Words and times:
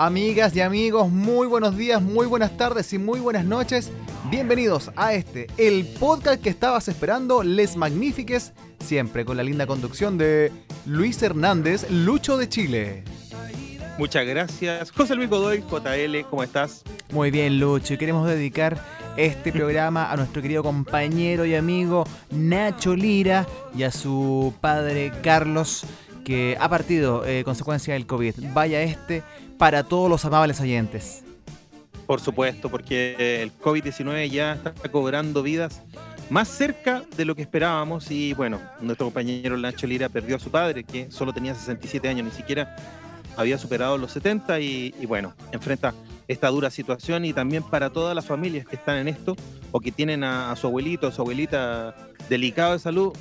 Amigas 0.00 0.54
y 0.54 0.60
amigos, 0.60 1.10
muy 1.10 1.48
buenos 1.48 1.76
días, 1.76 2.00
muy 2.00 2.26
buenas 2.26 2.56
tardes 2.56 2.92
y 2.92 2.98
muy 2.98 3.18
buenas 3.18 3.44
noches. 3.44 3.90
Bienvenidos 4.30 4.92
a 4.94 5.12
este, 5.12 5.48
el 5.56 5.84
podcast 5.98 6.40
que 6.40 6.50
estabas 6.50 6.86
esperando, 6.86 7.42
Les 7.42 7.74
Magnifiques, 7.74 8.52
siempre 8.78 9.24
con 9.24 9.36
la 9.36 9.42
linda 9.42 9.66
conducción 9.66 10.16
de 10.16 10.52
Luis 10.86 11.20
Hernández, 11.20 11.90
Lucho 11.90 12.36
de 12.36 12.48
Chile. 12.48 13.02
Muchas 13.98 14.24
gracias. 14.24 14.92
José 14.92 15.16
Luis 15.16 15.28
Godoy, 15.28 15.64
JL, 15.68 16.24
¿cómo 16.30 16.44
estás? 16.44 16.84
Muy 17.10 17.32
bien, 17.32 17.58
Lucho, 17.58 17.94
y 17.94 17.98
queremos 17.98 18.28
dedicar 18.28 18.80
este 19.16 19.50
programa 19.52 20.12
a 20.12 20.16
nuestro 20.16 20.40
querido 20.40 20.62
compañero 20.62 21.44
y 21.44 21.56
amigo 21.56 22.04
Nacho 22.30 22.94
Lira 22.94 23.48
y 23.76 23.82
a 23.82 23.90
su 23.90 24.54
padre 24.60 25.10
Carlos, 25.24 25.84
que 26.24 26.56
ha 26.60 26.68
partido 26.68 27.26
eh, 27.26 27.42
consecuencia 27.42 27.94
del 27.94 28.06
COVID. 28.06 28.34
Vaya 28.52 28.80
este 28.82 29.24
para 29.58 29.82
todos 29.82 30.08
los 30.08 30.24
amables 30.24 30.60
oyentes. 30.60 31.24
Por 32.06 32.20
supuesto, 32.20 32.70
porque 32.70 33.42
el 33.42 33.52
COVID-19 33.58 34.30
ya 34.30 34.54
está 34.54 34.72
cobrando 34.90 35.42
vidas 35.42 35.82
más 36.30 36.48
cerca 36.48 37.02
de 37.16 37.24
lo 37.24 37.34
que 37.34 37.42
esperábamos 37.42 38.10
y 38.10 38.32
bueno, 38.34 38.60
nuestro 38.80 39.06
compañero 39.06 39.56
Nacho 39.56 39.86
Lira 39.86 40.08
perdió 40.08 40.36
a 40.36 40.38
su 40.38 40.50
padre, 40.50 40.84
que 40.84 41.10
solo 41.10 41.32
tenía 41.32 41.54
67 41.54 42.08
años, 42.08 42.24
ni 42.24 42.30
siquiera 42.30 42.76
había 43.36 43.58
superado 43.58 43.98
los 43.98 44.12
70 44.12 44.60
y, 44.60 45.06
bueno, 45.06 45.34
enfrenta 45.52 45.94
esta 46.28 46.48
dura 46.48 46.70
situación 46.70 47.24
y 47.24 47.32
también 47.32 47.62
para 47.62 47.90
todas 47.90 48.14
las 48.14 48.26
familias 48.26 48.66
que 48.66 48.76
están 48.76 48.96
en 48.98 49.08
esto 49.08 49.36
o 49.70 49.80
que 49.80 49.92
tienen 49.92 50.24
a, 50.24 50.50
a 50.50 50.56
su 50.56 50.66
abuelito 50.66 51.08
o 51.08 51.12
su 51.12 51.22
abuelita 51.22 51.94
delicado 52.28 52.72
de 52.72 52.78
salud, 52.78 53.12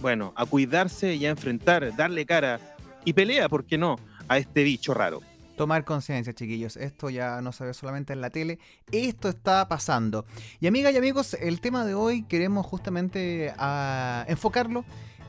bueno, 0.00 0.32
a 0.36 0.46
cuidarse 0.46 1.14
y 1.14 1.26
a 1.26 1.30
enfrentar, 1.30 1.94
darle 1.96 2.26
cara 2.26 2.60
y 3.04 3.12
pelea, 3.12 3.48
¿por 3.48 3.64
qué 3.64 3.78
no?, 3.78 3.98
a 4.28 4.38
este 4.38 4.62
bicho 4.62 4.94
raro 4.94 5.20
tomar 5.62 5.84
conciencia, 5.84 6.32
chiquillos. 6.32 6.76
Esto 6.76 7.08
ya 7.08 7.40
no 7.40 7.52
se 7.52 7.64
ve 7.64 7.72
solamente 7.72 8.12
en 8.12 8.20
la 8.20 8.30
tele, 8.30 8.58
esto 8.90 9.28
está 9.28 9.68
pasando. 9.68 10.26
Y 10.58 10.66
amigas 10.66 10.92
y 10.92 10.96
amigos, 10.96 11.34
el 11.34 11.60
tema 11.60 11.84
de 11.84 11.94
hoy 11.94 12.24
queremos 12.24 12.66
justamente 12.66 13.54
ah, 13.58 14.24
enfocarlo 14.26 14.84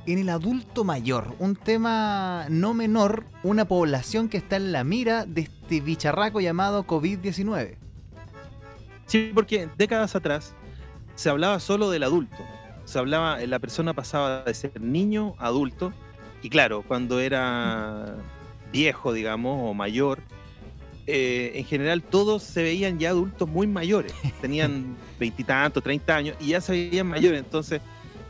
en 0.08 0.18
el 0.18 0.30
adulto 0.30 0.84
mayor, 0.84 1.36
un 1.38 1.56
tema 1.56 2.48
no 2.50 2.74
menor, 2.74 3.26
una 3.44 3.66
población 3.66 4.28
que 4.28 4.38
está 4.38 4.56
en 4.56 4.72
la 4.72 4.84
mira 4.84 5.28
de 5.28 5.42
este 5.42 5.82
bicharraco 5.82 6.42
llamado 6.42 6.88
COVID-19. 6.88 7.76
Sí, 9.06 9.32
porque 9.36 9.70
décadas 9.78 10.16
atrás 10.16 10.56
se 11.14 11.30
hablaba 11.30 11.60
solo 11.60 11.92
del 11.92 12.02
adulto, 12.02 12.44
se 12.86 12.98
hablaba, 12.98 13.38
la 13.38 13.60
persona 13.60 13.94
pasaba 13.94 14.42
de 14.46 14.54
ser 14.56 14.82
niño 14.82 15.36
a 15.38 15.46
adulto, 15.46 15.94
y 16.42 16.50
claro, 16.50 16.82
cuando 16.88 17.20
era 17.20 18.16
viejo, 18.74 19.14
digamos, 19.14 19.70
o 19.70 19.74
mayor, 19.74 20.20
eh, 21.08 21.52
en 21.56 21.66
general 21.66 22.02
todos 22.02 22.44
se 22.44 22.64
veían 22.64 23.00
ya 23.00 23.12
adultos 23.12 23.48
muy 23.48 23.68
mayores, 23.68 24.14
tenían 24.42 24.98
veintitantos, 25.20 25.82
treinta 25.82 26.18
años 26.18 26.36
y 26.42 26.50
ya 26.50 26.60
se 26.60 26.74
veían 26.74 27.08
mayores. 27.08 27.40
Entonces, 27.40 27.82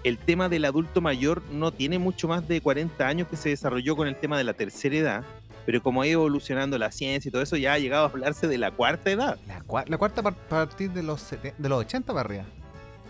el 0.04 0.18
tema 0.20 0.50
del 0.50 0.66
adulto 0.66 1.02
mayor 1.02 1.42
no 1.52 1.72
tiene 1.72 1.98
mucho 1.98 2.28
más 2.28 2.48
de 2.48 2.62
40 2.62 3.08
años 3.08 3.28
que 3.28 3.38
se 3.38 3.50
desarrolló 3.50 3.96
con 3.96 4.08
el 4.08 4.16
tema 4.16 4.38
de 4.38 4.44
la 4.44 4.54
tercera 4.54 4.96
edad, 4.96 5.24
pero 5.66 5.82
como 5.82 6.02
ha 6.02 6.08
ido 6.08 6.20
evolucionando 6.20 6.78
la 6.78 6.92
ciencia 6.92 7.30
y 7.30 7.32
todo 7.32 7.42
eso, 7.42 7.56
ya 7.56 7.74
ha 7.74 7.80
llegado 7.80 8.06
a 8.06 8.10
hablarse 8.10 8.48
de 8.48 8.58
la 8.58 8.72
cuarta 8.72 9.10
edad. 9.12 9.40
La, 9.48 9.62
cuarta 9.98 10.22
a 10.22 10.32
partir 10.32 10.92
de 10.92 11.04
los, 11.04 11.32
de 11.32 11.70
los 11.70 11.80
80 11.80 12.14
para 12.14 12.20
arriba. 12.20 12.46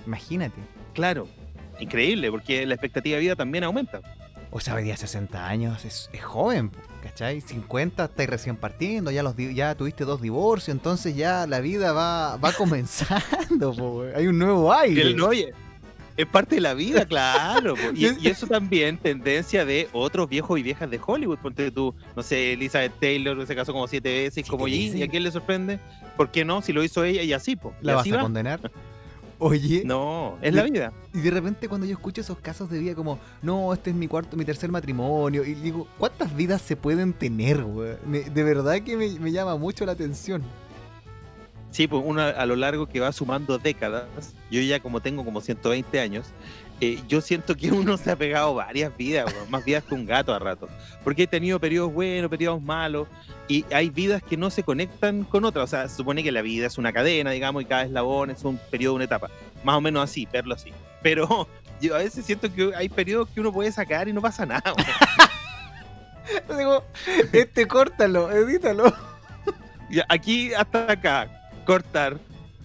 Imagínate. 0.06 0.62
Claro, 0.94 1.28
increíble, 1.80 2.30
porque 2.30 2.66
la 2.68 2.76
expectativa 2.76 3.16
de 3.16 3.22
vida 3.22 3.36
también 3.36 3.64
aumenta. 3.64 4.02
O 4.52 4.60
sea, 4.60 4.76
hoy 4.76 4.84
día 4.84 4.96
60 4.96 5.48
años 5.48 5.84
es, 5.84 6.10
joven, 6.22 6.72
¿cachai? 7.04 7.42
50 7.42 8.06
estáis 8.06 8.30
recién 8.30 8.56
partiendo, 8.56 9.12
ya 9.12 9.24
los 9.24 9.36
ya 9.36 9.76
tuviste 9.76 10.06
dos 10.06 10.22
divorcios, 10.22 10.70
entonces 10.70 11.16
ya 11.16 11.46
la 11.46 11.60
vida 11.60 11.92
va, 11.92 12.38
va 12.38 12.54
comenzando, 12.58 14.06
hay 14.16 14.28
un 14.28 14.40
nuevo 14.40 14.74
aire. 14.74 15.14
oye, 15.22 15.54
es 16.16 16.26
parte 16.26 16.56
de 16.56 16.62
la 16.62 16.74
vida, 16.74 17.06
claro. 17.08 17.76
Y, 17.94 18.28
eso 18.28 18.48
también 18.48 18.98
tendencia 18.98 19.66
de 19.66 19.90
otros 19.92 20.30
viejos 20.30 20.58
y 20.58 20.64
viejas 20.64 20.90
de 20.90 21.00
Hollywood. 21.06 21.40
Ponte 21.40 21.72
tú, 21.72 21.94
no 22.16 22.24
sé, 22.24 22.54
Elizabeth 22.54 22.94
Taylor 23.00 23.46
se 23.46 23.56
casó 23.56 23.74
como 23.74 23.88
siete 23.88 24.24
veces, 24.24 24.48
como 24.48 24.68
G, 24.68 24.96
¿y 24.96 25.04
a 25.04 25.08
quién 25.10 25.24
le 25.24 25.32
sorprende? 25.32 25.80
¿Por 26.16 26.32
qué 26.32 26.46
no? 26.46 26.62
Si 26.62 26.72
lo 26.72 26.84
hizo 26.84 27.04
ella 27.04 27.24
y 27.24 27.34
así, 27.34 27.56
pues. 27.58 27.76
¿La 27.82 27.96
vas 27.96 28.10
a 28.12 28.22
condenar? 28.22 28.72
Oye. 29.46 29.84
No, 29.84 30.38
es 30.42 30.54
la 30.54 30.64
vida. 30.64 30.94
Y 31.14 31.20
de 31.20 31.30
repente 31.30 31.68
cuando 31.68 31.86
yo 31.86 31.92
escucho 31.92 32.22
esos 32.22 32.38
casos 32.38 32.70
de 32.70 32.80
vida 32.80 32.96
como, 32.96 33.20
no, 33.42 33.74
este 33.74 33.90
es 33.90 33.96
mi 33.96 34.08
cuarto, 34.08 34.38
mi 34.38 34.46
tercer 34.46 34.72
matrimonio, 34.72 35.44
y 35.44 35.54
digo, 35.54 35.86
¿cuántas 35.98 36.34
vidas 36.34 36.62
se 36.62 36.78
pueden 36.78 37.12
tener, 37.12 37.62
güey? 37.62 37.98
de 38.06 38.44
verdad 38.44 38.82
que 38.82 38.96
me, 38.96 39.32
llama 39.34 39.58
mucho 39.58 39.86
la 39.86 39.92
atención. 39.92 40.44
Sí, 41.74 41.88
pues 41.88 42.04
uno 42.06 42.22
a 42.22 42.46
lo 42.46 42.56
largo 42.56 42.88
que 42.88 43.00
va 43.00 43.12
sumando 43.12 43.58
décadas, 43.58 44.06
yo 44.52 44.62
ya 44.62 44.80
como 44.80 45.02
tengo 45.02 45.26
como 45.26 45.42
120 45.42 46.00
años, 46.00 46.28
eh, 46.80 47.02
yo 47.08 47.20
siento 47.20 47.56
que 47.56 47.72
uno 47.72 47.98
se 47.98 48.12
ha 48.12 48.16
pegado 48.16 48.54
varias 48.54 48.96
vidas, 48.96 49.34
más 49.50 49.66
vidas 49.66 49.84
que 49.84 49.96
un 49.96 50.06
gato 50.06 50.36
a 50.36 50.38
rato. 50.40 50.70
Porque 51.04 51.24
he 51.24 51.28
tenido 51.28 51.60
periodos 51.60 51.92
buenos, 51.92 52.30
periodos 52.30 52.62
malos, 52.62 53.08
y 53.48 53.66
hay 53.74 53.90
vidas 53.90 54.22
que 54.22 54.38
no 54.38 54.52
se 54.52 54.62
conectan 54.62 55.24
con 55.24 55.46
otras. 55.46 55.64
O 55.64 55.68
sea, 55.68 55.90
se 55.90 55.96
supone 55.96 56.22
que 56.22 56.32
la 56.32 56.44
vida 56.44 56.68
es 56.68 56.78
una 56.78 56.94
cadena, 56.94 57.32
digamos, 57.32 57.64
y 57.64 57.66
cada 57.66 57.86
eslabón 57.86 58.30
es 58.30 58.44
un 58.44 58.60
periodo, 58.70 58.94
una 58.94 59.06
etapa. 59.06 59.32
Más 59.64 59.76
o 59.76 59.82
menos 59.82 60.04
así, 60.04 60.28
verlo 60.32 60.54
así. 60.54 60.72
Pero 61.02 61.48
yo 61.82 61.96
a 61.96 62.00
veces 62.00 62.24
siento 62.24 62.54
que 62.54 62.72
hay 62.76 62.88
periodos 62.88 63.30
que 63.30 63.42
uno 63.42 63.52
puede 63.52 63.72
sacar 63.72 64.08
y 64.08 64.14
no 64.14 64.22
pasa 64.22 64.46
nada. 64.46 64.76
Digo, 66.56 66.84
este 67.32 67.68
córtalo, 67.68 68.32
edítalo. 68.32 68.94
aquí 70.08 70.54
hasta 70.54 70.92
acá, 70.92 71.43
cortar. 71.66 72.20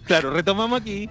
Claro, 0.04 0.30
retomamos 0.30 0.80
aquí 0.80 1.08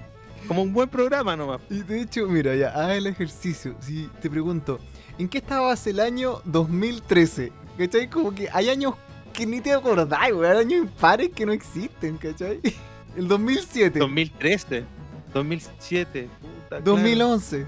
como 0.48 0.62
un 0.62 0.74
buen 0.74 0.90
programa 0.90 1.36
nomás. 1.36 1.62
Y 1.70 1.82
de 1.82 2.02
hecho, 2.02 2.28
mira, 2.28 2.56
ya, 2.56 2.70
haz 2.70 2.92
el 2.92 3.08
ejercicio. 3.08 3.76
Si 3.80 4.10
te 4.22 4.30
pregunto, 4.30 4.80
¿en 5.18 5.28
qué 5.28 5.40
estabas 5.40 5.86
el 5.88 6.00
año 6.00 6.42
2013? 6.46 7.52
¿Cachai? 7.78 8.10
Como 8.10 8.34
que 8.34 8.50
hay 8.52 8.70
años 8.70 8.96
que 9.34 9.46
ni 9.46 9.62
te 9.62 9.74
acordás, 9.74 10.32
güey. 10.32 10.50
Hay 10.50 10.58
años 10.58 10.80
impares 10.84 11.30
que 11.30 11.46
no 11.46 11.52
existen, 11.52 12.18
¿cachai? 12.18 12.60
El 13.16 13.28
2007. 13.28 14.00
2013. 14.00 14.84
2007. 15.34 16.30
Puta, 16.42 16.80
2011. 16.82 17.66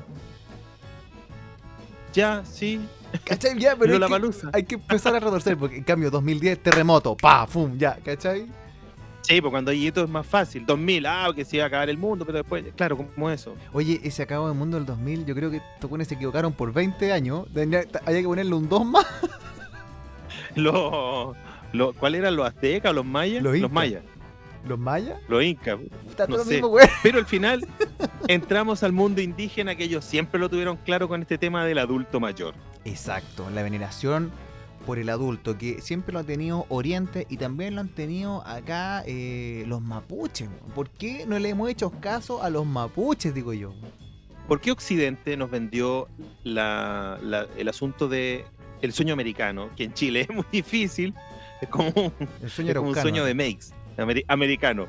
Ya, 2.14 2.44
sí. 2.46 2.80
¿Cachai? 3.24 3.58
Ya, 3.60 3.76
pero, 3.76 3.94
hay, 3.94 4.22
que, 4.22 4.48
hay 4.54 4.64
que 4.64 4.76
empezar 4.76 5.16
a 5.16 5.20
retorcer, 5.20 5.58
porque 5.58 5.78
en 5.78 5.84
cambio 5.84 6.12
2010, 6.12 6.62
terremoto, 6.62 7.16
pa, 7.16 7.48
fum, 7.48 7.78
ya, 7.78 7.98
¿cachai? 8.04 8.48
Sí, 9.30 9.42
pues 9.42 9.52
cuando 9.52 9.70
hay 9.70 9.86
hito 9.86 10.04
es 10.04 10.10
más 10.10 10.26
fácil. 10.26 10.66
2000, 10.66 11.06
ah, 11.06 11.32
que 11.36 11.46
se 11.46 11.58
iba 11.58 11.66
a 11.66 11.68
acabar 11.68 11.88
el 11.88 12.00
mundo, 12.00 12.26
pero 12.26 12.40
después, 12.40 12.66
claro, 12.76 12.98
como 12.98 13.30
eso. 13.30 13.56
Oye, 13.74 14.02
ese 14.04 14.24
acabó 14.24 14.48
el 14.48 14.56
mundo 14.56 14.78
del 14.78 14.88
2000, 14.88 15.24
yo 15.28 15.36
creo 15.36 15.52
que 15.52 15.58
estos 15.58 15.88
pones 15.88 16.08
se 16.08 16.16
equivocaron 16.16 16.52
por 16.52 16.74
20 16.74 17.14
años. 17.14 17.46
Había 17.56 18.22
que 18.22 18.24
ponerle 18.24 18.56
un 18.56 18.68
2 18.68 18.86
más. 18.86 19.06
Lo, 20.56 21.36
lo, 21.74 21.94
¿Cuál 21.94 22.16
eran 22.16 22.36
los 22.36 22.46
aztecas, 22.46 22.94
los 22.94 23.06
mayas? 23.06 23.44
Los, 23.44 23.72
mayas. 23.72 24.02
¿Los 24.68 24.80
mayas? 24.80 25.20
Los 25.28 25.44
incas. 25.44 25.78
No 26.28 26.44
sé. 26.44 26.62
Pero 27.04 27.20
al 27.20 27.28
final 27.28 27.68
entramos 28.28 28.82
al 28.82 28.92
mundo 28.92 29.22
indígena 29.22 29.76
que 29.76 29.84
ellos 29.84 30.04
siempre 30.04 30.40
lo 30.40 30.50
tuvieron 30.50 30.78
claro 30.78 31.08
con 31.08 31.22
este 31.22 31.38
tema 31.38 31.64
del 31.66 31.78
adulto 31.78 32.20
mayor. 32.20 32.56
Exacto, 32.84 33.48
la 33.52 33.62
veneración 33.62 34.32
por 34.90 34.98
el 34.98 35.10
adulto, 35.10 35.56
que 35.56 35.82
siempre 35.82 36.14
lo 36.14 36.18
ha 36.18 36.24
tenido 36.24 36.66
Oriente 36.68 37.28
y 37.30 37.38
también 37.38 37.76
lo 37.76 37.82
han 37.82 37.90
tenido 37.90 38.42
acá 38.48 39.04
eh, 39.06 39.64
los 39.68 39.84
mapuches. 39.84 40.50
¿Por 40.74 40.90
qué 40.90 41.28
no 41.28 41.38
le 41.38 41.50
hemos 41.50 41.70
hecho 41.70 41.92
caso 41.92 42.42
a 42.42 42.50
los 42.50 42.66
mapuches, 42.66 43.32
digo 43.32 43.54
yo? 43.54 43.72
¿Por 44.48 44.60
qué 44.60 44.72
Occidente 44.72 45.38
nos 45.38 45.52
vendió 45.52 46.08
la, 46.44 47.20
el 47.56 47.68
asunto 47.68 48.08
de 48.08 48.46
el 48.82 48.92
sueño 48.92 49.14
americano, 49.14 49.70
que 49.76 49.84
en 49.84 49.94
Chile 49.94 50.22
es 50.28 50.36
muy 50.36 50.46
difícil, 50.52 51.14
es 51.62 51.70
como, 51.70 51.92
un 51.96 52.96
sueño 52.96 53.24
de 53.24 53.36
Makes, 53.36 53.68
americano, 54.28 54.88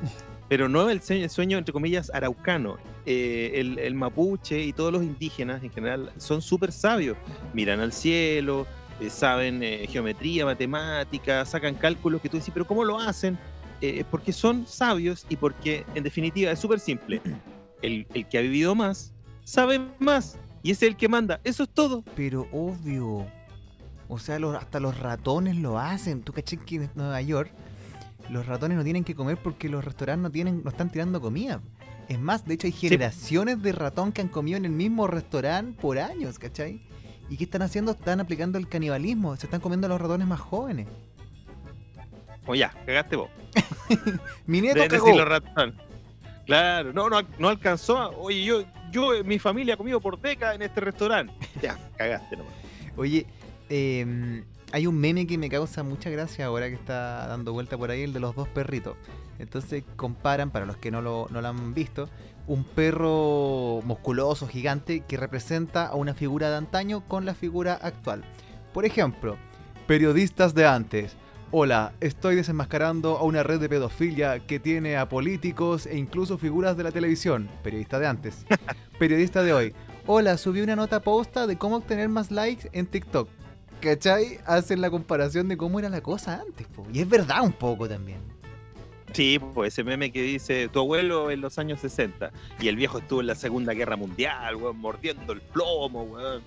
pero 0.49 0.67
no 0.67 0.89
el 0.89 0.99
sueño, 1.03 1.59
entre 1.59 1.73
comillas, 1.73 2.09
araucano. 2.11 2.79
Eh, 3.05 3.51
el, 3.55 3.77
el, 3.77 3.93
mapuche 3.93 4.63
y 4.63 4.73
todos 4.73 4.91
los 4.91 5.03
indígenas 5.03 5.63
en 5.63 5.69
general 5.69 6.11
son 6.17 6.41
súper 6.41 6.71
sabios, 6.71 7.17
miran 7.53 7.79
al 7.81 7.93
cielo, 7.93 8.65
eh, 9.01 9.09
saben 9.09 9.63
eh, 9.63 9.87
geometría, 9.89 10.45
matemática, 10.45 11.43
sacan 11.43 11.73
cálculos 11.73 12.21
que 12.21 12.29
tú 12.29 12.37
dices, 12.37 12.53
pero 12.53 12.67
¿cómo 12.67 12.83
lo 12.83 12.99
hacen? 12.99 13.37
Eh, 13.81 14.03
porque 14.11 14.31
son 14.31 14.67
sabios 14.67 15.25
y 15.27 15.37
porque 15.37 15.85
en 15.95 16.03
definitiva 16.03 16.51
es 16.51 16.59
súper 16.59 16.79
simple. 16.79 17.19
El, 17.81 18.05
que 18.05 18.37
ha 18.37 18.41
vivido 18.41 18.75
más 18.75 19.11
sabe 19.43 19.81
más 19.97 20.37
y 20.61 20.69
es 20.69 20.83
el 20.83 20.95
que 20.95 21.07
manda. 21.07 21.41
Eso 21.43 21.63
es 21.63 21.69
todo. 21.69 22.03
Pero 22.15 22.47
obvio. 22.51 23.25
O 24.07 24.19
sea, 24.19 24.37
hasta 24.59 24.79
los 24.79 24.99
ratones 24.99 25.55
lo 25.55 25.79
hacen. 25.79 26.21
Tú 26.21 26.31
caché 26.31 26.57
que 26.57 26.75
en 26.75 26.91
Nueva 26.93 27.19
York 27.23 27.51
los 28.29 28.45
ratones 28.45 28.77
no 28.77 28.83
tienen 28.83 29.03
que 29.03 29.15
comer 29.15 29.37
porque 29.41 29.67
los 29.67 29.83
restaurantes 29.83 30.21
no, 30.21 30.29
tienen, 30.29 30.61
no 30.63 30.69
están 30.69 30.91
tirando 30.91 31.19
comida. 31.19 31.59
Es 32.07 32.19
más, 32.19 32.45
de 32.45 32.53
hecho 32.53 32.67
hay 32.67 32.73
generaciones 32.73 33.63
de 33.63 33.71
ratón 33.71 34.11
que 34.11 34.21
han 34.21 34.27
comido 34.27 34.57
en 34.57 34.65
el 34.65 34.71
mismo 34.71 35.07
restaurante 35.07 35.81
por 35.81 35.97
años, 35.97 36.37
¿cachai? 36.37 36.83
¿Y 37.31 37.37
qué 37.37 37.45
están 37.45 37.61
haciendo? 37.61 37.93
Están 37.93 38.19
aplicando 38.19 38.57
el 38.57 38.67
canibalismo. 38.67 39.37
Se 39.37 39.45
están 39.45 39.61
comiendo 39.61 39.87
a 39.87 39.89
los 39.89 40.01
ratones 40.01 40.27
más 40.27 40.41
jóvenes. 40.41 40.85
O 42.45 42.53
ya, 42.53 42.73
cagaste 42.85 43.15
vos. 43.15 43.29
Mi 44.45 44.59
nieto 44.59 44.81
cagó. 44.89 45.05
Claro, 46.45 46.91
no, 46.91 47.09
no, 47.09 47.21
no 47.39 47.47
alcanzó. 47.47 48.09
oye, 48.17 48.43
yo, 48.43 48.65
yo, 48.91 49.23
mi 49.23 49.39
familia 49.39 49.75
ha 49.75 49.77
comido 49.77 50.01
por 50.01 50.19
décadas 50.19 50.55
en 50.55 50.63
este 50.63 50.81
restaurante. 50.81 51.33
Ya, 51.61 51.79
cagaste 51.95 52.35
nomás. 52.35 52.53
Oye, 52.97 53.25
em, 53.69 54.43
hay 54.73 54.85
un 54.85 54.97
meme 54.97 55.25
que 55.25 55.37
me 55.37 55.47
causa 55.47 55.83
mucha 55.83 56.09
gracia 56.09 56.47
ahora 56.47 56.67
que 56.67 56.75
está 56.75 57.27
dando 57.27 57.53
vuelta 57.53 57.77
por 57.77 57.91
ahí, 57.91 58.01
el 58.01 58.11
de 58.11 58.19
los 58.19 58.35
dos 58.35 58.49
perritos. 58.49 58.97
Entonces 59.39 59.85
comparan, 59.95 60.51
para 60.51 60.65
los 60.65 60.75
que 60.75 60.91
no 60.91 61.01
lo, 61.01 61.27
no 61.31 61.39
lo 61.39 61.47
han 61.47 61.73
visto, 61.73 62.09
un 62.47 62.63
perro 62.63 63.81
musculoso, 63.83 64.47
gigante, 64.47 65.01
que 65.01 65.17
representa 65.17 65.87
a 65.87 65.95
una 65.95 66.13
figura 66.13 66.49
de 66.49 66.57
antaño 66.57 67.07
con 67.07 67.25
la 67.25 67.33
figura 67.33 67.73
actual. 67.73 68.23
Por 68.73 68.85
ejemplo, 68.85 69.37
periodistas 69.87 70.53
de 70.53 70.65
antes. 70.65 71.15
Hola, 71.51 71.93
estoy 71.99 72.35
desenmascarando 72.35 73.17
a 73.17 73.23
una 73.23 73.43
red 73.43 73.59
de 73.59 73.67
pedofilia 73.67 74.39
que 74.39 74.59
tiene 74.59 74.95
a 74.95 75.09
políticos 75.09 75.85
e 75.85 75.97
incluso 75.97 76.37
figuras 76.37 76.77
de 76.77 76.83
la 76.83 76.91
televisión. 76.91 77.49
Periodista 77.61 77.99
de 77.99 78.07
antes. 78.07 78.45
Periodista 78.99 79.43
de 79.43 79.53
hoy. 79.53 79.73
Hola, 80.07 80.37
subí 80.37 80.61
una 80.61 80.77
nota 80.77 81.01
posta 81.01 81.47
de 81.47 81.57
cómo 81.57 81.75
obtener 81.75 82.07
más 82.07 82.31
likes 82.31 82.69
en 82.71 82.87
TikTok. 82.87 83.27
¿Cachai? 83.81 84.39
Hacen 84.45 84.79
la 84.79 84.89
comparación 84.89 85.47
de 85.47 85.57
cómo 85.57 85.79
era 85.79 85.89
la 85.89 86.01
cosa 86.01 86.39
antes, 86.39 86.67
y 86.93 87.01
es 87.01 87.09
verdad 87.09 87.41
un 87.41 87.51
poco 87.51 87.89
también. 87.89 88.30
Sí, 89.13 89.39
pues 89.53 89.73
ese 89.73 89.83
meme 89.83 90.11
que 90.11 90.21
dice 90.21 90.69
tu 90.69 90.79
abuelo 90.79 91.31
en 91.31 91.41
los 91.41 91.59
años 91.59 91.81
60 91.81 92.31
y 92.59 92.67
el 92.69 92.75
viejo 92.75 92.99
estuvo 92.99 93.21
en 93.21 93.27
la 93.27 93.35
Segunda 93.35 93.73
Guerra 93.73 93.97
Mundial, 93.97 94.55
weón, 94.55 94.77
mordiendo 94.77 95.33
el 95.33 95.41
plomo, 95.41 96.03
weón. 96.03 96.43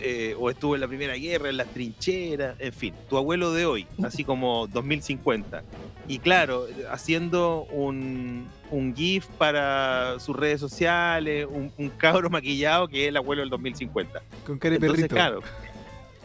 Eh, 0.00 0.36
o, 0.38 0.50
estuvo 0.50 0.76
en 0.76 0.82
la 0.82 0.88
Primera 0.88 1.14
Guerra, 1.14 1.48
en 1.48 1.56
las 1.56 1.66
trincheras, 1.68 2.54
en 2.60 2.72
fin, 2.72 2.94
tu 3.08 3.16
abuelo 3.16 3.52
de 3.52 3.66
hoy, 3.66 3.86
así 4.04 4.24
como 4.24 4.66
2050. 4.68 5.62
Y 6.06 6.18
claro, 6.18 6.66
haciendo 6.90 7.64
un, 7.72 8.48
GIF 8.94 9.26
para 9.38 10.18
sus 10.20 10.36
redes 10.36 10.60
sociales, 10.60 11.46
un, 11.50 11.90
cabro 11.96 12.30
maquillado 12.30 12.88
que 12.88 13.04
es 13.04 13.08
el 13.08 13.16
abuelo 13.16 13.42
del 13.42 13.50
2050. 13.50 14.22
Con 14.46 14.58
cara 14.58 14.74
de 14.74 14.80
perrito. 14.80 15.08
claro, 15.08 15.40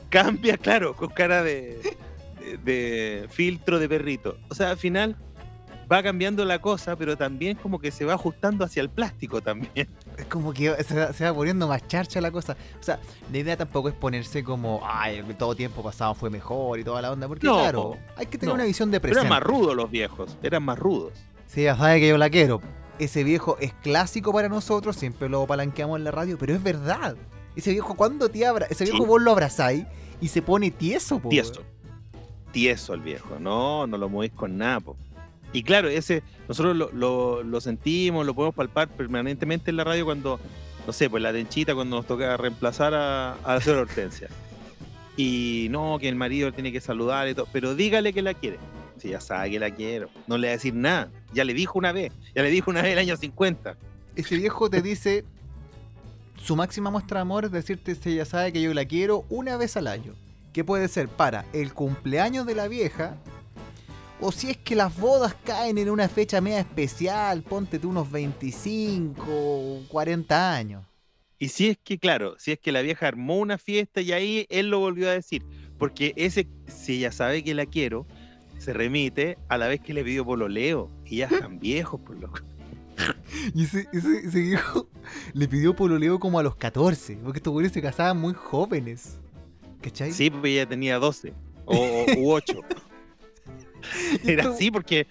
cambia, 0.09 0.57
claro, 0.57 0.95
con 0.95 1.09
cara 1.09 1.41
de, 1.41 1.79
de 2.63 3.27
filtro 3.29 3.79
de 3.79 3.89
perrito. 3.89 4.37
O 4.49 4.55
sea, 4.55 4.71
al 4.71 4.77
final 4.77 5.15
va 5.91 6.03
cambiando 6.03 6.45
la 6.45 6.59
cosa, 6.59 6.95
pero 6.95 7.17
también 7.17 7.57
como 7.57 7.79
que 7.79 7.91
se 7.91 8.05
va 8.05 8.13
ajustando 8.13 8.63
hacia 8.63 8.81
el 8.81 8.89
plástico 8.89 9.41
también. 9.41 9.87
Es 10.17 10.25
como 10.25 10.51
que 10.51 10.75
se, 10.83 11.23
va 11.23 11.33
poniendo 11.33 11.65
más 11.65 11.87
charcha 11.87 12.19
la 12.19 12.29
cosa. 12.29 12.57
O 12.77 12.83
sea, 12.83 12.99
la 13.31 13.37
idea 13.37 13.55
tampoco 13.55 13.87
es 13.87 13.95
ponerse 13.95 14.43
como, 14.43 14.81
ay, 14.83 15.23
todo 15.37 15.55
tiempo 15.55 15.81
pasado 15.81 16.13
fue 16.13 16.29
mejor 16.29 16.77
y 16.77 16.83
toda 16.83 17.01
la 17.01 17.11
onda, 17.13 17.25
porque 17.25 17.47
claro, 17.47 17.97
hay 18.17 18.25
que 18.25 18.37
tener 18.37 18.53
una 18.53 18.65
visión 18.65 18.91
de 18.91 18.99
presente. 18.99 19.21
eran 19.21 19.29
más 19.29 19.41
rudos 19.41 19.77
los 19.77 19.89
viejos, 19.89 20.37
eran 20.43 20.63
más 20.63 20.77
rudos. 20.77 21.13
Sí, 21.47 21.63
ya 21.63 21.77
sabe 21.77 22.01
que 22.01 22.09
yo 22.09 22.17
la 22.17 22.29
quiero. 22.29 22.61
Ese 22.99 23.23
viejo 23.23 23.57
es 23.61 23.73
clásico 23.75 24.33
para 24.33 24.49
nosotros, 24.49 24.97
siempre 24.97 25.29
lo 25.29 25.47
palanqueamos 25.47 25.97
en 25.97 26.03
la 26.03 26.11
radio, 26.11 26.37
pero 26.37 26.53
es 26.53 26.61
verdad. 26.61 27.15
Ese 27.55 27.71
viejo, 27.71 27.95
cuando 27.95 28.27
te 28.27 28.45
abra, 28.45 28.65
ese 28.69 28.83
viejo 28.83 29.05
vos 29.05 29.21
lo 29.21 29.31
abrazáis 29.31 29.85
y 30.19 30.27
se 30.27 30.41
pone 30.41 30.69
tieso, 30.69 31.19
po. 31.19 31.29
Tieso. 31.29 31.63
Tieso 32.51 32.93
el 32.93 32.99
viejo, 32.99 33.39
no, 33.39 33.87
no 33.87 33.97
lo 33.97 34.09
movís 34.09 34.31
con 34.31 34.57
nada, 34.57 34.81
po. 34.81 34.97
Y 35.51 35.63
claro, 35.63 35.87
ese 35.87 36.23
nosotros 36.47 36.75
lo, 36.75 37.43
lo, 37.43 37.61
sentimos, 37.61 38.25
lo 38.25 38.33
podemos 38.33 38.55
palpar 38.55 38.87
permanentemente 38.87 39.71
en 39.71 39.77
la 39.77 39.83
radio 39.83 40.05
cuando, 40.05 40.39
no 40.85 40.93
sé, 40.93 41.09
pues 41.09 41.23
la 41.23 41.31
denchita 41.31 41.75
cuando 41.75 41.97
nos 41.97 42.05
toca 42.05 42.37
reemplazar 42.37 42.93
a, 42.93 43.33
a 43.33 43.55
la 43.55 43.61
señora 43.61 43.81
Hortensia. 43.81 44.29
Y 45.17 45.67
no, 45.69 45.97
que 45.99 46.07
el 46.07 46.15
marido 46.15 46.51
tiene 46.51 46.71
que 46.71 46.81
saludar 46.81 47.27
y 47.27 47.35
todo, 47.35 47.47
pero 47.51 47.75
dígale 47.75 48.13
que 48.13 48.21
la 48.21 48.33
quiere. 48.33 48.57
Si 48.97 49.09
ya 49.09 49.21
sabe 49.21 49.51
que 49.51 49.59
la 49.59 49.71
quiero, 49.71 50.09
no 50.27 50.37
le 50.37 50.47
va 50.47 50.51
a 50.51 50.57
decir 50.57 50.73
nada. 50.73 51.09
Ya 51.33 51.43
le 51.43 51.53
dijo 51.53 51.79
una 51.79 51.91
vez, 51.91 52.11
ya 52.35 52.41
le 52.41 52.49
dijo 52.49 52.69
una 52.69 52.81
vez 52.81 52.93
el 52.93 52.99
año 52.99 53.17
50. 53.17 53.75
Ese 54.15 54.35
viejo 54.35 54.69
te 54.69 54.81
dice, 54.81 55.23
su 56.41 56.55
máxima 56.55 56.89
muestra 56.89 57.19
de 57.19 57.21
amor 57.21 57.45
es 57.45 57.51
decirte 57.51 57.95
si 57.95 58.15
ya 58.15 58.25
sabe 58.25 58.51
que 58.51 58.61
yo 58.61 58.73
la 58.73 58.85
quiero 58.85 59.25
una 59.29 59.57
vez 59.57 59.77
al 59.77 59.87
año. 59.87 60.13
Que 60.53 60.63
puede 60.63 60.87
ser 60.87 61.07
para 61.07 61.45
el 61.53 61.73
cumpleaños 61.73 62.45
de 62.45 62.55
la 62.55 62.67
vieja 62.67 63.17
o 64.21 64.31
si 64.31 64.49
es 64.49 64.57
que 64.57 64.75
las 64.75 64.97
bodas 64.97 65.35
caen 65.45 65.77
en 65.77 65.89
una 65.89 66.09
fecha 66.09 66.41
media 66.41 66.59
especial, 66.59 67.41
ponte 67.43 67.79
tú 67.79 67.89
unos 67.89 68.11
25, 68.11 69.83
40 69.87 70.53
años. 70.53 70.85
Y 71.37 71.49
si 71.49 71.69
es 71.69 71.77
que, 71.77 71.97
claro, 71.97 72.35
si 72.37 72.51
es 72.51 72.59
que 72.59 72.73
la 72.73 72.81
vieja 72.81 73.07
armó 73.07 73.37
una 73.37 73.57
fiesta 73.57 74.01
y 74.01 74.11
ahí 74.11 74.45
él 74.49 74.69
lo 74.69 74.79
volvió 74.79 75.09
a 75.09 75.13
decir, 75.13 75.45
porque 75.77 76.13
ese, 76.17 76.47
si 76.67 76.97
ella 76.97 77.13
sabe 77.13 77.43
que 77.43 77.53
la 77.53 77.65
quiero, 77.65 78.05
se 78.57 78.73
remite 78.73 79.37
a 79.47 79.57
la 79.57 79.67
vez 79.67 79.79
que 79.79 79.93
le 79.93 80.03
pidió 80.03 80.25
pololeo, 80.25 80.91
y 81.05 81.17
ya 81.17 81.27
están 81.27 81.59
viejos, 81.61 82.01
por 82.01 82.19
loco. 82.19 82.39
Y 83.55 83.63
ese, 83.63 83.87
ese, 83.93 84.41
viejo 84.41 84.89
le 85.33 85.47
pidió 85.47 85.73
pololeo 85.73 86.19
como 86.19 86.39
a 86.39 86.43
los 86.43 86.57
14, 86.57 87.19
porque 87.23 87.37
estos 87.37 87.53
güeyes 87.53 87.71
se 87.71 87.81
casaban 87.81 88.17
muy 88.17 88.33
jóvenes. 88.33 89.19
¿Cachai? 89.81 90.11
Sí, 90.11 90.29
porque 90.29 90.49
ella 90.49 90.67
tenía 90.67 90.99
12 90.99 91.33
o, 91.65 92.05
u 92.17 92.33
8. 92.33 92.59
Era 94.25 94.49
así 94.49 94.71
porque 94.71 95.07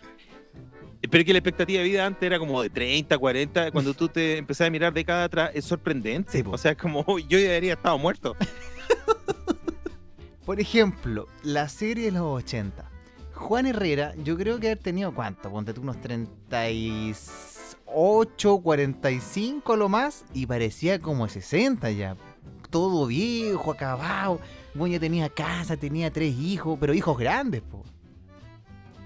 pero 1.11 1.25
que 1.25 1.33
la 1.33 1.39
expectativa 1.39 1.83
de 1.83 1.89
vida 1.89 2.05
antes 2.05 2.25
era 2.25 2.39
como 2.39 2.63
de 2.63 2.71
30, 2.71 3.17
40. 3.17 3.71
Cuando 3.71 3.95
tú 3.95 4.09
te 4.09 4.39
empezás 4.39 4.67
a 4.67 4.71
mirar 4.71 4.93
de 4.93 5.05
cada 5.05 5.25
atrás, 5.25 5.51
es 5.55 5.65
sorprendente. 5.65 6.45
o 6.47 6.59
sea, 6.59 6.73
es 6.73 6.77
como 6.77 7.05
yo 7.21 7.39
ya 7.39 7.47
debería 7.47 7.75
estado 7.75 7.97
muerto. 7.99 8.35
Por 10.45 10.61
ejemplo, 10.61 11.29
la 11.43 11.69
serie 11.69 12.07
de 12.07 12.13
los 12.13 12.23
80. 12.23 12.91
Juan 13.35 13.67
Herrera, 13.67 14.15
yo 14.25 14.37
creo 14.37 14.59
que 14.59 14.69
haber 14.69 14.79
tenido 14.79 15.15
cuánto, 15.15 15.51
ponte 15.51 15.73
tú 15.73 15.83
unos 15.83 16.01
38, 16.01 18.61
45 18.61 19.77
lo 19.77 19.89
más, 19.89 20.25
y 20.35 20.47
parecía 20.47 20.99
como 20.99 21.29
60 21.29 21.93
ya. 21.93 22.17
Todo 22.71 23.07
viejo, 23.07 23.71
acabado. 23.71 24.41
Bueno, 24.75 24.95
ya 24.95 25.01
tenía 25.01 25.29
casa, 25.29 25.77
tenía 25.77 26.13
tres 26.13 26.35
hijos, 26.35 26.77
pero 26.81 26.93
hijos 26.93 27.17
grandes, 27.17 27.63
po. 27.63 27.85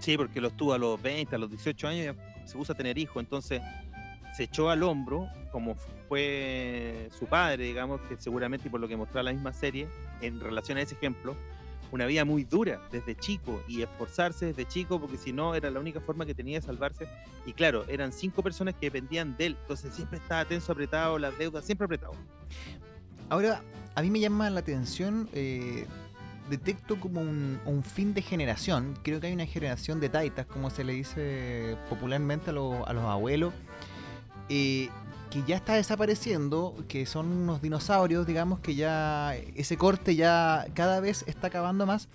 Sí, 0.03 0.17
porque 0.17 0.41
los 0.41 0.57
tuvo 0.57 0.73
a 0.73 0.79
los 0.79 1.01
20, 1.01 1.37
a 1.37 1.39
los 1.39 1.49
18 1.49 1.87
años, 1.87 2.17
se 2.45 2.57
puso 2.57 2.73
a 2.73 2.77
tener 2.77 2.99
hijos, 2.99 3.23
entonces 3.23 3.63
se 4.37 4.43
echó 4.43 4.69
al 4.69 4.83
hombro, 4.83 5.29
como 5.53 5.77
fue 6.09 7.09
su 7.17 7.27
padre, 7.27 7.65
digamos, 7.65 8.01
que 8.03 8.17
seguramente 8.17 8.69
por 8.69 8.81
lo 8.81 8.89
que 8.89 8.97
mostraba 8.97 9.23
la 9.23 9.33
misma 9.33 9.53
serie, 9.53 9.87
en 10.21 10.41
relación 10.41 10.77
a 10.79 10.83
ese 10.83 10.97
ejemplo, 10.97 11.37
una 11.93 12.07
vida 12.07 12.25
muy 12.25 12.43
dura 12.43 12.81
desde 12.91 13.15
chico 13.15 13.63
y 13.69 13.83
esforzarse 13.83 14.47
desde 14.47 14.67
chico 14.67 14.99
porque 14.99 15.19
si 15.19 15.33
no 15.33 15.55
era 15.55 15.71
la 15.71 15.79
única 15.79 16.01
forma 16.01 16.27
que 16.27 16.35
tenía 16.35 16.59
de 16.59 16.67
salvarse. 16.67 17.07
Y 17.47 17.53
claro, 17.53 17.85
eran 17.87 18.13
cinco 18.13 18.43
personas 18.43 18.75
que 18.75 18.87
dependían 18.87 19.37
de 19.37 19.47
él, 19.47 19.57
entonces 19.61 19.95
siempre 19.95 20.19
estaba 20.19 20.45
tenso, 20.47 20.73
apretado, 20.73 21.17
las 21.21 21.39
deudas 21.39 21.65
siempre 21.65 21.85
apretado. 21.85 22.15
Ahora, 23.29 23.63
a 23.95 24.03
mí 24.03 24.11
me 24.11 24.19
llama 24.19 24.51
la 24.51 24.61
atención 24.61 25.29
eh, 25.33 25.87
detecto 26.49 26.99
como 27.01 27.21
un, 27.21 27.83
fin 27.85 28.15
de 28.15 28.23
generación. 28.23 28.95
Creo 29.03 29.21
que 29.21 29.29
hay 29.29 29.33
una 29.33 29.47
generación 29.47 30.01
de 30.01 30.09
taitas, 30.09 30.47
como 30.47 30.71
se 30.71 30.85
le 30.85 30.93
dice 30.93 31.77
popularmente 31.89 32.51
a, 32.51 32.53
los, 32.53 32.87
abuelos, 32.89 33.53
eh, 34.49 34.89
que 35.31 35.43
ya 35.47 35.57
está 35.57 35.75
desapareciendo, 35.75 36.77
que 36.89 37.07
son 37.07 37.29
unos 37.33 37.63
dinosaurios, 37.63 38.27
digamos, 38.27 38.61
que 38.61 38.75
ya 38.75 39.35
ese 39.35 39.77
corte 39.77 40.15
ya 40.15 40.67
cada 40.75 41.01
vez 41.01 41.25
está 41.27 41.49
acabando 41.49 41.87
más. 41.87 42.09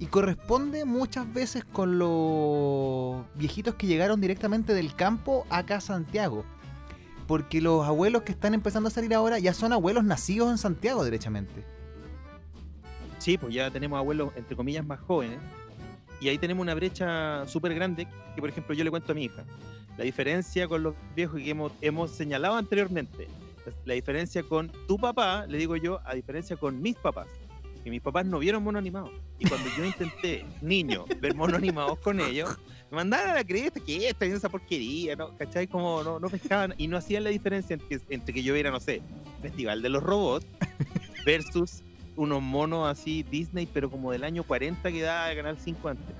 Y 0.00 0.06
corresponde 0.06 0.84
muchas 0.84 1.32
veces 1.32 1.64
con 1.64 1.98
los 1.98 3.24
viejitos 3.36 3.76
que 3.76 3.86
llegaron 3.86 4.20
directamente 4.20 4.74
del 4.74 4.94
campo 4.96 5.46
acá 5.50 5.76
a 5.76 5.80
Santiago. 5.80 6.44
Porque 7.28 7.60
los 7.60 7.86
abuelos 7.86 8.22
que 8.22 8.32
están 8.32 8.54
empezando 8.54 8.88
a 8.88 8.90
salir 8.90 9.14
ahora 9.14 9.38
ya 9.38 9.54
son 9.54 9.72
abuelos 9.72 10.04
nacidos 10.04 10.50
en 10.50 10.58
Santiago, 10.58 11.04
derechamente. 11.04 11.64
Sí, 13.24 13.38
pues 13.38 13.54
ya 13.54 13.70
tenemos 13.70 13.98
abuelos, 13.98 14.32
entre 14.36 14.54
comillas, 14.54 14.84
más 14.84 15.00
jóvenes. 15.00 15.38
Y 16.20 16.28
ahí 16.28 16.36
tenemos 16.36 16.60
una 16.60 16.74
brecha 16.74 17.46
súper 17.46 17.74
grande 17.74 18.06
que, 18.34 18.40
por 18.42 18.50
ejemplo, 18.50 18.74
yo 18.74 18.84
le 18.84 18.90
cuento 18.90 19.12
a 19.12 19.14
mi 19.14 19.24
hija. 19.24 19.46
La 19.96 20.04
diferencia 20.04 20.68
con 20.68 20.82
los 20.82 20.94
viejos 21.16 21.40
que 21.40 21.48
hemos, 21.48 21.72
hemos 21.80 22.10
señalado 22.10 22.56
anteriormente. 22.56 23.26
La 23.86 23.94
diferencia 23.94 24.42
con 24.42 24.70
tu 24.86 24.98
papá, 24.98 25.46
le 25.46 25.56
digo 25.56 25.74
yo, 25.76 26.00
a 26.04 26.14
diferencia 26.14 26.58
con 26.58 26.82
mis 26.82 26.96
papás. 26.96 27.26
Que 27.82 27.88
mis 27.88 28.02
papás 28.02 28.26
no 28.26 28.40
vieron 28.40 28.62
mono 28.62 28.78
animados. 28.78 29.12
Y 29.38 29.48
cuando 29.48 29.70
yo 29.74 29.86
intenté, 29.86 30.44
niño, 30.60 31.06
ver 31.18 31.34
mono 31.34 31.56
animados 31.56 31.98
con 32.00 32.20
ellos, 32.20 32.58
me 32.90 32.96
mandaron 32.96 33.30
a 33.30 33.34
la 33.36 33.44
cresta 33.44 33.80
que 33.80 34.06
esta 34.06 34.26
esa 34.26 34.50
porquería, 34.50 35.16
¿no? 35.16 35.34
¿Cachai? 35.38 35.66
Como 35.66 36.02
no, 36.02 36.20
no 36.20 36.28
pescaban 36.28 36.74
y 36.76 36.88
no 36.88 36.98
hacían 36.98 37.24
la 37.24 37.30
diferencia 37.30 37.72
entre, 37.72 38.00
entre 38.10 38.34
que 38.34 38.42
yo 38.42 38.52
viera, 38.52 38.70
no 38.70 38.80
sé, 38.80 39.00
Festival 39.40 39.80
de 39.80 39.88
los 39.88 40.02
Robots 40.02 40.46
versus 41.24 41.82
unos 42.16 42.42
monos 42.42 42.88
así 42.88 43.22
Disney, 43.22 43.68
pero 43.72 43.90
como 43.90 44.12
del 44.12 44.24
año 44.24 44.42
40 44.42 44.90
que 44.90 45.02
daba 45.02 45.28
de 45.28 45.36
Canal 45.36 45.56
5 45.58 45.88
antes. 45.88 46.14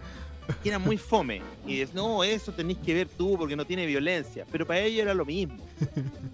Que 0.63 0.69
era 0.69 0.79
muy 0.79 0.99
fome. 0.99 1.41
Y 1.67 1.81
es, 1.81 1.95
no, 1.95 2.23
eso 2.23 2.53
tenéis 2.53 2.79
que 2.79 2.93
ver 2.93 3.09
tú 3.09 3.39
porque 3.39 3.57
no 3.57 3.65
tiene 3.65 3.87
violencia. 3.87 4.45
Pero 4.53 4.67
para 4.67 4.81
ella 4.81 5.03
era 5.03 5.15
lo 5.15 5.25
mismo. 5.25 5.57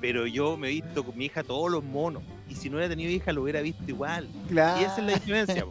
Pero 0.01 0.27
yo 0.27 0.57
me 0.57 0.69
he 0.69 0.73
visto 0.73 1.05
con 1.05 1.17
mi 1.17 1.27
hija 1.27 1.45
todos 1.45 1.71
los 1.71 1.85
monos. 1.85 2.23
Y 2.49 2.57
si 2.57 2.69
no 2.69 2.77
hubiera 2.77 2.91
tenido 2.91 3.11
hija, 3.11 3.33
lo 3.33 3.43
hubiera 3.43 3.61
visto 3.61 3.85
igual. 3.87 4.29
Y 4.51 4.55
esa 4.55 4.97
es 4.99 5.05
la 5.05 5.13
diferencia. 5.13 5.65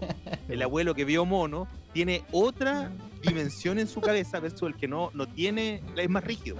El 0.47 0.61
abuelo 0.61 0.95
que 0.95 1.03
vio 1.03 1.25
mono 1.25 1.67
tiene 1.91 2.23
otra 2.31 2.91
dimensión 3.21 3.77
en 3.79 3.87
su 3.87 3.99
cabeza 3.99 4.39
versus 4.39 4.69
el 4.69 4.75
que 4.75 4.87
no, 4.87 5.11
no 5.13 5.27
tiene, 5.27 5.81
es 5.97 6.09
más 6.09 6.23
rígido. 6.23 6.55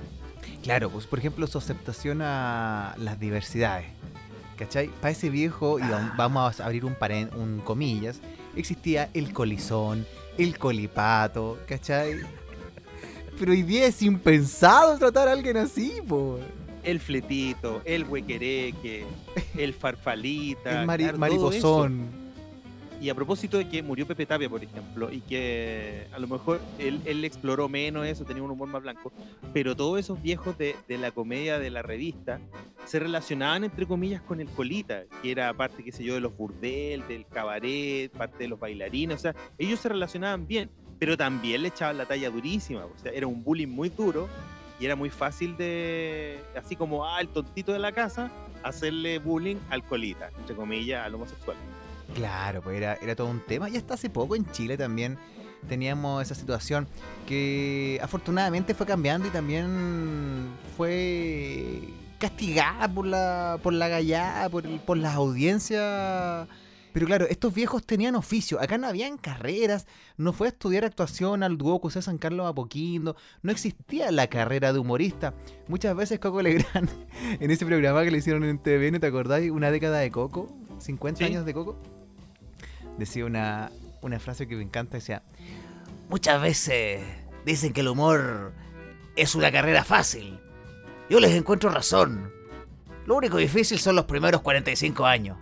Claro, 0.64 0.90
pues 0.90 1.06
por 1.06 1.20
ejemplo 1.20 1.48
su 1.48 1.58
aceptación 1.58 2.22
a 2.22 2.96
las 2.98 3.20
diversidades. 3.20 3.99
¿Cachai? 4.60 4.90
Para 5.00 5.12
ese 5.12 5.30
viejo, 5.30 5.80
y 5.80 5.84
ah. 5.84 6.14
vamos 6.18 6.60
a 6.60 6.66
abrir 6.66 6.84
un, 6.84 6.98
un 7.38 7.62
comillas, 7.62 8.20
existía 8.58 9.10
el 9.14 9.32
colizón, 9.32 10.06
el 10.38 10.58
colipato, 10.58 11.58
¿cachai? 11.66 12.18
Pero 13.40 13.54
hoy 13.54 13.64
día 13.64 13.88
es 13.88 14.02
impensado 14.02 14.98
tratar 14.98 15.30
a 15.30 15.32
alguien 15.32 15.56
así, 15.56 15.94
po. 16.06 16.40
El 16.84 17.00
fletito, 17.00 17.82
el 17.86 18.04
huequereque, 18.04 19.06
el 19.58 19.74
farfalita. 19.74 20.82
El 20.82 20.88
mariposón. 21.18 22.29
Y 23.02 23.10
a 23.10 23.16
propósito 23.16 23.58
de 23.58 23.70
que 23.70 23.82
murió 23.82 24.06
Pepe 24.06 24.26
Tapia, 24.26 24.50
por 24.50 24.62
ejemplo, 24.62 25.10
y 25.10 25.22
que 25.22 26.08
a 26.12 26.20
lo 26.20 26.28
mejor 26.28 26.60
él, 26.80 27.24
exploró 27.24 27.70
menos 27.70 28.06
eso, 28.06 28.26
tenía 28.26 28.44
un 28.44 28.52
humor 28.52 28.68
más 28.68 28.82
blanco, 28.82 29.14
pero 29.54 29.74
todos 29.74 30.00
esos 30.00 30.22
viejos 30.22 30.58
de, 30.58 30.76
la 30.90 31.12
comedia 31.12 31.60
de 31.60 31.70
la 31.70 31.82
revista 31.82 32.42
se 32.86 33.00
relacionaban, 33.00 33.64
entre 33.64 33.86
comillas, 33.86 34.22
con 34.22 34.42
el 34.42 34.50
colita, 34.50 35.04
que 35.22 35.32
era 35.32 35.54
parte, 35.54 35.82
qué 35.82 35.94
sé 35.94 36.04
yo, 36.04 36.16
de 36.16 36.20
los 36.20 36.36
burdel, 36.36 37.08
del 37.08 37.26
cabaret, 37.26 38.12
parte 38.12 38.40
de 38.40 38.48
los 38.50 38.60
bailarines, 38.60 39.18
o 39.18 39.22
sea, 39.22 39.36
ellos 39.58 39.80
se 39.80 39.88
relacionaban 39.88 40.46
bien, 40.46 40.70
pero 40.98 41.16
también 41.16 41.62
le 41.62 41.70
echaban 41.70 41.98
la 41.98 42.06
talla 42.06 42.30
durísima, 42.30 42.84
o 42.84 42.98
sea, 42.98 43.14
era 43.14 43.28
un 43.28 43.44
bullying 43.46 43.68
muy 43.70 43.88
duro 43.88 44.28
y 44.78 44.86
era 44.86 44.98
muy 44.98 45.10
fácil 45.10 45.56
de, 45.56 46.40
así 46.58 46.76
como, 46.76 47.06
ah, 47.06 47.22
el 47.22 47.30
tontito 47.30 47.72
de 47.72 47.80
la 47.80 47.94
casa, 47.94 48.30
hacerle 48.62 49.20
bullying 49.20 49.58
al 49.70 49.84
colita, 49.86 50.32
entre 50.38 50.56
comillas, 50.56 51.06
al 51.06 51.16
homosexual. 51.16 51.56
Claro, 52.14 52.62
pues 52.62 52.78
era, 52.78 52.96
era 52.96 53.16
todo 53.16 53.28
un 53.28 53.40
tema. 53.42 53.70
Y 53.70 53.78
hasta 53.78 53.94
hace 53.94 54.10
poco 54.10 54.36
en 54.36 54.50
Chile 54.52 54.78
también 54.78 55.18
teníamos 55.68 56.22
esa 56.22 56.36
situación 56.36 56.88
que 57.28 58.00
afortunadamente 58.02 58.74
fue 58.74 58.86
cambiando 58.86 59.28
y 59.28 59.32
también 59.32 60.50
fue 60.78 61.82
castigada 62.18 62.88
por 62.88 63.06
la, 63.06 63.60
por 63.62 63.74
la 63.74 63.88
gallada, 63.88 64.50
por, 64.50 64.66
por 64.82 64.98
las 64.98 65.16
audiencias. 65.16 66.48
Pero 66.92 67.06
claro, 67.06 67.28
estos 67.30 67.54
viejos 67.54 67.86
tenían 67.86 68.16
oficio. 68.16 68.60
Acá 68.60 68.78
no 68.78 68.88
habían 68.88 69.18
carreras. 69.18 69.86
No 70.18 70.34
fue 70.34 70.48
a 70.48 70.50
estudiar 70.50 70.86
actuación 70.86 71.44
al 71.44 71.58
dúo 71.58 71.80
José 71.80 72.02
San 72.02 72.18
Carlos 72.18 72.48
Apoquindo. 72.48 73.16
No 73.44 73.52
existía 73.52 74.12
la 74.12 74.28
carrera 74.28 74.74
de 74.74 74.80
humorista. 74.80 75.36
Muchas 75.68 75.96
veces 75.96 76.20
Coco 76.20 76.42
Legrand, 76.44 76.90
en 77.40 77.52
ese 77.52 77.66
programa 77.66 78.04
que 78.04 78.12
le 78.12 78.18
hicieron 78.18 78.44
en 78.44 78.58
TVN, 78.58 79.00
¿te 79.00 79.08
acordáis? 79.08 79.52
Una 79.52 79.72
década 79.72 80.00
de 80.00 80.10
Coco. 80.10 80.48
50 80.80 81.26
años 81.26 81.46
de 81.46 81.54
Coco 81.54 81.78
decía 83.00 83.26
una, 83.26 83.72
frase 84.20 84.48
que 84.48 84.56
me 84.56 84.64
encanta, 84.64 84.98
decía, 84.98 85.24
muchas 86.10 86.42
veces 86.42 87.02
dicen 87.46 87.74
que 87.74 87.82
el 87.82 87.88
humor 87.88 88.54
es 89.16 89.36
una 89.36 89.52
carrera 89.52 89.84
fácil. 89.84 90.40
Yo 91.10 91.20
les 91.20 91.32
encuentro 91.32 91.70
razón. 91.70 92.32
Lo 93.06 93.16
único 93.16 93.38
difícil 93.38 93.80
son 93.80 93.96
los 93.96 94.06
primeros 94.06 94.42
45 94.42 95.06
años. 95.06 95.38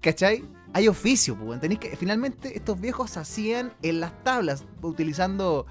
¿Cachai? 0.00 0.44
Hay 0.72 0.86
oficio, 0.86 1.36
pues. 1.36 1.60
Tenéis 1.60 1.80
que. 1.80 1.96
Finalmente, 1.96 2.56
estos 2.56 2.80
viejos 2.80 3.16
hacían 3.16 3.72
en 3.82 4.00
las 4.00 4.22
tablas, 4.22 4.64
utilizando 4.82 5.66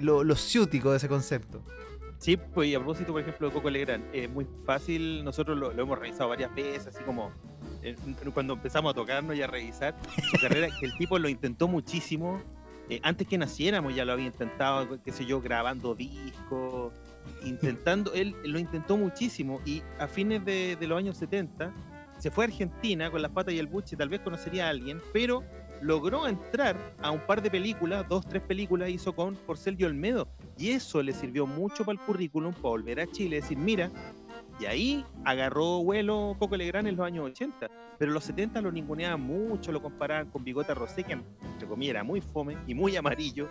lo, 0.00 0.22
lo 0.22 0.36
ciútico 0.36 0.90
de 0.90 0.98
ese 0.98 1.08
concepto. 1.08 1.62
Sí, 2.18 2.36
pues 2.36 2.68
y 2.68 2.74
a 2.74 2.78
propósito, 2.78 3.12
por 3.12 3.22
ejemplo, 3.22 3.48
de 3.48 3.54
Coco 3.54 3.70
Legrand, 3.70 4.04
es 4.12 4.28
muy 4.28 4.46
fácil, 4.66 5.24
nosotros 5.24 5.56
lo, 5.56 5.72
lo, 5.72 5.82
hemos 5.82 5.98
revisado 5.98 6.28
varias 6.28 6.52
veces, 6.52 6.88
así 6.88 7.04
como 7.04 7.30
cuando 8.34 8.54
empezamos 8.54 8.92
a 8.92 8.94
tocarnos 8.94 9.36
y 9.36 9.42
a 9.42 9.46
revisar 9.46 9.94
su 10.30 10.38
carrera, 10.40 10.68
que 10.78 10.86
el 10.86 10.96
tipo 10.96 11.18
lo 11.18 11.28
intentó 11.28 11.68
muchísimo. 11.68 12.40
Eh, 12.90 13.00
antes 13.02 13.28
que 13.28 13.36
naciéramos 13.36 13.94
ya 13.94 14.04
lo 14.06 14.12
había 14.12 14.26
intentado, 14.26 15.02
qué 15.02 15.12
sé 15.12 15.26
yo, 15.26 15.42
grabando 15.42 15.94
discos, 15.94 16.92
intentando, 17.44 18.12
él 18.14 18.34
lo 18.44 18.58
intentó 18.58 18.96
muchísimo 18.96 19.60
y 19.66 19.82
a 19.98 20.08
fines 20.08 20.44
de, 20.44 20.76
los 20.80 20.98
años 20.98 21.16
70 21.18 21.72
se 22.18 22.30
fue 22.30 22.44
a 22.44 22.48
Argentina 22.48 23.10
con 23.10 23.22
las 23.22 23.30
patas 23.30 23.54
y 23.54 23.58
el 23.58 23.66
buche, 23.66 23.96
tal 23.96 24.08
vez 24.08 24.20
conocería 24.20 24.66
a 24.66 24.70
alguien, 24.70 25.00
pero 25.12 25.44
logró 25.80 26.26
entrar 26.26 26.76
a 27.00 27.10
un 27.10 27.20
par 27.20 27.42
de 27.42 27.50
películas, 27.50 28.08
dos, 28.08 28.26
tres 28.26 28.42
películas 28.42 28.88
hizo 28.88 29.14
con 29.14 29.36
Porcel 29.36 29.76
Olmedo 29.84 30.26
y 30.56 30.70
eso 30.70 31.02
le 31.02 31.12
sirvió 31.12 31.46
mucho 31.46 31.84
para 31.84 32.00
el 32.00 32.04
currículum, 32.04 32.52
para 32.54 32.70
volver 32.70 33.00
a 33.00 33.06
Chile, 33.06 33.36
decir, 33.36 33.58
mira, 33.58 33.90
y 34.58 34.66
ahí 34.66 35.04
agarró 35.24 35.82
vuelo 35.82 36.36
Coco 36.38 36.56
Legrand 36.56 36.88
en 36.88 36.96
los 36.96 37.06
años 37.06 37.26
80. 37.26 37.68
Pero 37.98 38.12
los 38.12 38.24
70 38.24 38.60
lo 38.60 38.70
ninguneaban 38.70 39.20
mucho, 39.20 39.72
lo 39.72 39.82
comparaban 39.82 40.30
con 40.30 40.44
Bigota 40.44 40.74
Rosé, 40.74 41.02
que 41.02 41.12
entre 41.12 41.68
comillas 41.68 41.90
era 41.90 42.04
muy 42.04 42.20
fome 42.20 42.56
y 42.66 42.74
muy 42.74 42.96
amarillo. 42.96 43.48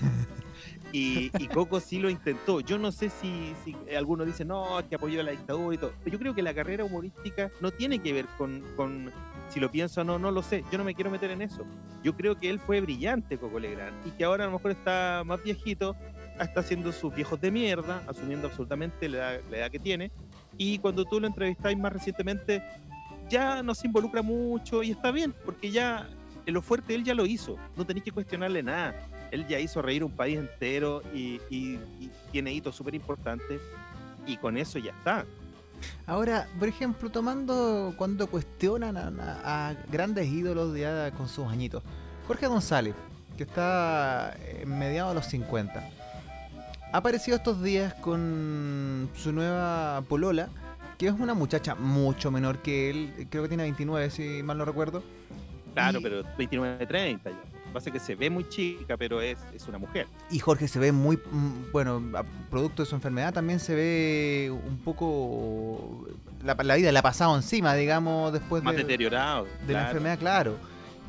y, 0.92 1.30
Coco 1.48 1.78
sí 1.78 1.98
lo 1.98 2.10
intentó. 2.10 2.60
Yo 2.60 2.78
no 2.78 2.90
sé 2.90 3.08
si, 3.08 3.54
si 3.64 3.76
algunos 3.94 4.26
dicen, 4.26 4.48
no, 4.48 4.66
que 4.88 4.96
apoyó 4.96 5.20
a 5.20 5.24
la 5.24 5.30
dictadura 5.30 5.74
y 5.74 5.78
todo. 5.78 5.92
Pero 6.02 6.12
yo 6.12 6.18
creo 6.18 6.34
que 6.34 6.42
la 6.42 6.54
carrera 6.54 6.84
humorística 6.84 7.50
no 7.60 7.70
tiene 7.70 8.00
que 8.00 8.12
ver 8.12 8.26
con, 8.36 8.64
con 8.76 9.12
si 9.48 9.60
lo 9.60 9.70
pienso 9.70 10.00
o 10.00 10.04
no, 10.04 10.18
no 10.18 10.32
lo 10.32 10.42
sé. 10.42 10.64
Yo 10.72 10.78
no 10.78 10.84
me 10.84 10.94
quiero 10.94 11.10
meter 11.10 11.30
en 11.30 11.42
eso. 11.42 11.64
Yo 12.02 12.16
creo 12.16 12.36
que 12.38 12.50
él 12.50 12.58
fue 12.58 12.80
brillante, 12.80 13.38
Coco 13.38 13.60
Legrand, 13.60 14.06
y 14.06 14.10
que 14.10 14.24
ahora 14.24 14.44
a 14.44 14.46
lo 14.48 14.54
mejor 14.54 14.72
está 14.72 15.22
más 15.24 15.40
viejito, 15.42 15.94
está 16.40 16.60
haciendo 16.60 16.90
sus 16.90 17.14
viejos 17.14 17.40
de 17.40 17.52
mierda, 17.52 18.02
asumiendo 18.08 18.48
absolutamente 18.48 19.08
la 19.08 19.36
edad 19.36 19.70
que 19.70 19.78
tiene, 19.78 20.10
y 20.58 20.78
cuando 20.78 21.04
tú 21.04 21.20
lo 21.20 21.26
entrevistáis 21.26 21.78
más 21.78 21.92
recientemente, 21.92 22.62
ya 23.28 23.62
no 23.62 23.74
se 23.74 23.86
involucra 23.86 24.22
mucho 24.22 24.82
y 24.82 24.90
está 24.90 25.10
bien, 25.10 25.34
porque 25.44 25.70
ya 25.70 26.08
en 26.46 26.54
lo 26.54 26.62
fuerte 26.62 26.94
él 26.94 27.04
ya 27.04 27.14
lo 27.14 27.26
hizo, 27.26 27.56
no 27.76 27.86
tenéis 27.86 28.04
que 28.04 28.12
cuestionarle 28.12 28.62
nada. 28.62 28.94
Él 29.30 29.46
ya 29.48 29.58
hizo 29.58 29.82
reír 29.82 30.04
un 30.04 30.12
país 30.12 30.38
entero 30.38 31.02
y, 31.12 31.78
tiene 32.30 32.52
hitos 32.52 32.74
súper 32.74 32.94
importantes 32.94 33.60
y 34.26 34.36
con 34.36 34.56
eso 34.56 34.78
ya 34.78 34.90
está. 34.90 35.24
Ahora, 36.06 36.48
por 36.58 36.68
ejemplo, 36.68 37.10
tomando 37.10 37.94
cuando 37.96 38.26
cuestionan 38.26 38.96
a, 38.96 39.74
grandes 39.90 40.26
ídolos 40.26 40.76
ya 40.76 41.10
con 41.12 41.28
sus 41.28 41.46
añitos, 41.46 41.82
Jorge 42.26 42.46
González, 42.46 42.94
que 43.36 43.44
está 43.44 44.36
en 44.60 44.78
mediados 44.78 45.12
de 45.12 45.14
los 45.20 45.26
50 45.26 46.03
ha 46.94 46.98
aparecido 46.98 47.36
estos 47.36 47.60
días 47.60 47.92
con 47.94 49.10
su 49.16 49.32
nueva 49.32 50.00
polola, 50.08 50.48
que 50.96 51.08
es 51.08 51.12
una 51.12 51.34
muchacha 51.34 51.74
mucho 51.74 52.30
menor 52.30 52.58
que 52.58 52.88
él, 52.88 53.26
creo 53.30 53.42
que 53.42 53.48
tiene 53.48 53.64
29, 53.64 54.10
si 54.10 54.44
mal 54.44 54.56
no 54.56 54.64
recuerdo. 54.64 55.02
Claro, 55.72 55.98
pero 56.00 56.22
29, 56.38 56.86
30 56.86 57.30
ya. 57.30 57.36
Pasa 57.72 57.90
que 57.90 57.98
se 57.98 58.14
ve 58.14 58.30
muy 58.30 58.48
chica, 58.48 58.96
pero 58.96 59.20
es, 59.20 59.38
es 59.52 59.66
una 59.66 59.78
mujer. 59.78 60.06
Y 60.30 60.38
Jorge 60.38 60.68
se 60.68 60.78
ve 60.78 60.92
muy, 60.92 61.16
mm, 61.16 61.72
bueno, 61.72 62.00
producto 62.48 62.84
de 62.84 62.88
su 62.88 62.94
enfermedad 62.94 63.34
también 63.34 63.58
se 63.58 63.74
ve 63.74 64.52
un 64.52 64.78
poco... 64.78 66.06
La, 66.44 66.54
vida 66.76 66.92
le 66.92 66.98
ha 67.00 67.02
pasado 67.02 67.34
encima, 67.34 67.74
digamos, 67.74 68.32
después 68.32 68.62
Más 68.62 68.76
deteriorado. 68.76 69.48
De 69.66 69.72
la 69.72 69.86
enfermedad, 69.86 70.16
claro. 70.16 70.58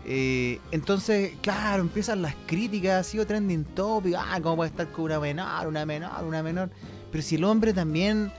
Eh, 0.07 0.59
entonces, 0.71 1.33
claro, 1.41 1.81
empiezan 1.81 2.21
las 2.21 2.35
críticas, 2.45 3.07
ha 3.07 3.09
sido 3.09 3.25
trending 3.25 3.63
topic, 3.63 4.13
ah, 4.17 4.39
¿cómo 4.41 4.57
puede 4.57 4.69
estar 4.69 4.91
con 4.91 5.05
una 5.05 5.19
menor, 5.19 5.67
una 5.67 5.85
menor, 5.85 6.23
una 6.23 6.43
menor? 6.43 6.69
Pero 7.11 7.23
si 7.23 7.35
el 7.35 7.43
hombre 7.43 7.73
también, 7.73 8.31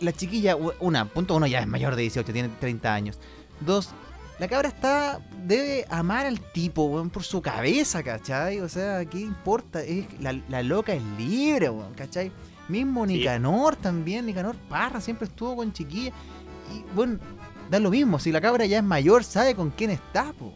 la 0.00 0.12
chiquilla, 0.12 0.56
una, 0.56 1.04
punto 1.04 1.36
uno 1.36 1.46
ya 1.46 1.60
es 1.60 1.66
mayor 1.66 1.96
de 1.96 2.02
18, 2.02 2.32
tiene 2.32 2.48
30 2.60 2.94
años. 2.94 3.18
Dos, 3.60 3.90
la 4.38 4.48
cabra 4.48 4.68
está, 4.68 5.20
debe 5.44 5.84
amar 5.90 6.24
al 6.24 6.40
tipo, 6.40 7.06
por 7.12 7.24
su 7.24 7.42
cabeza, 7.42 8.02
¿cachai? 8.02 8.60
O 8.60 8.68
sea, 8.70 9.04
¿qué 9.04 9.20
importa? 9.20 9.82
Es, 9.82 10.06
la, 10.18 10.62
loca 10.62 10.94
es 10.94 11.02
libre, 11.18 11.70
¿cachai? 11.94 12.32
Mismo 12.68 13.04
Nicanor 13.04 13.76
también, 13.76 14.24
Nicanor 14.24 14.56
Parra 14.68 15.02
siempre 15.02 15.26
estuvo 15.26 15.56
con 15.56 15.74
chiquilla. 15.74 16.12
Y 16.72 16.94
bueno, 16.94 17.18
da 17.68 17.78
lo 17.78 17.90
mismo, 17.90 18.18
si 18.18 18.32
la 18.32 18.40
cabra 18.40 18.64
ya 18.64 18.78
es 18.78 18.84
mayor, 18.84 19.24
sabe 19.24 19.54
con 19.54 19.68
quién 19.68 19.90
está, 19.90 20.32
po. 20.32 20.54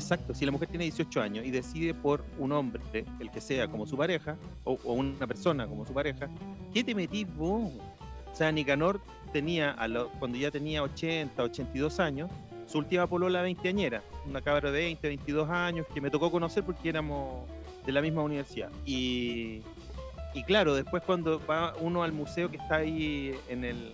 Exacto, 0.00 0.34
si 0.34 0.46
la 0.46 0.50
mujer 0.50 0.68
tiene 0.68 0.84
18 0.84 1.20
años 1.20 1.44
y 1.44 1.50
decide 1.50 1.92
por 1.92 2.24
un 2.38 2.52
hombre, 2.52 3.04
el 3.18 3.30
que 3.30 3.40
sea, 3.42 3.68
como 3.68 3.86
su 3.86 3.98
pareja, 3.98 4.38
o, 4.64 4.72
una 4.94 5.26
persona 5.26 5.66
como 5.66 5.84
su 5.84 5.92
pareja, 5.92 6.30
¿qué 6.72 6.82
te 6.82 6.94
metís 6.94 7.26
vos? 7.36 7.70
O 8.32 8.34
sea, 8.34 8.50
Nicanor 8.50 9.02
tenía, 9.30 9.76
a 9.78 9.88
cuando 10.18 10.38
ya 10.38 10.50
tenía 10.50 10.82
80, 10.82 11.42
82 11.42 12.00
años, 12.00 12.30
su 12.66 12.78
última 12.78 13.06
polola 13.06 13.42
veinteañera, 13.42 14.02
una 14.26 14.40
cabra 14.40 14.70
de 14.70 14.80
20, 14.80 15.06
22 15.06 15.50
años, 15.50 15.86
que 15.92 16.00
me 16.00 16.10
tocó 16.10 16.30
conocer 16.30 16.64
porque 16.64 16.88
éramos 16.88 17.46
de 17.84 17.92
la 17.92 18.00
misma 18.00 18.22
universidad. 18.22 18.70
Y, 18.86 19.60
y 20.32 20.42
claro, 20.46 20.74
después 20.74 21.02
cuando 21.02 21.44
va 21.46 21.74
uno 21.78 22.02
al 22.02 22.12
museo 22.12 22.50
que 22.50 22.56
está 22.56 22.76
ahí 22.76 23.34
en 23.50 23.64
el, 23.64 23.92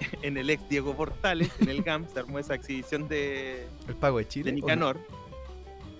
en 0.22 0.36
el 0.36 0.50
ex 0.50 0.68
Diego 0.68 0.94
Portales, 0.94 1.50
en 1.60 1.68
el 1.68 1.82
GAM, 1.82 2.06
se 2.08 2.18
armó 2.18 2.38
esa 2.38 2.54
exhibición 2.54 3.08
de, 3.08 3.66
el 3.88 3.94
pago 3.94 4.18
de, 4.18 4.28
Chile, 4.28 4.50
de 4.50 4.52
Nicanor. 4.52 4.98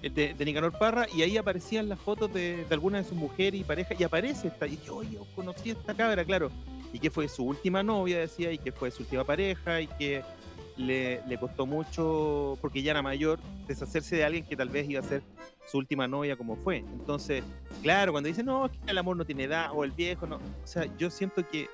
Eh, 0.03 0.11
de, 0.11 0.45
Nicanor 0.45 0.73
Parra, 0.79 1.07
y 1.15 1.23
ahí 1.23 1.37
aparecían 1.37 1.89
las 1.89 1.99
fotos 1.99 2.33
de, 2.33 2.65
algunas 2.71 3.05
de 3.05 3.09
sus 3.11 3.19
mujeres 3.19 3.61
y 3.61 3.65
parejas, 3.65 4.01
y 4.01 4.05
aparece 4.05 4.49
esta, 4.49 4.67
y 4.67 4.79
yo, 4.85 5.03
yo 5.03 5.27
conocí 5.35 5.71
a 5.71 5.73
esta 5.75 5.95
cabra, 5.95 6.25
claro, 6.25 6.51
y 6.93 6.99
que 6.99 7.11
fue 7.11 7.29
su 7.29 7.45
última 7.45 7.83
novia, 7.83 8.19
decía, 8.19 8.51
y 8.53 8.59
que 8.59 8.73
fue 8.73 8.91
su 8.91 9.03
última 9.03 9.25
pareja, 9.25 9.81
y 9.81 9.87
que 9.87 10.23
le, 10.77 11.21
le, 11.27 11.39
costó 11.39 11.67
mucho, 11.67 12.57
porque 12.63 12.83
ya 12.83 12.93
era 12.93 13.03
mayor, 13.03 13.39
deshacerse 13.69 14.17
de 14.17 14.25
alguien 14.25 14.45
que 14.45 14.57
tal 14.57 14.71
vez 14.71 14.89
iba 14.89 15.01
a 15.01 15.03
ser 15.03 15.23
su 15.71 15.77
última 15.77 16.09
novia 16.09 16.37
como 16.37 16.57
fue. 16.57 16.79
Entonces, 16.79 17.45
claro, 17.83 18.13
cuando 18.13 18.29
dicen, 18.29 18.47
no, 18.47 18.67
es 18.67 18.73
que 18.73 18.91
el 18.91 18.99
amor 18.99 19.17
no 19.17 19.25
tiene 19.27 19.45
edad, 19.45 19.71
o 19.75 19.85
el 19.85 19.93
viejo, 19.93 20.27
no. 20.27 20.37
O 20.37 20.67
sea, 20.67 20.87
yo 20.97 21.11
siento 21.11 21.47
que, 21.47 21.69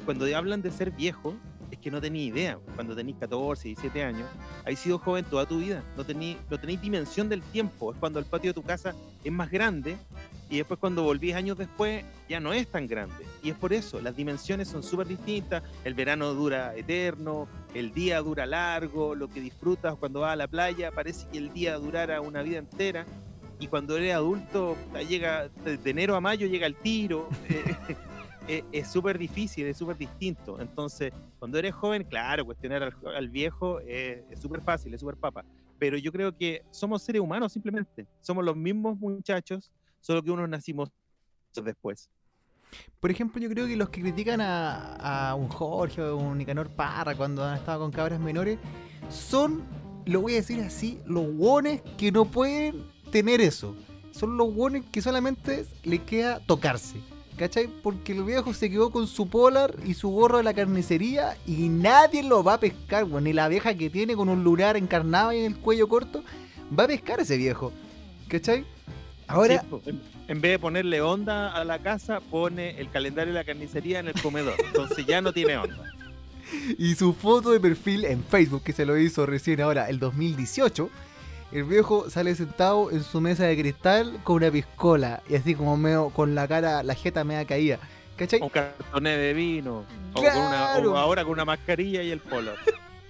cuando 0.00 0.24
hablan 0.36 0.62
de 0.62 0.70
ser 0.70 0.90
viejo, 0.90 1.34
es 1.70 1.78
que 1.78 1.90
no 1.90 2.00
tenía 2.00 2.22
idea. 2.22 2.58
Cuando 2.74 2.94
tenéis 2.96 3.18
14, 3.18 3.68
17 3.68 4.04
años, 4.04 4.28
has 4.64 4.78
sido 4.78 4.98
joven 4.98 5.24
toda 5.24 5.46
tu 5.46 5.58
vida. 5.58 5.82
No 5.96 6.04
tenéis 6.04 6.80
dimensión 6.80 7.28
del 7.28 7.42
tiempo. 7.42 7.92
Es 7.92 7.98
cuando 7.98 8.18
el 8.18 8.24
patio 8.24 8.50
de 8.50 8.54
tu 8.54 8.62
casa 8.62 8.94
es 9.24 9.32
más 9.32 9.50
grande 9.50 9.96
y 10.52 10.58
después 10.58 10.78
cuando 10.78 11.02
volvís 11.02 11.34
años 11.34 11.56
después 11.56 12.04
ya 12.28 12.38
no 12.38 12.52
es 12.52 12.68
tan 12.68 12.86
grande. 12.86 13.24
Y 13.42 13.48
es 13.48 13.56
por 13.56 13.72
eso, 13.72 14.02
las 14.02 14.14
dimensiones 14.14 14.68
son 14.68 14.82
súper 14.82 15.06
distintas, 15.06 15.62
el 15.82 15.94
verano 15.94 16.34
dura 16.34 16.76
eterno, 16.76 17.48
el 17.72 17.94
día 17.94 18.20
dura 18.20 18.44
largo, 18.44 19.14
lo 19.14 19.28
que 19.28 19.40
disfrutas 19.40 19.96
cuando 19.96 20.20
vas 20.20 20.34
a 20.34 20.36
la 20.36 20.48
playa 20.48 20.92
parece 20.92 21.26
que 21.32 21.38
el 21.38 21.54
día 21.54 21.78
durara 21.78 22.20
una 22.20 22.42
vida 22.42 22.58
entera 22.58 23.06
y 23.58 23.68
cuando 23.68 23.96
eres 23.96 24.14
adulto 24.14 24.76
llega 25.08 25.48
de 25.48 25.90
enero 25.90 26.16
a 26.16 26.20
mayo 26.20 26.46
llega 26.46 26.66
el 26.66 26.76
tiro. 26.76 27.30
Eh, 28.48 28.64
es 28.72 28.88
súper 28.88 29.18
difícil, 29.18 29.66
es 29.66 29.76
súper 29.76 29.96
distinto. 29.96 30.60
Entonces, 30.60 31.12
cuando 31.38 31.58
eres 31.58 31.74
joven, 31.74 32.04
claro, 32.04 32.44
cuestionar 32.44 32.94
al, 33.14 33.28
viejo 33.28 33.80
es 33.80 34.40
súper 34.40 34.60
fácil, 34.60 34.92
es 34.94 35.00
súper 35.00 35.16
papa. 35.16 35.44
Pero 35.78 35.96
yo 35.96 36.12
creo 36.12 36.36
que 36.36 36.62
somos 36.70 37.02
seres 37.02 37.20
humanos 37.20 37.52
simplemente. 37.52 38.06
Somos 38.20 38.44
los 38.44 38.56
mismos 38.56 38.98
muchachos 38.98 39.72
solo 40.00 40.22
que 40.22 40.30
unos 40.30 40.48
nacimos 40.48 40.90
después. 41.54 42.08
Por 43.00 43.10
ejemplo, 43.10 43.40
yo 43.40 43.48
creo 43.50 43.66
que 43.66 43.76
los 43.76 43.90
que 43.90 44.00
critican 44.00 44.40
a, 44.40 45.34
un 45.36 45.48
Jorge 45.48 46.02
o 46.02 46.16
un 46.16 46.38
Nicanor 46.38 46.70
Parra 46.70 47.14
cuando 47.14 47.44
han 47.44 47.58
estado 47.58 47.80
con 47.80 47.90
cabras 47.90 48.20
menores 48.20 48.58
son, 49.10 49.62
lo 50.06 50.20
voy 50.20 50.32
a 50.32 50.36
decir 50.36 50.60
así, 50.60 51.00
los 51.06 51.26
guones 51.34 51.82
que 51.98 52.12
no 52.12 52.24
pueden 52.24 52.84
tener 53.10 53.40
eso. 53.40 53.74
Son 54.10 54.36
los 54.36 54.52
guones 54.52 54.84
que 54.90 55.02
solamente 55.02 55.66
le 55.84 55.98
queda 55.98 56.40
tocarse. 56.40 57.00
¿Cachai? 57.36 57.66
Porque 57.66 58.12
el 58.12 58.22
viejo 58.24 58.52
se 58.52 58.70
quedó 58.70 58.90
con 58.90 59.06
su 59.06 59.28
polar 59.28 59.74
y 59.84 59.94
su 59.94 60.10
gorro 60.10 60.38
de 60.38 60.42
la 60.42 60.54
carnicería 60.54 61.36
y 61.46 61.68
nadie 61.68 62.22
lo 62.22 62.44
va 62.44 62.54
a 62.54 62.60
pescar, 62.60 63.06
Ni 63.06 63.32
la 63.32 63.48
vieja 63.48 63.74
que 63.74 63.90
tiene 63.90 64.14
con 64.14 64.28
un 64.28 64.44
lunar 64.44 64.76
encarnado 64.76 65.32
y 65.32 65.38
en 65.38 65.46
el 65.46 65.56
cuello 65.56 65.88
corto 65.88 66.22
va 66.78 66.84
a 66.84 66.88
pescar 66.88 67.20
ese 67.20 67.36
viejo. 67.36 67.72
¿Cachai? 68.28 68.64
Ahora, 69.26 69.64
en 70.28 70.40
vez 70.40 70.52
de 70.52 70.58
ponerle 70.58 71.00
onda 71.00 71.54
a 71.54 71.64
la 71.64 71.78
casa, 71.78 72.20
pone 72.20 72.78
el 72.78 72.90
calendario 72.90 73.32
de 73.32 73.40
la 73.40 73.44
carnicería 73.44 74.00
en 74.00 74.08
el 74.08 74.20
comedor. 74.20 74.54
Entonces 74.64 75.06
ya 75.06 75.20
no 75.20 75.32
tiene 75.32 75.56
onda. 75.56 75.84
Y 76.78 76.96
su 76.96 77.14
foto 77.14 77.50
de 77.52 77.60
perfil 77.60 78.04
en 78.04 78.22
Facebook, 78.22 78.62
que 78.62 78.74
se 78.74 78.84
lo 78.84 78.98
hizo 78.98 79.24
recién 79.24 79.62
ahora, 79.62 79.88
el 79.88 79.98
2018, 79.98 80.90
el 81.52 81.64
viejo 81.64 82.08
sale 82.08 82.34
sentado 82.34 82.90
en 82.90 83.04
su 83.04 83.20
mesa 83.20 83.44
de 83.44 83.56
cristal 83.58 84.18
con 84.24 84.36
una 84.36 84.50
piscola 84.50 85.22
y 85.28 85.34
así 85.34 85.54
como 85.54 85.76
medio 85.76 86.08
con 86.10 86.34
la 86.34 86.48
cara, 86.48 86.82
la 86.82 86.94
jeta 86.94 87.24
media 87.24 87.44
caída. 87.44 87.78
¿Cachai? 88.16 88.40
Un 88.40 88.48
cartón 88.48 89.04
de 89.04 89.34
vino. 89.34 89.84
O, 90.14 90.96
ahora 90.96 91.24
con 91.24 91.32
una 91.32 91.44
mascarilla 91.44 92.02
y 92.02 92.10
el 92.10 92.20
polo. 92.20 92.52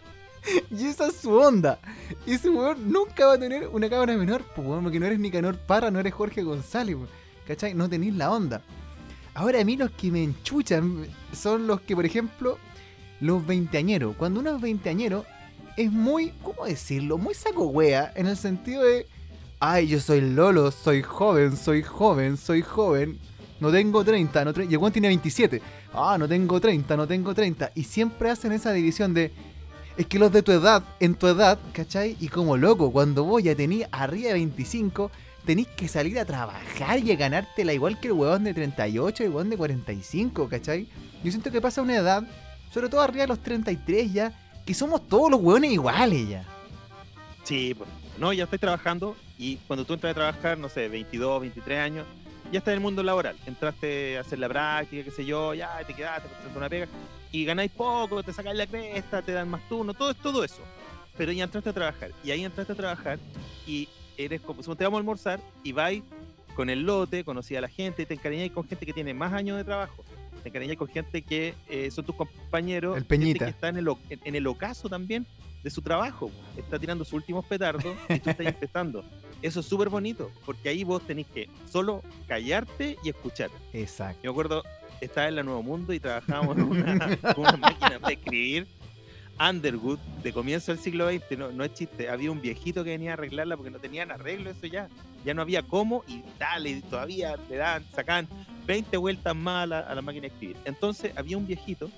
y 0.71 0.87
esa 0.87 1.07
es 1.07 1.17
su 1.17 1.33
onda. 1.33 1.79
Ese 2.27 2.51
weón 2.51 2.91
nunca 2.91 3.27
va 3.27 3.35
a 3.35 3.39
tener 3.39 3.69
una 3.69 3.89
cámara 3.89 4.17
menor, 4.17 4.43
pues 4.57 4.67
porque 4.83 4.99
no 4.99 5.07
eres 5.07 5.19
Nicanor 5.19 5.57
Parra, 5.59 5.91
no 5.91 6.01
eres 6.01 6.13
Jorge 6.13 6.43
González, 6.43 6.97
¿cachai? 7.47 7.75
No 7.75 7.89
tenéis 7.89 8.15
la 8.15 8.31
onda. 8.33 8.63
Ahora 9.35 9.61
a 9.61 9.65
mí 9.65 9.77
los 9.77 9.91
que 9.93 10.11
me 10.11 10.23
enchuchan 10.23 11.07
son 11.33 11.67
los 11.67 11.81
que, 11.81 11.95
por 11.95 12.05
ejemplo, 12.05 12.59
los 13.21 13.47
veinteañeros. 13.47 14.17
Cuando 14.17 14.41
uno 14.41 14.57
es 14.57 14.61
veinteañero, 14.61 15.25
es 15.77 15.91
muy, 15.91 16.33
¿cómo 16.43 16.67
decirlo? 16.67 17.19
Muy 17.19 17.35
saco 17.35 17.65
wea, 17.65 18.13
en 18.15 18.27
el 18.27 18.37
sentido 18.37 18.83
de, 18.83 19.07
ay, 19.61 19.89
yo 19.89 20.01
soy 20.01 20.21
Lolo, 20.21 20.71
soy 20.71 21.03
joven, 21.03 21.57
soy 21.57 21.83
joven, 21.83 22.37
soy 22.37 22.63
joven. 22.63 23.19
No 23.61 23.71
tengo 23.71 24.05
30, 24.05 24.45
no 24.45 24.53
y 24.69 24.75
el 24.75 24.93
tiene 24.93 25.09
27. 25.09 25.63
Ah, 25.93 26.17
no 26.19 26.27
tengo 26.27 26.61
30, 26.61 26.97
no 26.97 27.07
tengo 27.07 27.33
30. 27.33 27.71
Y 27.77 27.85
siempre 27.85 28.31
hacen 28.31 28.51
esa 28.51 28.73
división 28.73 29.15
de, 29.15 29.33
es 29.97 30.07
que 30.07 30.19
los 30.19 30.33
de 30.33 30.43
tu 30.43 30.51
edad, 30.51 30.83
en 30.99 31.15
tu 31.15 31.29
edad, 31.29 31.59
¿cachai? 31.73 32.17
Y 32.19 32.29
como 32.29 32.57
loco, 32.57 32.91
cuando 32.91 33.25
vos 33.25 33.43
ya 33.43 33.55
tenís 33.55 33.87
arriba 33.93 34.29
de 34.29 34.35
25, 34.35 35.13
tenés 35.45 35.69
que 35.69 35.87
salir 35.87 36.19
a 36.19 36.25
trabajar 36.25 36.99
y 36.99 37.13
a 37.13 37.17
ganártela 37.17 37.73
igual 37.73 38.01
que 38.01 38.09
el 38.09 38.15
huevón 38.15 38.45
de 38.45 38.55
38 38.55 39.23
y 39.23 39.27
el 39.27 39.33
huevón 39.33 39.51
de 39.51 39.57
45, 39.57 40.49
¿cachai? 40.49 40.89
Yo 41.23 41.31
siento 41.31 41.53
que 41.53 41.61
pasa 41.61 41.83
una 41.83 41.97
edad, 41.97 42.25
sobre 42.73 42.89
todo 42.89 43.01
arriba 43.01 43.23
de 43.23 43.29
los 43.29 43.39
33 43.41 44.13
ya, 44.13 44.33
que 44.65 44.75
somos 44.75 45.07
todos 45.09 45.31
los 45.31 45.41
huevones 45.41 45.73
iguales 45.73 46.29
ya. 46.29 46.45
Sí, 47.45 47.75
pues, 47.75 47.89
no, 48.19 48.33
ya 48.33 48.45
estoy 48.45 48.59
trabajando 48.59 49.17
y 49.39 49.57
cuando 49.67 49.85
tú 49.85 49.95
entras 49.95 50.13
a 50.13 50.15
trabajar, 50.15 50.59
no 50.59 50.69
sé, 50.69 50.89
22, 50.89 51.41
23 51.41 51.79
años, 51.81 52.07
ya 52.53 52.59
estás 52.59 52.73
en 52.73 52.79
el 52.79 52.83
mundo 52.83 53.03
laboral. 53.03 53.37
Entraste 53.47 54.19
a 54.19 54.21
hacer 54.21 54.39
la 54.39 54.49
práctica, 54.49 55.05
qué 55.05 55.11
sé 55.11 55.25
yo, 55.25 55.55
ya 55.55 55.83
te 55.87 55.95
quedaste, 55.95 56.29
te 56.29 56.57
una 56.57 56.69
pega 56.69 56.87
y 57.33 57.47
ganáis 57.47 57.73
poco, 57.73 58.23
te 58.23 58.33
sacáis 58.33 58.57
la 58.57 58.67
cresta, 58.67 59.23
te 59.23 59.33
dan 59.33 59.49
más 59.49 59.67
turno, 59.69 59.95
todo, 59.95 60.13
todo 60.15 60.45
eso. 60.45 60.61
Pero 61.17 61.33
ya 61.33 61.45
entraste 61.45 61.71
a 61.71 61.73
trabajar. 61.73 62.11
Y 62.23 62.31
ahí 62.31 62.45
entraste 62.45 62.75
a 62.75 62.77
trabajar 62.77 63.19
y 63.67 63.89
eres 64.17 64.43
como, 64.43 64.63
te 64.77 64.85
vamos 64.85 64.99
a 64.99 65.01
almorzar 65.01 65.41
y 65.65 65.73
vais 65.73 66.03
con 66.55 66.69
el 66.69 66.83
lote, 66.83 67.25
conocí 67.25 67.57
a 67.57 67.63
la 67.63 67.69
gente, 67.69 68.05
te 68.05 68.15
encariñáis 68.15 68.53
con 68.53 68.69
gente 68.69 68.85
que 68.85 68.93
tiene 68.93 69.15
más 69.15 69.33
años 69.33 69.57
de 69.57 69.65
trabajo. 69.65 70.05
Te 70.43 70.49
encariñáis 70.49 70.79
con 70.79 70.89
gente 70.89 71.23
que 71.23 71.55
eh, 71.69 71.91
son 71.91 72.05
tus 72.05 72.15
compañeros. 72.15 72.97
El 72.97 73.05
Peñita. 73.05 73.45
que 73.47 73.51
está 73.51 73.69
en 73.69 73.77
el, 73.77 73.89
en 74.11 74.35
el 74.35 74.47
ocaso 74.47 74.89
también 74.89 75.27
de 75.63 75.71
su 75.71 75.83
trabajo. 75.83 76.31
Está 76.57 76.79
tirando 76.79 77.05
sus 77.05 77.15
últimos 77.15 77.45
petardos 77.47 77.95
y 78.09 78.19
tú 78.19 78.31
estás 78.31 78.47
empezando. 78.47 79.05
Eso 79.41 79.61
es 79.61 79.67
súper 79.67 79.89
bonito, 79.89 80.31
porque 80.47 80.69
ahí 80.69 80.85
vos 80.85 81.05
tenés 81.05 81.27
que 81.27 81.49
solo 81.71 82.03
callarte 82.29 82.97
y 83.03 83.09
escuchar. 83.09 83.51
Exacto. 83.73 84.21
Yo 84.23 84.31
me 84.31 84.35
acuerdo, 84.35 84.63
estaba 85.01 85.29
en 85.29 85.35
la 85.37 85.43
Nuevo 85.43 85.63
Mundo 85.63 85.93
y 85.93 85.99
trabajábamos 85.99 86.57
en 86.59 86.63
una, 86.65 86.95
máquina 87.59 87.99
de 88.07 88.13
escribir 88.13 88.69
Underwood 89.41 89.99
de 90.23 90.33
comienzo 90.33 90.73
del 90.73 90.81
siglo 90.81 91.09
XX, 91.11 91.39
no, 91.39 91.53
no 91.53 91.65
es 91.65 91.75
chiste, 91.75 92.09
había 92.09 92.31
un 92.31 92.41
viejito 92.41 92.85
que 92.85 92.91
venía 92.91 93.11
a 93.11 93.15
arreglarla 93.15 93.57
porque 93.57 93.71
no 93.71 93.79
tenían 93.79 94.11
arreglo 94.11 94.51
eso 94.51 94.67
ya, 94.67 94.89
ya 95.25 95.35
no 95.35 95.43
había 95.43 95.63
cómo 95.63 96.05
y 96.07 96.23
dale, 96.39 96.71
y 96.71 96.81
todavía 96.83 97.37
le 97.49 97.57
dan, 97.57 97.85
sacan 97.93 98.29
20 98.67 98.97
vueltas 98.97 99.35
más 99.35 99.65
a 99.71 99.95
la, 99.95 100.03
máquina 100.03 100.23
de 100.23 100.29
escribir. 100.29 100.57
Entonces 100.65 101.13
había 101.17 101.37
un 101.37 101.47
viejito, 101.47 101.91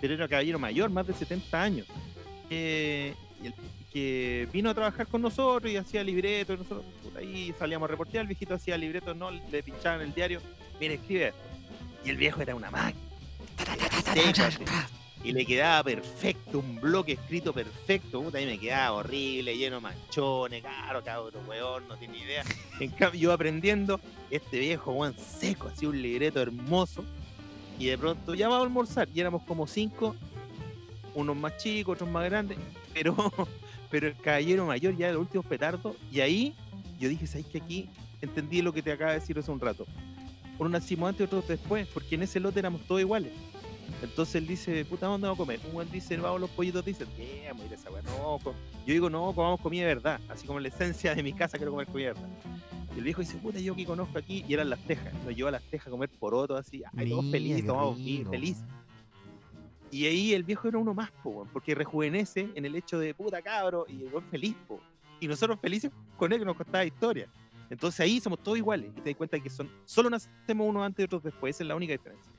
pero 0.00 0.14
era 0.14 0.28
caballero 0.28 0.58
mayor, 0.58 0.90
más 0.90 1.06
de 1.06 1.14
70 1.14 1.62
años, 1.62 1.86
que, 2.48 3.14
vino 4.52 4.70
a 4.70 4.74
trabajar 4.74 5.06
con 5.06 5.22
nosotros 5.22 5.70
y 5.70 5.76
hacía 5.76 6.02
libretos, 6.02 6.56
y 6.56 6.58
nosotros 6.58 6.84
ahí 7.16 7.54
salíamos 7.58 7.88
a 7.88 7.90
reportear, 7.90 8.22
el 8.22 8.28
viejito 8.28 8.54
hacía 8.54 8.76
libretos, 8.76 9.16
no, 9.16 9.30
le 9.30 9.62
pinchaban 9.62 10.00
el 10.00 10.12
diario, 10.12 10.40
mire, 10.80 10.94
escribe 10.94 11.32
y 12.04 12.10
el 12.10 12.16
viejo 12.16 12.42
era 12.42 12.54
una 12.54 12.70
máquina. 12.70 13.00
Y 15.24 15.32
le 15.32 15.46
quedaba 15.46 15.82
perfecto, 15.82 16.58
un 16.58 16.78
bloque 16.80 17.12
escrito 17.12 17.54
perfecto. 17.54 18.22
Puta, 18.22 18.38
me 18.38 18.58
quedaba 18.58 18.98
horrible, 18.98 19.56
lleno 19.56 19.76
de 19.76 19.82
manchones, 19.82 20.62
caro, 20.62 21.02
cabrón, 21.02 21.48
weón, 21.48 21.88
no 21.88 21.96
tiene 21.96 22.18
idea. 22.18 22.44
En 22.80 22.90
cambio, 22.90 23.20
yo 23.20 23.32
aprendiendo, 23.32 24.00
este 24.30 24.58
viejo, 24.58 24.92
weón, 24.92 25.14
seco, 25.16 25.68
así 25.68 25.86
un 25.86 26.00
libreto 26.00 26.42
hermoso. 26.42 27.04
Y 27.78 27.86
de 27.86 27.96
pronto 27.96 28.34
ya 28.34 28.48
vamos 28.48 28.60
a 28.60 28.66
almorzar. 28.66 29.08
Y 29.14 29.20
éramos 29.20 29.42
como 29.44 29.66
cinco, 29.66 30.14
unos 31.14 31.36
más 31.36 31.56
chicos, 31.56 31.94
otros 31.94 32.10
más 32.10 32.24
grandes. 32.24 32.58
Pero, 32.92 33.16
pero 33.90 34.08
el 34.08 34.16
caballero 34.16 34.66
mayor 34.66 34.94
ya 34.94 35.06
de 35.06 35.14
los 35.14 35.22
últimos 35.22 35.46
petardos. 35.46 35.96
Y 36.12 36.20
ahí 36.20 36.54
yo 36.98 37.08
dije, 37.08 37.26
¿sabes 37.26 37.46
que 37.46 37.58
aquí 37.58 37.88
entendí 38.20 38.60
lo 38.60 38.74
que 38.74 38.82
te 38.82 38.92
acaba 38.92 39.12
de 39.12 39.20
decir 39.20 39.38
hace 39.38 39.50
un 39.50 39.60
rato? 39.60 39.86
uno 40.58 40.70
nacimos 40.70 41.08
antes 41.08 41.22
y 41.22 41.24
otros 41.24 41.48
después, 41.48 41.86
porque 41.88 42.14
en 42.14 42.22
ese 42.22 42.40
lote 42.40 42.60
éramos 42.60 42.82
todos 42.86 43.00
iguales. 43.00 43.32
Entonces 44.02 44.36
él 44.36 44.46
dice, 44.46 44.84
puta, 44.84 45.06
¿dónde 45.06 45.26
vamos 45.26 45.38
a 45.38 45.42
comer? 45.42 45.60
Un 45.66 45.72
buen 45.72 45.90
dice, 45.90 46.16
vamos 46.16 46.40
los 46.40 46.50
pollitos, 46.50 46.84
dicen, 46.84 47.08
vamos 47.48 47.70
a 47.70 47.74
esa 47.74 47.90
No, 47.90 48.38
yo 48.38 48.52
digo, 48.92 49.08
no, 49.08 49.32
comamos 49.32 49.60
comida 49.60 49.86
de 49.86 49.94
verdad, 49.94 50.20
así 50.28 50.46
como 50.46 50.60
la 50.60 50.68
esencia 50.68 51.14
de 51.14 51.22
mi 51.22 51.32
casa 51.32 51.56
quiero 51.56 51.72
comer 51.72 51.86
comida 51.86 52.08
de 52.08 52.12
verdad. 52.14 52.28
Y 52.94 52.98
el 52.98 53.04
viejo 53.04 53.20
dice, 53.20 53.36
puta, 53.38 53.58
yo 53.58 53.74
que 53.74 53.84
conozco 53.84 54.18
aquí, 54.18 54.44
y 54.46 54.54
eran 54.54 54.70
las 54.70 54.78
tejas. 54.80 55.12
Nos 55.24 55.34
llevó 55.34 55.48
a 55.48 55.52
las 55.52 55.62
tejas 55.64 55.88
a 55.88 55.90
comer 55.90 56.10
poroto, 56.10 56.56
así, 56.56 56.82
ay, 56.96 57.10
todos 57.10 57.30
felices, 57.30 57.66
tomamos 57.66 57.98
feliz. 58.30 58.58
Y 59.90 60.06
ahí 60.06 60.34
el 60.34 60.42
viejo 60.42 60.68
era 60.68 60.78
uno 60.78 60.92
más, 60.92 61.10
po, 61.22 61.46
porque 61.52 61.74
rejuvenece 61.74 62.48
en 62.54 62.64
el 62.64 62.74
hecho 62.74 62.98
de 62.98 63.14
puta 63.14 63.40
cabro, 63.42 63.86
y 63.88 64.02
el 64.02 64.22
feliz, 64.30 64.56
po. 64.68 64.80
Y 65.20 65.28
nosotros 65.28 65.58
felices 65.60 65.90
con 66.16 66.32
él 66.32 66.40
que 66.40 66.44
nos 66.44 66.56
contaba 66.56 66.84
historia. 66.84 67.28
Entonces 67.70 68.00
ahí 68.00 68.20
somos 68.20 68.42
todos 68.42 68.58
iguales 68.58 68.90
y 68.96 69.00
te 69.00 69.10
das 69.10 69.16
cuenta 69.16 69.40
que 69.40 69.48
son 69.48 69.70
solo 69.84 70.10
nacemos 70.10 70.68
uno 70.68 70.84
antes 70.84 71.02
y 71.02 71.06
otros 71.06 71.22
después, 71.22 71.56
esa 71.56 71.64
es 71.64 71.68
la 71.68 71.74
única 71.74 71.92
diferencia. 71.92 72.33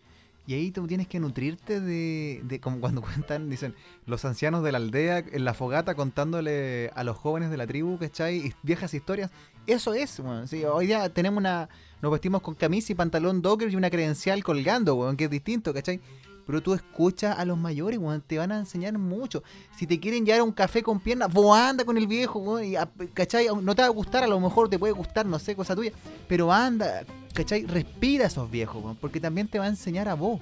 Y 0.47 0.53
ahí 0.53 0.71
tú 0.71 0.85
tienes 0.87 1.07
que 1.07 1.19
nutrirte 1.19 1.79
de, 1.79 2.41
de, 2.43 2.59
como 2.59 2.79
cuando 2.79 3.01
cuentan, 3.03 3.49
dicen, 3.49 3.73
los 4.05 4.25
ancianos 4.25 4.63
de 4.63 4.71
la 4.71 4.77
aldea 4.77 5.19
en 5.19 5.45
la 5.45 5.53
fogata 5.53 5.95
contándole 5.95 6.91
a 6.95 7.03
los 7.03 7.17
jóvenes 7.17 7.49
de 7.49 7.57
la 7.57 7.65
tribu, 7.65 7.97
¿cachai? 7.97 8.53
viejas 8.63 8.93
historias. 8.93 9.31
Eso 9.67 9.93
es, 9.93 10.19
bueno, 10.19 10.45
sí, 10.45 10.63
hoy 10.63 10.87
día 10.87 11.09
tenemos 11.09 11.39
una, 11.39 11.69
nos 12.01 12.11
vestimos 12.11 12.41
con 12.41 12.53
camisa 12.53 12.91
y 12.91 12.95
pantalón 12.95 13.41
docker 13.41 13.71
y 13.71 13.75
una 13.75 13.89
credencial 13.89 14.43
colgando, 14.43 14.95
weón, 14.95 15.17
que 15.17 15.25
es 15.25 15.31
distinto, 15.31 15.73
¿cachai? 15.73 15.99
Pero 16.45 16.61
tú 16.61 16.73
escuchas 16.73 17.37
a 17.37 17.45
los 17.45 17.57
mayores, 17.57 17.99
weón, 17.99 18.21
te 18.21 18.37
van 18.37 18.51
a 18.51 18.59
enseñar 18.59 18.97
mucho. 18.97 19.43
Si 19.75 19.87
te 19.87 19.99
quieren 19.99 20.25
llevar 20.25 20.41
a 20.41 20.43
un 20.43 20.51
café 20.51 20.83
con 20.83 20.99
piernas, 20.99 21.31
vos 21.33 21.57
anda 21.57 21.83
con 21.85 21.97
el 21.97 22.07
viejo, 22.07 22.39
weón, 22.39 22.65
y, 22.65 22.75
¿cachai? 23.13 23.47
No 23.61 23.75
te 23.75 23.81
va 23.81 23.87
a 23.87 23.91
gustar, 23.91 24.23
a 24.23 24.27
lo 24.27 24.39
mejor 24.39 24.69
te 24.69 24.79
puede 24.79 24.93
gustar, 24.93 25.25
no 25.25 25.39
sé, 25.39 25.55
cosa 25.55 25.75
tuya, 25.75 25.91
pero 26.27 26.51
anda, 26.51 27.05
¿cachai? 27.33 27.65
Respira 27.65 28.25
a 28.25 28.27
esos 28.27 28.49
viejos, 28.49 28.83
weón, 28.83 28.95
porque 28.95 29.19
también 29.19 29.47
te 29.47 29.59
va 29.59 29.65
a 29.65 29.69
enseñar 29.69 30.07
a 30.07 30.13
vos. 30.13 30.39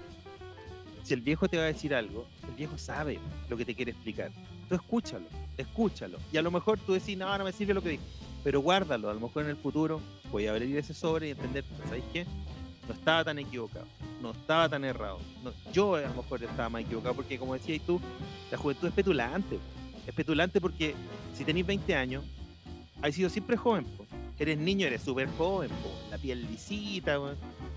Si 1.04 1.14
el 1.14 1.22
viejo 1.22 1.48
te 1.50 1.58
va 1.58 1.64
a 1.64 1.68
decir 1.68 1.94
algo, 1.94 2.26
el 2.48 2.56
viejo 2.56 2.78
sabe 2.78 3.20
lo 3.50 3.58
que 3.58 3.66
te 3.66 3.76
quiere 3.76 3.92
explicar. 3.92 4.32
Tú 4.70 4.76
escúchalo, 4.76 5.26
escúchalo. 5.58 6.18
Y 6.32 6.38
a 6.38 6.42
lo 6.42 6.50
mejor 6.50 6.80
tú 6.80 6.94
decís, 6.94 7.18
no, 7.18 7.38
no 7.38 7.44
me 7.44 7.52
sirve 7.52 7.74
lo 7.74 7.82
que 7.82 7.90
dijo. 7.90 8.04
Pero 8.44 8.62
guárdalo, 8.62 9.10
a 9.10 9.14
lo 9.14 9.20
mejor 9.20 9.44
en 9.44 9.50
el 9.50 9.58
futuro 9.58 10.02
voy 10.32 10.48
a 10.48 10.52
abrir 10.52 10.78
ese 10.78 10.94
sobre 10.94 11.28
y 11.28 11.32
entender, 11.32 11.64
¿sabéis 11.86 12.06
qué? 12.12 12.26
No 12.88 12.94
estaba 12.94 13.24
tan 13.24 13.40
equivocado, 13.40 13.86
no 14.22 14.32
estaba 14.32 14.70
tan 14.70 14.84
errado. 14.84 15.20
yo 15.72 15.96
a 15.96 16.02
lo 16.02 16.16
mejor 16.16 16.44
estaba 16.44 16.70
más 16.70 16.82
equivocado 16.82 17.16
porque, 17.16 17.40
como 17.40 17.54
decías 17.54 17.82
tú, 17.86 18.00
la 18.52 18.58
juventud 18.58 18.88
es 18.88 18.94
petulante. 18.94 19.60
Es 20.06 20.14
petulante 20.14 20.60
porque 20.60 20.96
si 21.34 21.46
tenéis 21.46 21.66
20 21.66 21.96
años, 21.96 22.24
has 23.02 23.16
sido 23.16 23.30
siempre 23.30 23.58
joven. 23.58 23.86
Eres 24.40 24.58
niño, 24.58 24.88
eres 24.88 25.02
súper 25.02 25.30
joven, 25.38 25.70
la 26.10 26.18
piel 26.18 26.46
lisita. 26.48 27.18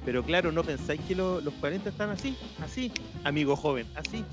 Pero 0.05 0.23
claro, 0.25 0.51
no 0.53 0.65
pensáis 0.65 1.01
que 1.03 1.15
los 1.15 1.43
40 1.61 1.89
están 1.91 2.11
así, 2.11 2.37
así, 2.63 2.91
amigo 3.25 3.57
joven, 3.57 3.87
así. 3.95 4.25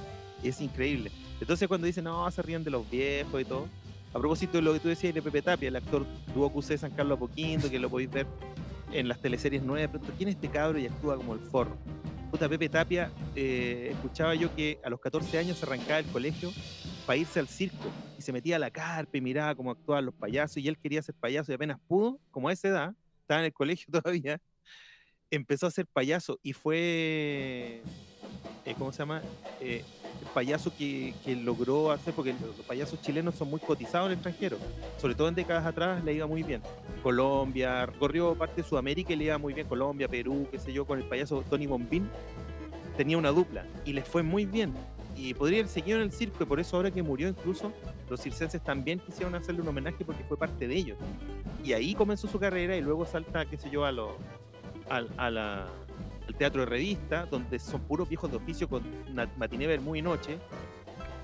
es 0.43 0.61
increíble. 0.61 1.11
Entonces 1.39 1.67
cuando 1.67 1.85
dicen, 1.87 2.05
no, 2.05 2.29
se 2.31 2.41
ríen 2.41 2.63
de 2.63 2.71
los 2.71 2.89
viejos 2.89 3.41
y 3.41 3.45
todo. 3.45 3.67
A 4.13 4.19
propósito 4.19 4.57
de 4.57 4.61
lo 4.61 4.73
que 4.73 4.79
tú 4.79 4.87
decías 4.89 5.13
de 5.13 5.21
Pepe 5.21 5.41
Tapia, 5.41 5.69
el 5.69 5.75
actor 5.75 6.05
tuvo 6.33 6.51
QC 6.51 6.77
San 6.77 6.91
Carlos 6.91 7.17
Apoquinto, 7.17 7.69
que 7.69 7.79
lo 7.79 7.89
podéis 7.89 8.11
ver 8.11 8.27
en 8.93 9.07
las 9.07 9.19
teleseries 9.19 9.63
nuevas, 9.63 10.01
¿quién 10.17 10.29
es 10.29 10.35
este 10.35 10.49
cabro 10.49 10.77
y 10.77 10.85
actúa 10.85 11.17
como 11.17 11.33
el 11.33 11.39
forro? 11.39 11.77
Puta, 12.31 12.47
Pepe 12.47 12.69
Tapia, 12.69 13.11
eh, 13.35 13.89
escuchaba 13.91 14.33
yo 14.35 14.53
que 14.55 14.79
a 14.83 14.89
los 14.89 14.99
14 14.99 15.37
años 15.37 15.57
se 15.57 15.65
arrancaba 15.65 16.01
del 16.01 16.11
colegio 16.11 16.51
para 17.05 17.17
irse 17.17 17.39
al 17.39 17.47
circo 17.47 17.91
y 18.17 18.21
se 18.21 18.31
metía 18.31 18.55
a 18.55 18.59
la 18.59 18.71
carpa 18.71 19.17
y 19.17 19.21
miraba 19.21 19.53
cómo 19.55 19.71
actuaban 19.71 20.05
los 20.05 20.15
payasos 20.15 20.57
y 20.57 20.67
él 20.67 20.77
quería 20.77 21.01
ser 21.01 21.15
payaso 21.15 21.51
y 21.51 21.55
apenas 21.55 21.79
pudo, 21.87 22.19
como 22.31 22.49
a 22.49 22.53
esa 22.53 22.67
edad, 22.69 22.95
estaba 23.21 23.41
en 23.41 23.45
el 23.45 23.53
colegio 23.53 23.87
todavía, 23.91 24.39
empezó 25.29 25.67
a 25.67 25.71
ser 25.71 25.87
payaso 25.87 26.39
y 26.43 26.53
fue, 26.53 27.81
eh, 28.65 28.75
¿cómo 28.77 28.91
se 28.91 28.99
llama? 28.99 29.21
Eh, 29.59 29.83
payaso 30.33 30.71
que, 30.75 31.13
logró 31.43 31.91
hacer, 31.91 32.13
porque 32.13 32.33
los 32.33 32.65
payasos 32.65 33.01
chilenos 33.01 33.35
son 33.35 33.49
muy 33.49 33.59
cotizados 33.59 34.07
en 34.07 34.13
el 34.13 34.17
extranjero, 34.17 34.57
sobre 34.97 35.15
todo 35.15 35.27
en 35.27 35.35
décadas 35.35 35.65
atrás 35.65 36.03
le 36.03 36.13
iba 36.13 36.27
muy 36.27 36.43
bien. 36.43 36.61
Colombia, 37.01 37.85
recorrió 37.85 38.35
parte 38.35 38.61
de 38.61 38.67
Sudamérica 38.67 39.13
y 39.13 39.15
le 39.15 39.25
iba 39.25 39.37
muy 39.37 39.53
bien, 39.53 39.67
Colombia, 39.67 40.07
Perú, 40.07 40.47
qué 40.51 40.59
sé 40.59 40.73
yo, 40.73 40.85
con 40.85 40.99
el 40.99 41.05
payaso 41.05 41.43
Tony 41.49 41.67
Bombín, 41.67 42.09
tenía 42.97 43.17
una 43.17 43.29
dupla 43.29 43.65
y 43.85 43.93
les 43.93 44.07
fue 44.07 44.23
muy 44.23 44.45
bien. 44.45 44.73
Y 45.15 45.35
podría 45.35 45.59
haber 45.59 45.69
seguido 45.69 45.97
en 45.99 46.05
el 46.05 46.11
circo 46.11 46.43
y 46.43 46.47
por 46.47 46.59
eso 46.59 46.75
ahora 46.75 46.89
que 46.89 47.03
murió 47.03 47.27
incluso, 47.27 47.71
los 48.09 48.19
circenses 48.19 48.63
también 48.63 48.99
quisieron 48.99 49.35
hacerle 49.35 49.61
un 49.61 49.67
homenaje 49.67 50.03
porque 50.03 50.23
fue 50.23 50.37
parte 50.37 50.67
de 50.67 50.75
ellos. 50.75 50.97
Y 51.63 51.73
ahí 51.73 51.93
comenzó 51.93 52.27
su 52.27 52.39
carrera 52.39 52.75
y 52.75 52.81
luego 52.81 53.05
salta, 53.05 53.45
qué 53.45 53.57
sé 53.57 53.69
yo, 53.69 53.85
a, 53.85 53.91
lo, 53.91 54.17
a 54.89 55.29
la 55.29 55.67
el 56.27 56.35
teatro 56.35 56.61
de 56.61 56.67
revista, 56.67 57.25
donde 57.25 57.59
son 57.59 57.81
puros 57.81 58.07
viejos 58.07 58.31
de 58.31 58.37
oficio 58.37 58.67
con 58.67 58.83
matiné, 59.37 59.77
muy 59.79 60.01
noche, 60.01 60.39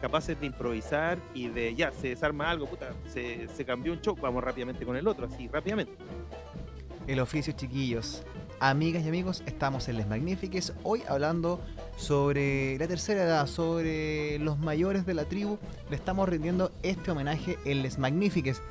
capaces 0.01 0.39
de 0.39 0.45
improvisar 0.45 1.17
y 1.33 1.47
de 1.47 1.75
ya, 1.75 1.91
se 1.91 2.09
desarma 2.09 2.49
algo, 2.49 2.67
puta, 2.67 2.93
se, 3.05 3.47
cambió 3.65 3.93
un 3.93 4.01
show, 4.01 4.15
vamos 4.19 4.43
rápidamente 4.43 4.85
con 4.85 4.95
el 4.95 5.07
otro, 5.07 5.27
así, 5.27 5.47
rápidamente. 5.47 5.93
El 7.07 7.19
oficio, 7.19 7.53
chiquillos. 7.53 8.23
Amigas 8.59 9.03
y 9.03 9.07
amigos, 9.07 9.41
estamos 9.45 9.87
en 9.87 9.97
Les 9.97 10.07
Magnifiques, 10.07 10.73
hoy 10.83 11.01
hablando 11.07 11.61
sobre 11.95 12.77
la 12.77 12.87
tercera 12.87 13.23
edad, 13.23 13.47
sobre 13.47 14.37
los 14.39 14.59
mayores 14.59 15.05
de 15.05 15.13
la 15.13 15.25
tribu. 15.25 15.57
Le 15.89 15.95
estamos 15.95 16.27
rindiendo 16.27 16.71
este 16.83 17.11
homenaje 17.11 17.57
en 17.65 17.81
Les 17.83 17.97
Magnifiques. 17.97 18.61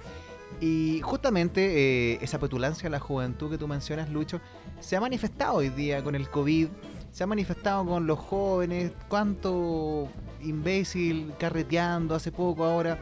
Y 0.60 1.00
justamente 1.02 2.12
eh, 2.12 2.18
esa 2.20 2.38
petulancia 2.38 2.88
a 2.88 2.90
la 2.90 3.00
juventud 3.00 3.50
que 3.50 3.58
tú 3.58 3.66
mencionas, 3.66 4.10
Lucho, 4.10 4.40
se 4.80 4.96
ha 4.96 5.00
manifestado 5.00 5.56
hoy 5.56 5.68
día 5.70 6.02
con 6.02 6.14
el 6.14 6.28
COVID, 6.28 6.68
se 7.10 7.24
ha 7.24 7.26
manifestado 7.26 7.84
con 7.84 8.06
los 8.06 8.18
jóvenes, 8.18 8.92
cuánto 9.08 10.08
imbécil 10.42 11.32
carreteando 11.38 12.14
hace 12.14 12.30
poco 12.30 12.64
ahora. 12.64 12.98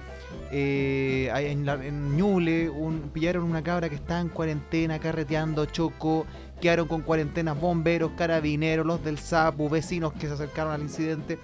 Eh, 0.51 1.31
en, 1.35 2.17
Ñuble 2.17 2.69
un, 2.71 3.11
pillaron 3.13 3.45
una 3.45 3.63
cabra 3.63 3.89
que 3.89 3.97
estaba 3.97 4.21
en 4.21 4.29
cuarentena, 4.29 4.99
carreteando, 4.99 5.67
chocó, 5.67 6.27
quedaron 6.61 6.89
con 6.89 7.03
cuarentenas 7.03 7.61
bomberos, 7.61 8.13
carabineros, 8.17 8.87
los 8.87 9.05
del 9.05 9.19
SAPU, 9.19 9.69
vecinos 9.69 10.13
que 10.15 10.27
se 10.27 10.35
acercaron 10.35 10.73
al 10.73 10.83
incidente. 10.83 11.39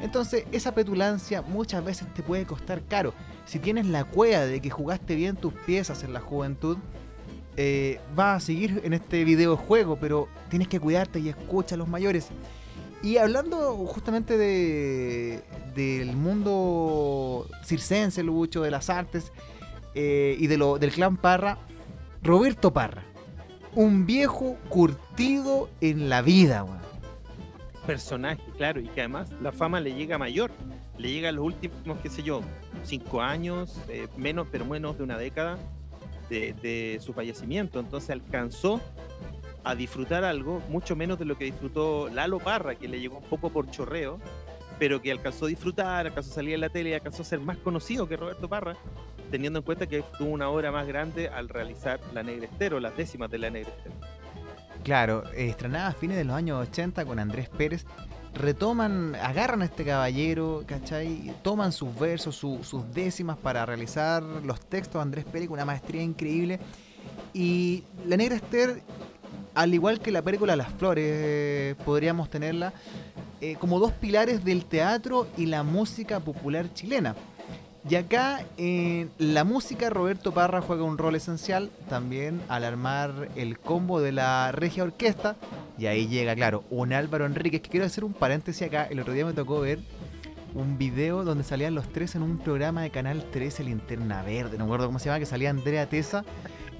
Entonces, 0.00 0.44
esa 0.52 0.72
petulancia 0.72 1.42
muchas 1.42 1.82
veces 1.84 2.12
te 2.12 2.22
puede 2.22 2.44
costar 2.44 2.82
caro 2.82 3.14
si 3.46 3.58
tienes 3.58 3.86
la 3.86 4.04
cueva 4.04 4.44
de 4.44 4.60
que 4.60 4.70
jugaste 4.70 5.14
bien 5.14 5.36
tus 5.36 5.54
piezas 5.54 6.02
en 6.02 6.12
la 6.12 6.20
juventud, 6.20 6.76
eh, 7.56 8.00
vas 8.14 8.42
a 8.42 8.46
seguir 8.46 8.82
en 8.84 8.92
este 8.92 9.24
videojuego, 9.24 9.96
pero 9.96 10.28
tienes 10.50 10.68
que 10.68 10.78
cuidarte 10.78 11.20
y 11.20 11.28
escucha 11.28 11.74
a 11.74 11.78
los 11.78 11.88
mayores. 11.88 12.28
Y 13.02 13.18
hablando 13.18 13.74
justamente 13.86 14.36
de, 14.36 15.42
del 15.74 16.16
mundo 16.16 17.46
circense, 17.64 18.22
Lucho, 18.22 18.62
de 18.62 18.70
las 18.70 18.90
artes 18.90 19.32
eh, 19.94 20.36
y 20.38 20.46
de 20.48 20.58
lo, 20.58 20.78
del 20.78 20.92
clan 20.92 21.16
Parra, 21.16 21.58
Roberto 22.22 22.72
Parra, 22.72 23.04
un 23.74 24.06
viejo 24.06 24.56
curtido 24.68 25.68
en 25.80 26.08
la 26.08 26.22
vida, 26.22 26.66
Personaje, 27.86 28.42
claro, 28.56 28.80
y 28.80 28.88
que 28.88 29.02
además 29.02 29.30
la 29.40 29.52
fama 29.52 29.80
le 29.80 29.94
llega 29.94 30.18
mayor, 30.18 30.50
le 30.98 31.12
llega 31.12 31.28
a 31.28 31.32
los 31.32 31.44
últimos, 31.44 31.98
qué 32.02 32.10
sé 32.10 32.24
yo, 32.24 32.40
cinco 32.82 33.22
años, 33.22 33.80
eh, 33.88 34.08
menos, 34.16 34.48
pero 34.50 34.64
menos 34.64 34.98
de 34.98 35.04
una 35.04 35.16
década 35.16 35.56
de, 36.28 36.98
su 37.02 37.12
fallecimiento. 37.12 37.80
Entonces 37.80 38.10
alcanzó 38.10 38.80
a 39.64 39.74
disfrutar 39.74 40.24
algo 40.24 40.62
mucho 40.68 40.94
menos 40.96 41.18
de 41.18 41.24
lo 41.24 41.36
que 41.36 41.44
disfrutó 41.46 42.08
Lalo 42.08 42.38
Parra, 42.38 42.76
que 42.76 42.88
le 42.88 43.00
llegó 43.00 43.18
un 43.18 43.24
poco 43.24 43.50
por 43.50 43.70
chorreo, 43.70 44.18
pero 44.78 45.02
que 45.02 45.10
alcanzó 45.10 45.46
a 45.46 45.48
disfrutar, 45.48 46.06
alcanzó 46.06 46.30
a 46.30 46.34
salir 46.34 46.54
en 46.54 46.60
la 46.60 46.68
tele 46.68 46.90
y 46.90 46.94
alcanzó 46.94 47.22
a 47.22 47.24
ser 47.24 47.40
más 47.40 47.56
conocido 47.58 48.08
que 48.08 48.16
Roberto 48.16 48.48
Parra, 48.48 48.76
teniendo 49.30 49.58
en 49.58 49.64
cuenta 49.64 49.86
que 49.86 50.04
tuvo 50.18 50.30
una 50.30 50.48
obra 50.48 50.70
más 50.70 50.86
grande 50.86 51.28
al 51.28 51.48
realizar 51.48 52.00
La 52.14 52.22
Negrestero, 52.22 52.78
las 52.78 52.96
décimas 52.96 53.30
de 53.30 53.38
La 53.38 53.50
Negrestero. 53.50 53.94
Claro, 54.84 55.24
estrenada 55.32 55.88
a 55.88 55.92
fines 55.92 56.16
de 56.16 56.24
los 56.24 56.36
años 56.36 56.68
80 56.68 57.04
con 57.04 57.18
Andrés 57.18 57.48
Pérez 57.48 57.84
retoman, 58.36 59.14
agarran 59.16 59.62
a 59.62 59.64
este 59.64 59.84
caballero, 59.84 60.62
¿cachai? 60.66 61.34
Toman 61.42 61.72
sus 61.72 61.98
versos, 61.98 62.36
sus 62.36 62.94
décimas 62.94 63.36
para 63.36 63.66
realizar 63.66 64.22
los 64.22 64.60
textos 64.60 65.00
de 65.00 65.02
Andrés 65.02 65.24
Pérez 65.24 65.48
una 65.48 65.64
maestría 65.64 66.02
increíble. 66.02 66.60
Y 67.32 67.84
La 68.06 68.16
Negra 68.16 68.36
Esther, 68.36 68.82
al 69.54 69.74
igual 69.74 70.00
que 70.00 70.10
la 70.10 70.22
película 70.22 70.56
Las 70.56 70.72
Flores, 70.72 71.76
podríamos 71.84 72.30
tenerla 72.30 72.72
eh, 73.40 73.56
como 73.58 73.78
dos 73.78 73.92
pilares 73.92 74.44
del 74.44 74.64
teatro 74.64 75.26
y 75.36 75.46
la 75.46 75.62
música 75.62 76.20
popular 76.20 76.72
chilena. 76.72 77.14
Y 77.88 77.94
acá 77.94 78.44
en 78.56 79.12
la 79.18 79.44
música 79.44 79.90
Roberto 79.90 80.34
Parra 80.34 80.60
juega 80.60 80.82
un 80.82 80.98
rol 80.98 81.14
esencial 81.14 81.70
también 81.88 82.42
al 82.48 82.64
armar 82.64 83.28
el 83.36 83.60
combo 83.60 84.00
de 84.00 84.10
la 84.10 84.50
regia 84.50 84.82
orquesta. 84.82 85.36
Y 85.78 85.86
ahí 85.86 86.08
llega, 86.08 86.34
claro, 86.34 86.64
un 86.70 86.92
Álvaro 86.92 87.26
Enríquez, 87.26 87.60
que 87.60 87.70
quiero 87.70 87.86
hacer 87.86 88.02
un 88.02 88.12
paréntesis 88.12 88.66
acá. 88.66 88.88
El 88.90 88.98
otro 88.98 89.12
día 89.12 89.24
me 89.24 89.34
tocó 89.34 89.60
ver 89.60 89.78
un 90.54 90.78
video 90.78 91.22
donde 91.22 91.44
salían 91.44 91.76
los 91.76 91.88
tres 91.92 92.16
en 92.16 92.22
un 92.22 92.38
programa 92.38 92.82
de 92.82 92.90
Canal 92.90 93.24
13 93.30 93.62
Linterna 93.62 94.22
Verde, 94.22 94.56
no 94.56 94.64
me 94.64 94.70
acuerdo 94.70 94.86
cómo 94.86 94.98
se 94.98 95.06
llama, 95.06 95.18
que 95.18 95.26
salía 95.26 95.50
Andrea 95.50 95.86
Tesa 95.86 96.24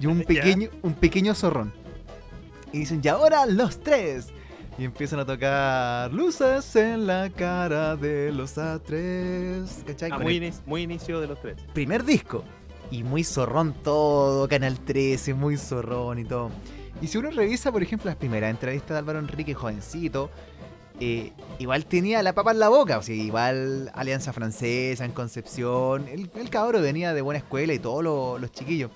y 0.01 0.07
un 0.07 0.21
pequeño, 0.27 0.69
un 0.81 0.93
pequeño 0.93 1.35
zorrón. 1.35 1.71
Y 2.73 2.79
dicen, 2.79 2.99
y 3.01 3.07
ahora 3.07 3.45
los 3.45 3.79
tres. 3.79 4.33
Y 4.77 4.85
empiezan 4.85 5.19
a 5.19 5.25
tocar 5.25 6.13
luces 6.13 6.75
en 6.75 7.07
la 7.07 7.31
cara 7.31 7.95
de 7.95 8.31
los 8.31 8.57
A3. 8.57 9.83
¿Cachai? 9.85 10.11
Ah, 10.11 10.19
muy, 10.19 10.53
muy 10.67 10.83
inicio 10.83 11.19
de 11.19 11.27
los 11.27 11.41
tres. 11.41 11.57
Primer 11.73 12.03
disco. 12.03 12.43
Y 12.91 13.03
muy 13.03 13.23
zorrón 13.23 13.73
todo, 13.83 14.47
Canal 14.47 14.79
13, 14.79 15.33
muy 15.33 15.57
zorrón 15.57 16.19
y 16.19 16.25
todo. 16.25 16.51
Y 17.01 17.07
si 17.07 17.17
uno 17.17 17.31
revisa, 17.31 17.71
por 17.71 17.81
ejemplo, 17.81 18.09
las 18.09 18.17
primeras 18.17 18.51
entrevistas 18.51 18.89
de 18.91 18.99
Álvaro 18.99 19.19
Enrique, 19.19 19.53
jovencito, 19.53 20.29
eh, 20.99 21.33
igual 21.59 21.85
tenía 21.85 22.23
la 22.23 22.33
papa 22.33 22.51
en 22.51 22.59
la 22.59 22.69
boca, 22.69 22.97
o 22.97 23.03
sea, 23.03 23.13
igual 23.13 23.91
Alianza 23.93 24.31
Francesa 24.31 25.05
en 25.05 25.11
Concepción, 25.11 26.07
el, 26.07 26.31
el 26.35 26.49
cabro 26.49 26.81
venía 26.81 27.13
de 27.13 27.21
buena 27.21 27.39
escuela 27.39 27.73
y 27.73 27.79
todos 27.79 28.03
los 28.39 28.51
chiquillos. 28.51 28.89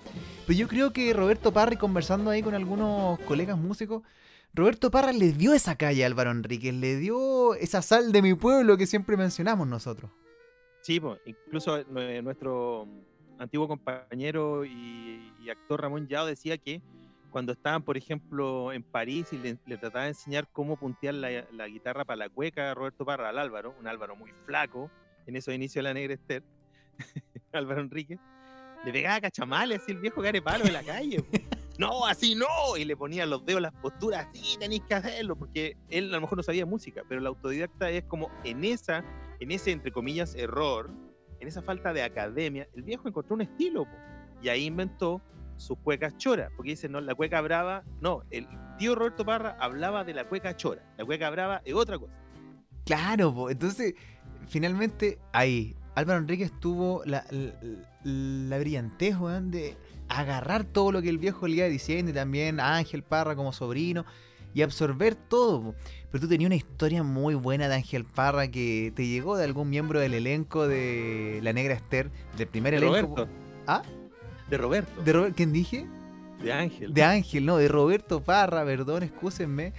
Pero 0.47 0.57
yo 0.57 0.67
creo 0.67 0.93
que 0.93 1.13
Roberto 1.13 1.51
Parry, 1.51 1.75
conversando 1.75 2.31
ahí 2.31 2.41
con 2.41 2.55
algunos 2.55 3.19
colegas 3.21 3.57
músicos, 3.57 4.03
Roberto 4.53 4.91
Parra 4.91 5.13
le 5.13 5.31
dio 5.31 5.53
esa 5.53 5.77
calle 5.77 6.03
a 6.03 6.07
Álvaro 6.07 6.31
Enríquez, 6.31 6.73
le 6.73 6.97
dio 6.97 7.55
esa 7.55 7.81
sal 7.81 8.11
de 8.11 8.21
mi 8.21 8.33
pueblo 8.33 8.75
que 8.77 8.85
siempre 8.85 9.15
mencionamos 9.15 9.65
nosotros. 9.65 10.11
Sí, 10.81 10.99
pues, 10.99 11.21
incluso 11.25 11.83
nuestro 11.85 12.87
antiguo 13.39 13.67
compañero 13.67 14.65
y, 14.65 15.49
actor 15.49 15.81
Ramón 15.81 16.07
Yao 16.07 16.25
decía 16.25 16.57
que 16.57 16.81
cuando 17.29 17.53
estaban, 17.53 17.83
por 17.83 17.97
ejemplo, 17.97 18.73
en 18.73 18.83
París 18.83 19.27
y 19.31 19.37
le, 19.37 19.55
trataba 19.77 20.03
de 20.03 20.09
enseñar 20.09 20.47
cómo 20.51 20.75
puntear 20.75 21.13
la, 21.15 21.67
guitarra 21.67 22.03
para 22.03 22.17
la 22.17 22.29
cueca 22.29 22.71
a 22.71 22.73
Roberto 22.73 23.05
Parra 23.05 23.29
al 23.29 23.39
Álvaro, 23.39 23.73
un 23.79 23.87
Álvaro 23.87 24.15
muy 24.15 24.31
flaco 24.45 24.91
en 25.27 25.35
esos 25.37 25.53
inicios 25.53 25.75
de 25.75 25.83
la 25.83 25.93
Negra 25.93 26.13
Esther, 26.13 26.43
Álvaro 27.53 27.81
Enrique, 27.81 28.19
le 28.83 28.91
pegaba 28.91 29.21
cachamales 29.21 29.81
así 29.81 29.91
el 29.91 29.99
viejo 29.99 30.21
palo 30.43 30.65
de 30.65 30.71
la 30.71 30.83
calle. 30.83 31.23
No, 31.81 32.05
así 32.05 32.35
no, 32.35 32.77
y 32.77 32.85
le 32.85 32.95
ponía 32.95 33.25
los 33.25 33.43
dedos 33.43 33.59
las 33.59 33.73
posturas, 33.73 34.27
sí, 34.33 34.55
tenéis 34.59 34.83
que 34.87 34.93
hacerlo, 34.93 35.35
porque 35.35 35.77
él 35.89 36.09
a 36.09 36.15
lo 36.15 36.21
mejor 36.21 36.37
no 36.37 36.43
sabía 36.43 36.63
música, 36.63 37.01
pero 37.09 37.21
la 37.21 37.29
autodidacta 37.29 37.89
es 37.89 38.03
como 38.03 38.29
en 38.43 38.63
esa, 38.63 39.03
en 39.39 39.49
ese, 39.49 39.71
entre 39.71 39.91
comillas, 39.91 40.35
error, 40.35 40.91
en 41.39 41.47
esa 41.47 41.63
falta 41.63 41.91
de 41.91 42.03
academia, 42.03 42.67
el 42.75 42.83
viejo 42.83 43.07
encontró 43.07 43.33
un 43.33 43.41
estilo, 43.41 43.87
y 44.43 44.49
ahí 44.49 44.65
inventó 44.65 45.23
sus 45.57 45.79
cuecas 45.79 46.15
choras, 46.17 46.51
porque 46.55 46.71
dice, 46.71 46.87
no, 46.87 47.01
la 47.01 47.15
cueca 47.15 47.41
brava, 47.41 47.83
no, 47.99 48.21
el 48.29 48.47
tío 48.77 48.93
Roberto 48.93 49.25
Parra 49.25 49.57
hablaba 49.59 50.03
de 50.03 50.13
la 50.13 50.29
cueca 50.29 50.55
chora, 50.55 50.83
la 50.99 51.05
cueca 51.05 51.31
brava 51.31 51.63
es 51.65 51.73
otra 51.73 51.97
cosa. 51.97 52.13
Claro, 52.85 53.49
entonces, 53.49 53.95
finalmente, 54.47 55.17
ahí, 55.33 55.75
Álvaro 55.95 56.19
Enríquez 56.19 56.51
tuvo 56.59 57.01
la, 57.05 57.25
la, 58.03 58.57
brillantez, 58.59 59.15
de 59.45 59.77
agarrar 60.19 60.63
todo 60.65 60.91
lo 60.91 61.01
que 61.01 61.09
el 61.09 61.17
viejo 61.17 61.47
le 61.47 61.57
iba 61.57 61.65
diciendo 61.67 62.11
y 62.11 62.13
también 62.13 62.59
a 62.59 62.75
Ángel 62.75 63.03
Parra 63.03 63.35
como 63.35 63.53
sobrino 63.53 64.05
y 64.53 64.61
absorber 64.61 65.15
todo. 65.15 65.75
Pero 66.11 66.21
tú 66.21 66.27
tenías 66.27 66.47
una 66.47 66.55
historia 66.55 67.03
muy 67.03 67.35
buena 67.35 67.69
de 67.69 67.75
Ángel 67.75 68.05
Parra 68.05 68.49
que 68.49 68.91
te 68.95 69.07
llegó 69.07 69.37
de 69.37 69.45
algún 69.45 69.69
miembro 69.69 69.99
del 69.99 70.13
elenco 70.13 70.67
de 70.67 71.39
La 71.41 71.53
Negra 71.53 71.73
Esther, 71.73 72.11
del 72.37 72.47
primer 72.47 72.73
elenco. 72.73 73.15
Roberto. 73.15 73.27
¿Ah? 73.67 73.81
De 74.49 74.57
Roberto. 74.57 75.01
¿De 75.01 75.33
¿Quién 75.33 75.53
dije? 75.53 75.87
De 76.43 76.51
Ángel. 76.51 76.93
De 76.93 77.03
Ángel, 77.03 77.45
no, 77.45 77.57
de 77.57 77.67
Roberto 77.67 78.21
Parra, 78.21 78.65
perdón, 78.65 79.03
excúsenme. 79.03 79.73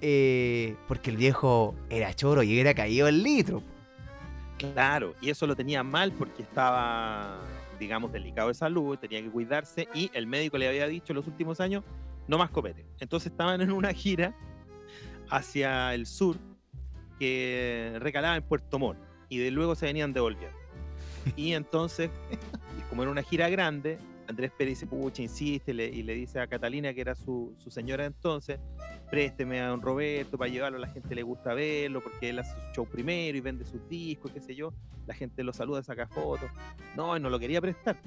Eh, 0.00 0.76
porque 0.88 1.10
el 1.10 1.18
viejo 1.18 1.74
era 1.90 2.14
choro 2.14 2.42
y 2.42 2.58
era 2.58 2.74
caído 2.74 3.06
el 3.06 3.22
litro. 3.22 3.62
Claro, 4.56 5.14
y 5.20 5.30
eso 5.30 5.46
lo 5.46 5.54
tenía 5.54 5.82
mal 5.82 6.12
porque 6.12 6.42
estaba, 6.42 7.40
digamos, 7.80 8.12
delicado 8.12 8.48
de 8.48 8.54
salud, 8.54 8.96
tenía 8.98 9.20
que 9.22 9.30
cuidarse 9.30 9.88
y 9.94 10.10
el 10.14 10.28
médico 10.28 10.58
le 10.58 10.68
había 10.68 10.86
dicho 10.86 11.12
en 11.12 11.16
los 11.16 11.26
últimos 11.26 11.60
años, 11.60 11.82
no 12.28 12.38
más 12.38 12.50
copete. 12.50 12.86
Entonces 13.00 13.32
estaban 13.32 13.60
en 13.60 13.72
una 13.72 13.92
gira 13.92 14.36
hacia 15.30 15.94
el 15.94 16.06
sur 16.06 16.36
que 17.18 17.96
recalaba 17.98 18.36
en 18.36 18.42
Puerto 18.42 18.78
Montt 18.78 18.98
y 19.28 19.38
de 19.38 19.50
luego 19.50 19.74
se 19.74 19.86
venían 19.86 20.12
devolviendo. 20.12 20.56
Y 21.36 21.54
entonces, 21.54 22.10
como 22.88 23.02
era 23.02 23.10
una 23.10 23.22
gira 23.22 23.48
grande, 23.48 23.98
Andrés 24.30 24.52
Pérez 24.56 24.84
pucha, 24.86 25.22
insiste 25.22 25.72
y 25.72 26.02
le 26.02 26.14
dice 26.14 26.38
a 26.38 26.46
Catalina, 26.46 26.94
que 26.94 27.00
era 27.00 27.16
su, 27.16 27.52
señora 27.68 28.04
entonces, 28.04 28.60
présteme 29.10 29.60
a 29.60 29.68
don 29.68 29.82
Roberto 29.82 30.38
para 30.38 30.50
llevarlo, 30.50 30.78
la 30.78 30.86
gente 30.86 31.14
le 31.16 31.22
gusta 31.22 31.52
verlo 31.52 32.00
porque 32.00 32.30
él 32.30 32.38
hace 32.38 32.52
su 32.52 32.72
show 32.72 32.86
primero 32.86 33.36
y 33.36 33.40
vende 33.40 33.64
sus 33.64 33.86
discos, 33.88 34.30
qué 34.30 34.40
sé 34.40 34.54
yo, 34.54 34.72
la 35.06 35.14
gente 35.14 35.42
lo 35.42 35.52
saluda, 35.52 35.82
saca 35.82 36.06
fotos. 36.06 36.48
No, 36.96 37.18
no 37.18 37.28
lo 37.28 37.40
quería 37.40 37.60
prestar. 37.60 38.00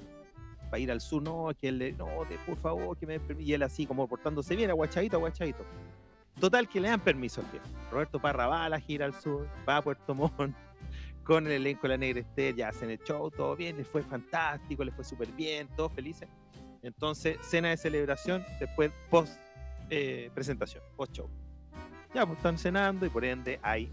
Para 0.70 0.80
ir 0.80 0.92
al 0.92 1.02
sur, 1.02 1.22
no, 1.22 1.52
que 1.60 1.68
él 1.68 1.78
le, 1.78 1.92
no, 1.92 2.08
por 2.46 2.58
favor, 2.58 2.98
que 2.98 3.06
me 3.06 3.20
Y 3.40 3.54
él 3.54 3.62
así, 3.62 3.86
como 3.86 4.08
portándose 4.08 4.56
bien, 4.56 4.70
aguachadito, 4.70 5.18
aguachadito. 5.18 5.66
Total, 6.40 6.68
que 6.70 6.80
le 6.80 6.88
dan 6.88 7.02
permiso 7.02 7.42
al. 7.42 7.62
Roberto 7.92 8.20
Parra 8.20 8.48
va 8.48 8.66
a 8.66 8.70
la 8.70 8.80
gira 8.80 9.06
al 9.06 9.14
sur, 9.14 9.48
va 9.68 9.78
a 9.78 9.82
Puerto 9.84 10.16
Montt, 10.16 10.56
con 11.24 11.48
el 11.48 11.54
elenco 11.54 11.84
de 11.84 11.90
la 11.90 11.98
Negra 11.98 12.22
Esther, 12.22 12.56
ya 12.56 12.70
hacen 12.70 12.90
el 12.90 13.00
show, 13.00 13.32
todo 13.32 13.56
bien, 13.56 13.78
les 13.78 13.88
fue 13.88 14.04
fantástico, 14.04 14.84
les 14.84 14.94
fue 14.94 15.04
súper 15.04 15.32
bien, 15.32 15.68
todos 15.76 15.94
felices. 15.94 16.28
Entonces, 16.82 17.38
cena 17.42 17.70
de 17.70 17.78
celebración, 17.78 18.46
después 18.60 18.92
post 19.10 19.40
eh, 19.90 20.30
presentación, 20.34 20.84
post 20.96 21.14
show. 21.14 21.30
Ya, 22.14 22.26
pues 22.26 22.38
están 22.38 22.58
cenando 22.58 23.06
y 23.06 23.10
por 23.10 23.24
ende 23.26 23.60
hay 23.64 23.90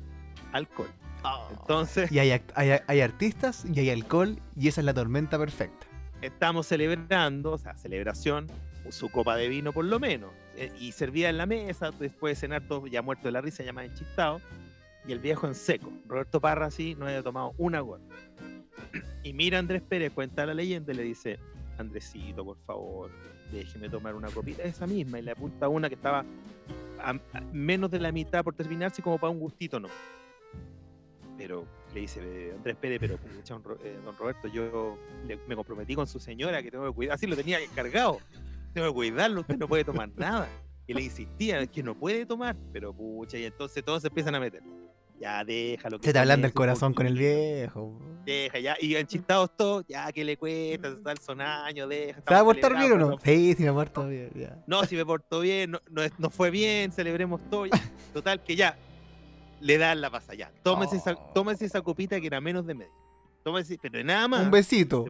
alcohol. 0.52 0.90
Ah. 1.22 1.48
Entonces. 1.50 2.10
Y 2.10 2.18
hay, 2.18 2.42
hay, 2.54 3.00
artistas 3.00 3.64
y 3.64 3.78
hay 3.78 3.90
alcohol 3.90 4.40
y 4.56 4.68
esa 4.68 4.80
es 4.80 4.84
la 4.84 4.94
tormenta 4.94 5.38
perfecta. 5.38 5.86
Estamos 6.20 6.66
celebrando, 6.66 7.52
o 7.52 7.58
sea, 7.58 7.76
celebración, 7.76 8.46
su 8.90 9.08
copa 9.10 9.36
de 9.36 9.48
vino 9.48 9.72
por 9.72 9.84
lo 9.84 10.00
menos. 10.00 10.32
Eh, 10.56 10.72
y 10.78 10.92
servía 10.92 11.30
en 11.30 11.38
la 11.38 11.46
mesa, 11.46 11.92
después 11.92 12.36
de 12.36 12.40
cenar 12.40 12.66
todos 12.66 12.90
ya 12.90 13.02
muertos 13.02 13.24
de 13.24 13.32
la 13.32 13.40
risa, 13.40 13.62
ya 13.62 13.72
más 13.72 13.84
enchistados 13.84 14.42
y 15.06 15.12
el 15.12 15.18
viejo 15.18 15.46
en 15.46 15.54
seco. 15.54 15.92
Roberto 16.06 16.40
Parra 16.40 16.66
así 16.66 16.94
no 16.94 17.06
había 17.06 17.22
tomado 17.22 17.54
una 17.58 17.80
gota. 17.80 18.04
Y 19.22 19.34
mira 19.34 19.58
a 19.58 19.60
Andrés 19.60 19.82
Pérez, 19.82 20.12
cuenta 20.12 20.46
la 20.46 20.54
leyenda 20.54 20.92
y 20.92 20.96
le 20.96 21.02
dice, 21.02 21.38
Andresito, 21.78 22.44
por 22.44 22.56
favor, 22.58 23.10
déjeme 23.52 23.88
tomar 23.88 24.14
una 24.14 24.28
copita, 24.28 24.62
esa 24.62 24.86
misma, 24.86 25.18
y 25.18 25.22
le 25.22 25.32
apunta 25.32 25.68
una 25.68 25.88
que 25.88 25.94
estaba 25.94 26.24
menos 27.52 27.90
de 27.90 28.00
la 28.00 28.12
mitad 28.12 28.42
por 28.42 28.54
terminarse 28.54 29.02
como 29.02 29.18
para 29.18 29.30
un 29.30 29.40
gustito, 29.40 29.78
no. 29.78 29.88
Pero 31.36 31.66
le 31.94 32.00
dice 32.00 32.52
Andrés 32.56 32.76
Pérez, 32.76 32.98
pero 33.00 33.14
eh, 33.82 33.98
don 34.04 34.16
Roberto, 34.16 34.48
yo 34.48 34.98
me 35.46 35.56
comprometí 35.56 35.94
con 35.94 36.06
su 36.06 36.18
señora 36.18 36.62
que 36.62 36.70
tengo 36.70 36.86
que 36.86 36.94
cuidar, 36.94 37.14
así 37.14 37.26
lo 37.26 37.36
tenía 37.36 37.60
encargado, 37.60 38.18
tengo 38.72 38.88
que 38.88 38.94
cuidarlo, 38.94 39.40
usted 39.40 39.58
no 39.58 39.68
puede 39.68 39.84
tomar 39.84 40.10
nada. 40.16 40.48
Y 40.86 40.94
le 40.94 41.02
insistía 41.02 41.66
que 41.66 41.82
no 41.82 41.94
puede 41.94 42.26
tomar, 42.26 42.56
pero 42.72 42.92
pucha, 42.92 43.38
y 43.38 43.44
entonces 43.44 43.84
todos 43.84 44.02
se 44.02 44.08
empiezan 44.08 44.34
a 44.34 44.40
meter 44.40 44.62
ya 45.20 45.44
déjalo. 45.44 46.00
Que 46.00 46.06
Se 46.06 46.12
te 46.14 46.18
hablando 46.18 46.46
el 46.46 46.54
corazón 46.54 46.94
con 46.94 47.06
el 47.06 47.16
viejo. 47.16 48.00
Deja, 48.24 48.58
ya, 48.58 48.76
y 48.80 48.96
enchistados 48.96 49.54
todos, 49.54 49.84
ya 49.86 50.10
que 50.12 50.24
le 50.24 50.36
cuesta, 50.38 50.88
está 50.88 51.12
el 51.12 51.18
sonaño, 51.18 51.86
deja. 51.86 52.22
¿Te 52.22 52.34
va 52.34 52.40
a 52.40 52.44
portar 52.44 52.76
bien 52.76 52.92
o 52.92 52.96
no? 52.96 53.18
Sí, 53.22 53.54
sí 53.54 53.62
me 53.64 53.72
porto 53.72 54.08
bien. 54.08 54.30
Ya. 54.34 54.56
No, 54.66 54.84
si 54.84 54.96
me 54.96 55.04
porto 55.04 55.40
bien, 55.40 55.72
no, 55.72 55.80
no, 56.18 56.30
fue 56.30 56.50
bien, 56.50 56.90
celebremos 56.90 57.40
todo. 57.50 57.66
Total, 58.14 58.42
que 58.42 58.56
ya, 58.56 58.78
le 59.60 59.76
dan 59.76 60.00
la 60.00 60.10
pasa, 60.10 60.34
ya. 60.34 60.50
Tómese, 60.62 60.96
esa, 60.96 61.12
oh. 61.12 61.50
esa 61.50 61.82
copita 61.82 62.18
que 62.18 62.26
era 62.26 62.40
menos 62.40 62.66
de 62.66 62.74
medio. 62.74 62.92
Tómese, 63.44 63.78
pero 63.80 64.02
nada 64.02 64.26
más. 64.26 64.42
Un 64.42 64.50
besito. 64.50 65.04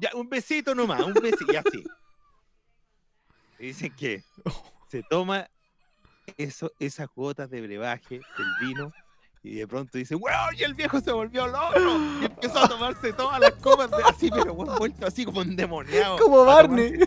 Ya, 0.00 0.10
un 0.14 0.30
besito 0.30 0.74
nomás, 0.74 1.02
un 1.02 1.12
besito, 1.12 1.52
y 1.52 1.56
así. 1.56 1.84
Dicen 3.58 3.94
que 3.94 4.24
se 4.88 5.02
toma 5.02 5.50
eso, 6.38 6.72
esas 6.78 7.08
gotas 7.14 7.50
de 7.50 7.60
brebaje 7.60 8.14
del 8.14 8.68
vino 8.68 8.92
y 9.42 9.54
de 9.54 9.66
pronto 9.66 9.96
dice, 9.96 10.14
weón, 10.14 10.54
y 10.56 10.62
el 10.64 10.74
viejo 10.74 11.00
se 11.00 11.12
volvió 11.12 11.46
loco. 11.46 11.74
Y 12.20 12.26
empezó 12.26 12.58
a 12.58 12.68
tomarse 12.68 13.12
todas 13.14 13.40
las 13.40 13.52
copas 13.52 13.90
de 13.90 14.02
así, 14.04 14.30
pero 14.30 14.52
weón, 14.52 14.76
vuelto 14.78 15.06
así 15.06 15.24
como 15.24 15.40
endemoniado. 15.40 16.18
Como 16.18 16.44
Barney. 16.44 17.00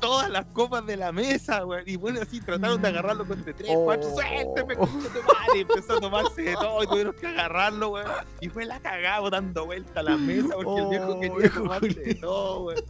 Todas 0.00 0.28
las 0.30 0.44
copas 0.46 0.84
de 0.86 0.96
la 0.96 1.12
mesa, 1.12 1.66
weón. 1.66 1.82
Y 1.86 1.96
bueno, 1.96 2.20
así 2.22 2.40
trataron 2.40 2.80
de 2.80 2.88
agarrarlo 2.88 3.26
con 3.26 3.42
tres, 3.42 3.56
oh. 3.68 3.84
cuatro, 3.84 4.10
suélteme. 4.10 4.74
Y 5.54 5.60
empezó 5.60 5.96
a 5.96 6.00
tomarse 6.00 6.42
de 6.42 6.54
todo 6.54 6.82
y 6.82 6.86
tuvieron 6.86 7.14
que 7.14 7.26
agarrarlo, 7.26 7.90
weón. 7.90 8.10
Y 8.40 8.48
fue 8.48 8.64
la 8.64 8.80
cagada 8.80 9.28
dando 9.28 9.66
vuelta 9.66 10.00
a 10.00 10.02
la 10.02 10.16
mesa 10.16 10.54
porque 10.54 10.80
el 10.80 10.88
viejo 10.88 11.20
quería 11.20 11.50
oh, 11.54 11.58
tomarse 11.58 11.88
de 11.88 12.14
todo, 12.14 12.64
weón. 12.64 12.84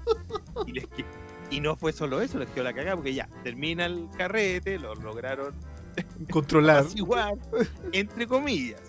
Y, 0.66 1.56
y 1.56 1.60
no 1.60 1.74
fue 1.74 1.92
solo 1.92 2.20
eso, 2.22 2.38
les 2.38 2.48
quedó 2.50 2.64
la 2.64 2.72
cagada 2.72 2.94
porque 2.96 3.14
ya 3.14 3.28
termina 3.42 3.86
el 3.86 4.08
carrete, 4.16 4.78
lo 4.78 4.94
lograron 4.94 5.54
controlar. 6.30 6.84
igual, 6.94 7.38
entre 7.92 8.26
comillas. 8.26 8.80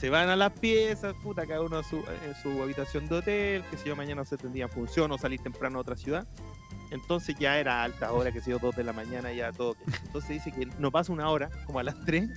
se 0.00 0.10
van 0.10 0.28
a 0.28 0.36
las 0.36 0.52
piezas, 0.52 1.14
puta, 1.22 1.46
cada 1.46 1.62
uno 1.62 1.82
su, 1.82 1.96
en 2.24 2.34
su 2.42 2.62
habitación 2.62 3.08
de 3.08 3.16
hotel, 3.16 3.64
que 3.70 3.76
si 3.76 3.88
yo 3.88 3.96
mañana 3.96 4.24
se 4.24 4.36
tendría 4.36 4.68
función 4.68 5.10
o 5.12 5.18
salir 5.18 5.40
temprano 5.40 5.78
a 5.78 5.80
otra 5.82 5.96
ciudad. 5.96 6.26
Entonces 6.90 7.36
ya 7.38 7.58
era 7.58 7.82
alta 7.82 8.12
hora, 8.12 8.32
que 8.32 8.40
si 8.40 8.50
yo 8.50 8.58
dos 8.58 8.76
de 8.76 8.84
la 8.84 8.92
mañana, 8.92 9.32
ya 9.32 9.52
todo. 9.52 9.76
Entonces 10.04 10.30
dice 10.30 10.52
que 10.52 10.66
no 10.78 10.90
pasa 10.90 11.12
una 11.12 11.28
hora, 11.30 11.50
como 11.64 11.78
a 11.78 11.82
las 11.82 11.98
3, 12.04 12.28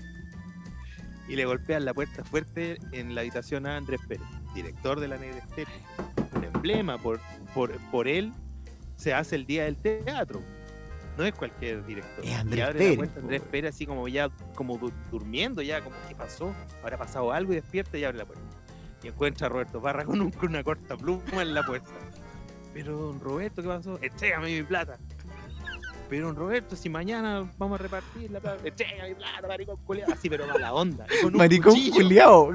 y 1.28 1.36
le 1.36 1.46
golpean 1.46 1.86
la 1.86 1.94
puerta 1.94 2.24
fuerte 2.24 2.78
en 2.92 3.14
la 3.14 3.22
habitación 3.22 3.68
a 3.68 3.78
Andrés 3.78 4.02
Pérez, 4.08 4.26
director 4.56 5.00
de 5.00 5.08
la 5.08 5.18
Negra 5.18 5.46
Un 6.36 6.44
emblema, 6.44 6.98
por, 6.98 7.20
por, 7.54 7.78
por 7.92 8.08
él 8.08 8.34
se 8.96 9.14
hace 9.14 9.36
el 9.36 9.46
día 9.46 9.66
del 9.66 9.78
teatro 9.78 10.42
no 11.20 11.26
es 11.26 11.34
cualquier 11.34 11.86
director. 11.86 12.26
Es 12.26 12.34
Andrés 12.34 12.60
y 12.60 12.62
abre 12.62 12.90
la 12.90 12.96
puerta, 12.96 13.20
Andrés 13.20 13.42
Pérez 13.42 13.76
así 13.76 13.86
como 13.86 14.08
ya 14.08 14.30
como 14.56 14.80
durmiendo 15.12 15.62
ya, 15.62 15.84
como 15.84 15.96
¿qué 16.08 16.16
pasó? 16.16 16.56
Habrá 16.82 16.98
pasado 16.98 17.34
algo 17.34 17.52
y 17.52 17.58
despierta 17.58 17.98
y 17.98 18.06
abre 18.06 18.20
la 18.20 18.26
puerta. 18.26 18.44
Y 19.04 19.10
encuentra 19.10 19.48
a 19.48 19.50
Roberto 19.50 19.82
Parra 19.82 20.06
con, 20.06 20.22
una 20.42 20.64
corta 20.64 20.96
pluma 20.96 21.42
en 21.42 21.54
la 21.54 21.64
puerta. 21.64 21.90
Pero 22.74 22.98
don 22.98 23.20
Roberto, 23.20 23.62
¿qué 23.62 23.68
pasó? 23.68 24.00
Entrégame 24.02 24.58
mi 24.60 24.64
plata. 24.64 24.98
Pero 26.10 26.32
Roberto, 26.34 26.76
si 26.76 26.90
mañana 26.90 27.52
vamos 27.58 27.80
a 27.80 27.84
repartir 27.84 28.32
la 28.32 28.40
plata, 28.40 28.68
entrégame 28.68 29.10
mi 29.10 29.16
plata, 29.16 29.48
maricón 29.48 29.78
culiado. 29.86 30.14
Así, 30.14 30.28
pero 30.28 30.48
mala 30.48 30.74
onda. 30.74 31.06
maricón 31.34 31.76
culiado. 31.92 32.52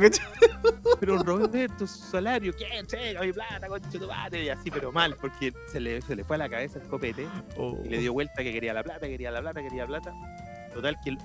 Pero 0.99 1.19
Roberto, 1.23 1.87
su 1.87 1.99
salario, 1.99 2.53
¿qué? 2.53 2.79
Entrega 2.79 3.21
mi 3.21 3.33
plata, 3.33 3.69
concha 3.69 3.91
tu 3.91 4.07
madre. 4.09 4.45
Y 4.45 4.49
así, 4.49 4.71
pero 4.71 4.91
mal, 4.91 5.17
porque 5.21 5.53
se 5.67 5.79
le, 5.79 6.03
se 6.03 6.17
le 6.17 6.25
fue 6.25 6.37
a 6.37 6.41
la 6.41 6.49
cabeza 6.49 6.81
el 6.81 6.89
copete 6.89 7.29
oh. 7.57 7.79
y 7.85 7.91
le 7.91 7.99
dio 7.99 8.13
vuelta 8.13 8.43
que 8.43 8.53
quería 8.53 8.75
la 8.75 8.83
plata, 8.83 9.07
quería 9.07 9.31
la 9.31 9.41
plata, 9.41 9.63
quería 9.63 9.87
plata. 9.87 10.13
Total, 10.73 10.97
que 11.05 11.17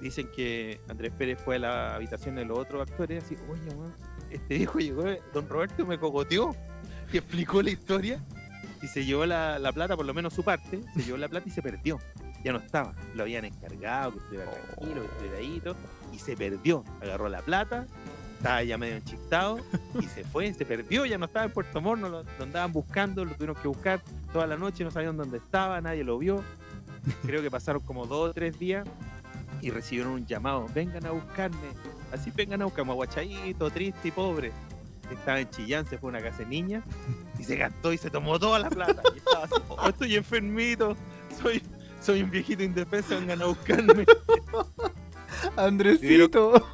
dicen 0.00 0.28
que 0.34 0.80
Andrés 0.88 1.12
Pérez 1.18 1.40
fue 1.44 1.56
a 1.56 1.58
la 1.58 1.94
habitación 1.96 2.36
de 2.36 2.44
los 2.44 2.58
otros 2.58 2.88
actores 2.88 3.24
así, 3.24 3.36
oye, 3.50 3.74
man, 3.74 3.92
este 4.30 4.58
viejo 4.58 4.78
llegó, 4.78 5.04
don 5.32 5.48
Roberto 5.48 5.84
me 5.84 5.98
cogoteó 5.98 6.54
y 7.12 7.18
explicó 7.18 7.62
la 7.62 7.70
historia 7.70 8.24
y 8.82 8.86
se 8.86 9.04
llevó 9.04 9.26
la, 9.26 9.70
plata, 9.74 9.96
por 9.96 10.06
lo 10.06 10.14
menos 10.14 10.34
su 10.34 10.42
parte, 10.42 10.80
se 10.94 11.02
llevó 11.02 11.18
la 11.18 11.28
plata 11.28 11.48
y 11.48 11.50
se 11.50 11.62
perdió. 11.62 11.98
Ya 12.44 12.52
no 12.52 12.58
estaba. 12.58 12.94
Lo 13.14 13.24
habían 13.24 13.44
encargado, 13.44 14.12
que 14.12 14.18
estuviera 14.18 14.50
tranquilo, 14.50 15.02
que 15.02 15.06
estuviera 15.08 15.38
ahí 15.38 15.62
y 16.12 16.18
se 16.18 16.36
perdió. 16.36 16.84
Agarró 17.00 17.28
la 17.28 17.42
plata, 17.42 17.86
estaba 18.36 18.62
ya 18.62 18.78
medio 18.78 18.96
enchistado 18.96 19.58
y 20.00 20.04
se 20.06 20.24
fue, 20.24 20.54
se 20.54 20.64
perdió, 20.64 21.04
ya 21.04 21.18
no 21.18 21.26
estaba 21.26 21.46
en 21.46 21.52
Puerto 21.52 21.80
Morno, 21.80 22.08
lo, 22.08 22.24
andaban 22.40 22.72
buscando, 22.72 23.24
lo 23.24 23.32
tuvieron 23.34 23.56
que 23.56 23.66
buscar 23.66 24.00
toda 24.32 24.46
la 24.46 24.56
noche, 24.56 24.84
no 24.84 24.90
sabían 24.90 25.16
dónde 25.16 25.38
estaba, 25.38 25.80
nadie 25.80 26.04
lo 26.04 26.18
vio. 26.18 26.42
Creo 27.26 27.42
que 27.42 27.50
pasaron 27.50 27.82
como 27.82 28.06
dos 28.06 28.30
o 28.30 28.32
tres 28.32 28.58
días 28.58 28.86
y 29.60 29.70
recibieron 29.70 30.12
un 30.12 30.26
llamado, 30.26 30.66
vengan 30.72 31.04
a 31.06 31.10
buscarme, 31.10 31.56
así 32.12 32.30
vengan 32.30 32.62
a 32.62 32.66
buscarme, 32.66 32.92
aguachadito, 32.92 33.70
triste 33.70 34.08
y 34.08 34.10
pobre 34.12 34.52
estaba 35.14 35.40
en 35.40 35.50
Chillán, 35.50 35.86
se 35.86 35.98
fue 35.98 36.10
a 36.10 36.16
una 36.16 36.22
casa 36.22 36.38
de 36.38 36.46
niñas 36.46 36.84
y 37.38 37.44
se 37.44 37.56
gastó 37.56 37.92
y 37.92 37.98
se 37.98 38.10
tomó 38.10 38.38
toda 38.38 38.58
la 38.58 38.70
plata. 38.70 39.02
Y 39.14 39.18
estaba 39.18 39.44
así, 39.44 39.54
oh, 39.68 39.88
estoy 39.88 40.16
enfermito, 40.16 40.96
soy, 41.40 41.62
soy 42.00 42.22
un 42.22 42.30
viejito 42.30 42.62
indefenso, 42.62 43.18
vengan 43.18 43.42
a 43.42 43.46
buscarme. 43.46 44.04
Andresito. 45.56 46.66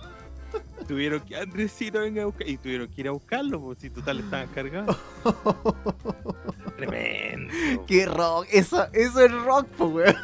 Tuvieron, 0.87 1.21
que, 1.21 1.37
Andresito 1.37 2.01
venga 2.01 2.23
a 2.23 2.27
buscar, 2.27 2.47
y 2.47 2.59
tuvieron 2.59 2.89
que 2.89 3.01
ir 3.01 3.09
a 3.09 3.13
buscarlo, 3.13 3.61
porque 3.61 3.81
si 3.81 3.91
total 3.91 4.21
estaban 4.21 4.49
cargados. 4.49 4.99
Tremendo. 6.77 7.53
Qué 7.87 8.05
rock, 8.05 8.47
eso, 8.53 8.87
eso 8.93 9.21
es 9.21 9.33
rock, 9.33 9.67
pues, 9.79 10.15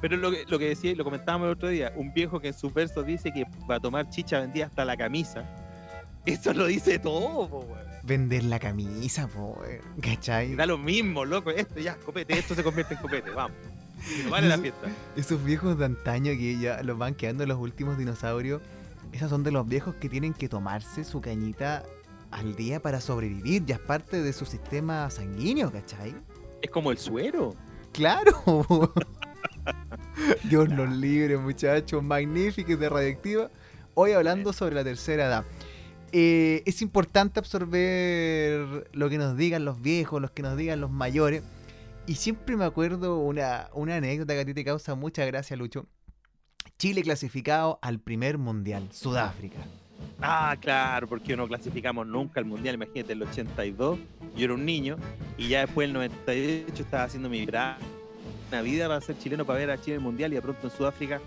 pero 0.00 0.16
lo 0.16 0.30
que, 0.30 0.44
lo 0.48 0.58
que 0.58 0.68
decía, 0.68 0.94
lo 0.94 1.04
comentábamos 1.04 1.46
el 1.46 1.52
otro 1.52 1.68
día, 1.68 1.92
un 1.96 2.12
viejo 2.12 2.40
que 2.40 2.48
en 2.48 2.54
sus 2.54 2.72
versos 2.72 3.06
dice 3.06 3.32
que 3.32 3.44
va 3.68 3.76
a 3.76 3.80
tomar 3.80 4.08
chicha 4.10 4.40
vendía 4.40 4.66
hasta 4.66 4.84
la 4.84 4.96
camisa 4.96 5.44
eso 6.26 6.52
lo 6.52 6.66
dice 6.66 6.98
todo, 6.98 7.48
po, 7.48 7.66
Vender 8.04 8.44
la 8.44 8.58
camisa, 8.58 9.28
po, 9.28 9.60
¿cachai? 10.00 10.54
Da 10.54 10.66
lo 10.66 10.78
mismo, 10.78 11.24
loco. 11.24 11.50
Esto 11.50 11.80
ya, 11.80 11.96
copete, 11.96 12.38
esto 12.38 12.54
se 12.54 12.62
convierte 12.62 12.94
en 12.94 13.00
copete, 13.00 13.30
vamos. 13.30 13.56
no 14.24 14.30
vale 14.30 14.48
la 14.48 14.58
fiesta. 14.58 14.88
Esos 15.16 15.42
viejos 15.44 15.78
de 15.78 15.84
antaño 15.84 16.32
que 16.32 16.58
ya 16.58 16.82
los 16.82 16.98
van 16.98 17.14
quedando 17.14 17.46
los 17.46 17.58
últimos 17.58 17.98
dinosaurios, 17.98 18.60
esos 19.12 19.30
son 19.30 19.42
de 19.42 19.52
los 19.52 19.66
viejos 19.68 19.94
que 19.96 20.08
tienen 20.08 20.32
que 20.34 20.48
tomarse 20.48 21.04
su 21.04 21.20
cañita 21.20 21.84
al 22.30 22.56
día 22.56 22.80
para 22.80 23.00
sobrevivir. 23.00 23.64
Ya 23.64 23.76
es 23.76 23.80
parte 23.80 24.22
de 24.22 24.32
su 24.32 24.46
sistema 24.46 25.10
sanguíneo, 25.10 25.70
¿cachai? 25.70 26.14
Es 26.60 26.70
como 26.70 26.90
el 26.90 26.98
suero. 26.98 27.54
Claro. 27.92 28.92
Dios 30.44 30.68
nos 30.68 30.90
libre, 30.90 31.36
muchachos. 31.36 32.02
Magníficos 32.02 32.78
de 32.78 32.88
radioactiva. 32.88 33.50
Hoy 33.94 34.12
hablando 34.12 34.52
sobre 34.52 34.74
la 34.74 34.84
tercera 34.84 35.26
edad. 35.26 35.44
Eh, 36.12 36.62
es 36.66 36.82
importante 36.82 37.40
absorber 37.40 38.90
lo 38.92 39.08
que 39.08 39.16
nos 39.16 39.36
digan 39.36 39.64
los 39.64 39.80
viejos, 39.80 40.20
lo 40.20 40.32
que 40.32 40.42
nos 40.42 40.56
digan 40.56 40.80
los 40.80 40.90
mayores. 40.90 41.42
Y 42.06 42.16
siempre 42.16 42.56
me 42.56 42.64
acuerdo 42.64 43.18
una, 43.18 43.70
una 43.72 43.96
anécdota 43.96 44.34
que 44.34 44.40
a 44.40 44.44
ti 44.44 44.52
te 44.52 44.64
causa 44.64 44.94
mucha 44.94 45.24
gracia, 45.24 45.56
Lucho. 45.56 45.86
Chile 46.78 47.02
clasificado 47.02 47.78
al 47.80 47.98
primer 47.98 48.38
mundial, 48.38 48.88
Sudáfrica. 48.92 49.58
Ah, 50.20 50.56
claro, 50.60 51.08
porque 51.08 51.36
no 51.36 51.48
clasificamos 51.48 52.06
nunca 52.06 52.40
al 52.40 52.46
mundial. 52.46 52.74
Imagínate, 52.74 53.12
el 53.12 53.22
82, 53.22 53.98
yo 54.36 54.44
era 54.44 54.54
un 54.54 54.64
niño, 54.64 54.96
y 55.38 55.48
ya 55.48 55.60
después 55.60 55.88
del 55.88 55.94
98 55.94 56.82
estaba 56.82 57.04
haciendo 57.04 57.28
mi 57.28 57.46
vida 57.46 57.78
para 58.88 59.00
ser 59.00 59.18
chileno, 59.18 59.44
para 59.44 59.60
ver 59.60 59.70
a 59.70 59.80
Chile 59.80 59.94
en 59.94 60.00
el 60.00 60.04
mundial, 60.04 60.32
y 60.32 60.34
de 60.36 60.42
pronto 60.42 60.66
en 60.66 60.76
Sudáfrica 60.76 61.20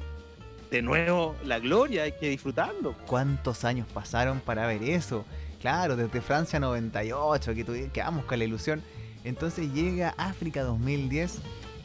de 0.75 0.81
nuevo 0.81 1.35
la 1.45 1.59
gloria, 1.59 2.03
hay 2.03 2.11
que 2.11 2.29
disfrutarlo. 2.29 2.95
¿Cuántos 3.07 3.63
años 3.63 3.87
pasaron 3.93 4.41
para 4.41 4.67
ver 4.67 4.83
eso? 4.83 5.23
Claro, 5.61 5.95
desde 5.95 6.19
Francia 6.19 6.59
98, 6.59 7.55
que 7.55 7.89
quedamos 7.93 8.25
con 8.25 8.39
la 8.39 8.43
ilusión. 8.43 8.83
Entonces 9.23 9.71
llega 9.73 10.13
África 10.17 10.63
2010 10.63 11.39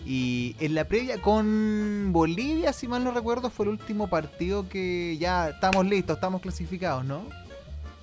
y 0.05 0.57
en 0.59 0.74
la 0.74 0.85
previa 0.87 1.22
con 1.22 2.09
Bolivia, 2.11 2.72
si 2.72 2.88
mal 2.88 3.05
no 3.05 3.12
recuerdo, 3.12 3.48
fue 3.48 3.66
el 3.66 3.70
último 3.70 4.09
partido 4.09 4.68
que 4.68 5.16
ya 5.18 5.50
estamos 5.50 5.87
listos, 5.87 6.16
estamos 6.16 6.42
clasificados, 6.42 7.05
¿no? 7.05 7.22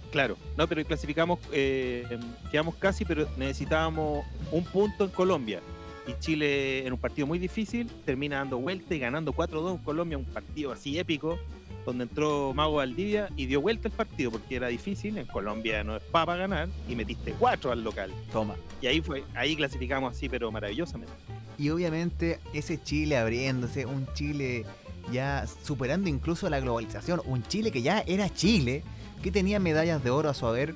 Claro, 0.10 0.38
no, 0.56 0.70
pero 0.70 0.86
clasificamos, 0.86 1.40
eh, 1.52 2.18
quedamos 2.50 2.76
casi, 2.76 3.04
pero 3.04 3.28
necesitábamos 3.36 4.26
un 4.54 4.64
punto 4.64 5.04
en 5.04 5.10
Colombia 5.10 5.60
y 6.08 6.20
Chile 6.20 6.88
en 6.88 6.94
un 6.94 7.00
partido 7.00 7.28
muy 7.28 7.38
difícil 7.38 7.90
termina 8.06 8.38
dando 8.38 8.58
vuelta 8.58 8.96
y 8.96 9.00
ganando 9.00 9.34
4-2 9.34 9.72
en 9.72 9.78
Colombia, 9.80 10.18
un 10.18 10.26
partido 10.26 10.72
así 10.72 10.98
épico, 10.98 11.38
donde 11.86 12.04
entró 12.04 12.54
Mago 12.54 12.76
Valdivia 12.76 13.30
y 13.36 13.46
dio 13.46 13.62
vuelta 13.62 13.88
el 13.88 13.94
partido 13.94 14.32
porque 14.32 14.56
era 14.56 14.68
difícil, 14.68 15.18
en 15.18 15.26
Colombia 15.26 15.84
no 15.84 15.96
es 15.96 16.04
para 16.04 16.36
ganar 16.36 16.70
y 16.88 16.96
metiste 16.96 17.34
4 17.38 17.72
al 17.72 17.84
local. 17.84 18.12
Toma. 18.32 18.56
Y 18.82 18.88
ahí 18.88 19.02
fue, 19.02 19.24
ahí 19.36 19.56
clasificamos 19.56 20.16
así, 20.16 20.30
pero 20.30 20.52
maravillosamente. 20.52 21.14
Y 21.58 21.70
obviamente 21.70 22.40
ese 22.54 22.82
Chile 22.82 23.18
abriéndose, 23.18 23.86
un 23.86 24.08
Chile 24.14 24.66
ya 25.12 25.46
superando 25.64 26.10
incluso 26.10 26.50
la 26.50 26.60
globalización, 26.60 27.22
un 27.26 27.44
Chile 27.44 27.72
que 27.72 27.82
ya 27.82 28.04
era 28.06 28.30
Chile, 28.34 28.84
que 29.22 29.32
tenía 29.32 29.60
medallas 29.60 30.04
de 30.04 30.10
oro 30.10 30.30
a 30.30 30.34
su 30.34 30.46
haber 30.46 30.76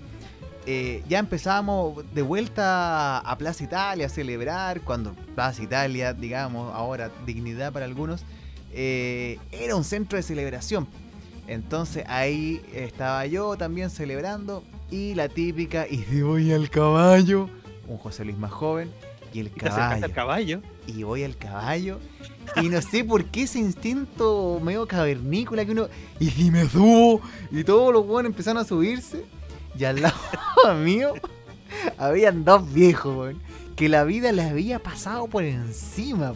eh, 0.65 1.03
ya 1.07 1.19
empezábamos 1.19 2.03
de 2.13 2.21
vuelta 2.21 3.19
a 3.19 3.37
Plaza 3.37 3.63
Italia 3.63 4.05
a 4.05 4.09
celebrar, 4.09 4.81
cuando 4.81 5.13
Plaza 5.35 5.63
Italia, 5.63 6.13
digamos, 6.13 6.73
ahora 6.73 7.11
dignidad 7.25 7.73
para 7.73 7.85
algunos, 7.85 8.23
eh, 8.71 9.39
era 9.51 9.75
un 9.75 9.83
centro 9.83 10.17
de 10.17 10.23
celebración. 10.23 10.87
Entonces 11.47 12.05
ahí 12.07 12.61
estaba 12.73 13.25
yo 13.25 13.57
también 13.57 13.89
celebrando 13.89 14.63
y 14.89 15.15
la 15.15 15.29
típica, 15.29 15.87
y 15.89 16.21
voy 16.21 16.51
al 16.51 16.69
caballo, 16.69 17.49
un 17.87 17.97
José 17.97 18.23
Luis 18.23 18.37
más 18.37 18.51
joven, 18.51 18.89
y 19.33 19.39
el 19.39 19.51
caballo. 19.51 20.05
Al 20.05 20.11
caballo. 20.11 20.61
Y 20.87 21.03
voy 21.03 21.23
al 21.23 21.37
caballo. 21.37 21.99
Y 22.61 22.69
no 22.69 22.81
sé 22.81 23.03
por 23.03 23.25
qué 23.25 23.43
ese 23.43 23.59
instinto 23.59 24.59
medio 24.61 24.85
cavernícola 24.87 25.65
que 25.65 25.71
uno. 25.71 25.87
Y 26.19 26.29
si 26.29 26.51
me 26.51 26.67
subo. 26.67 27.21
Y 27.49 27.63
todos 27.63 27.93
los 27.93 28.05
buenos 28.05 28.31
empezaron 28.31 28.61
a 28.61 28.65
subirse. 28.65 29.23
Y 29.77 29.83
al 29.85 30.01
lado 30.01 30.15
mío 30.83 31.13
habían 31.97 32.43
dos 32.43 32.71
viejos, 32.71 33.35
que 33.75 33.89
la 33.89 34.03
vida 34.03 34.31
les 34.31 34.51
había 34.51 34.79
pasado 34.79 35.27
por 35.27 35.43
encima, 35.43 36.33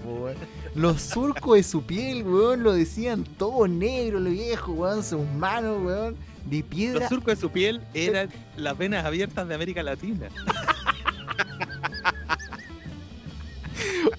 Los 0.74 1.02
surcos 1.02 1.58
de 1.58 1.64
su 1.64 1.84
piel, 1.84 2.24
weón, 2.24 2.64
lo 2.64 2.74
decían 2.74 3.24
todo 3.24 3.68
negro, 3.68 4.20
los 4.20 4.34
viejos, 4.34 4.76
weón, 4.76 5.04
sus 5.04 5.26
manos, 5.38 5.84
weón, 5.84 6.16
de 6.46 6.64
piedra. 6.64 7.02
Los 7.02 7.10
surcos 7.10 7.36
de 7.36 7.42
su 7.42 7.50
piel 7.50 7.82
eran 7.94 8.30
las 8.58 8.78
venas 8.78 9.06
abiertas 9.06 9.48
de 9.48 9.56
América 9.56 9.84
Latina. 9.84 10.30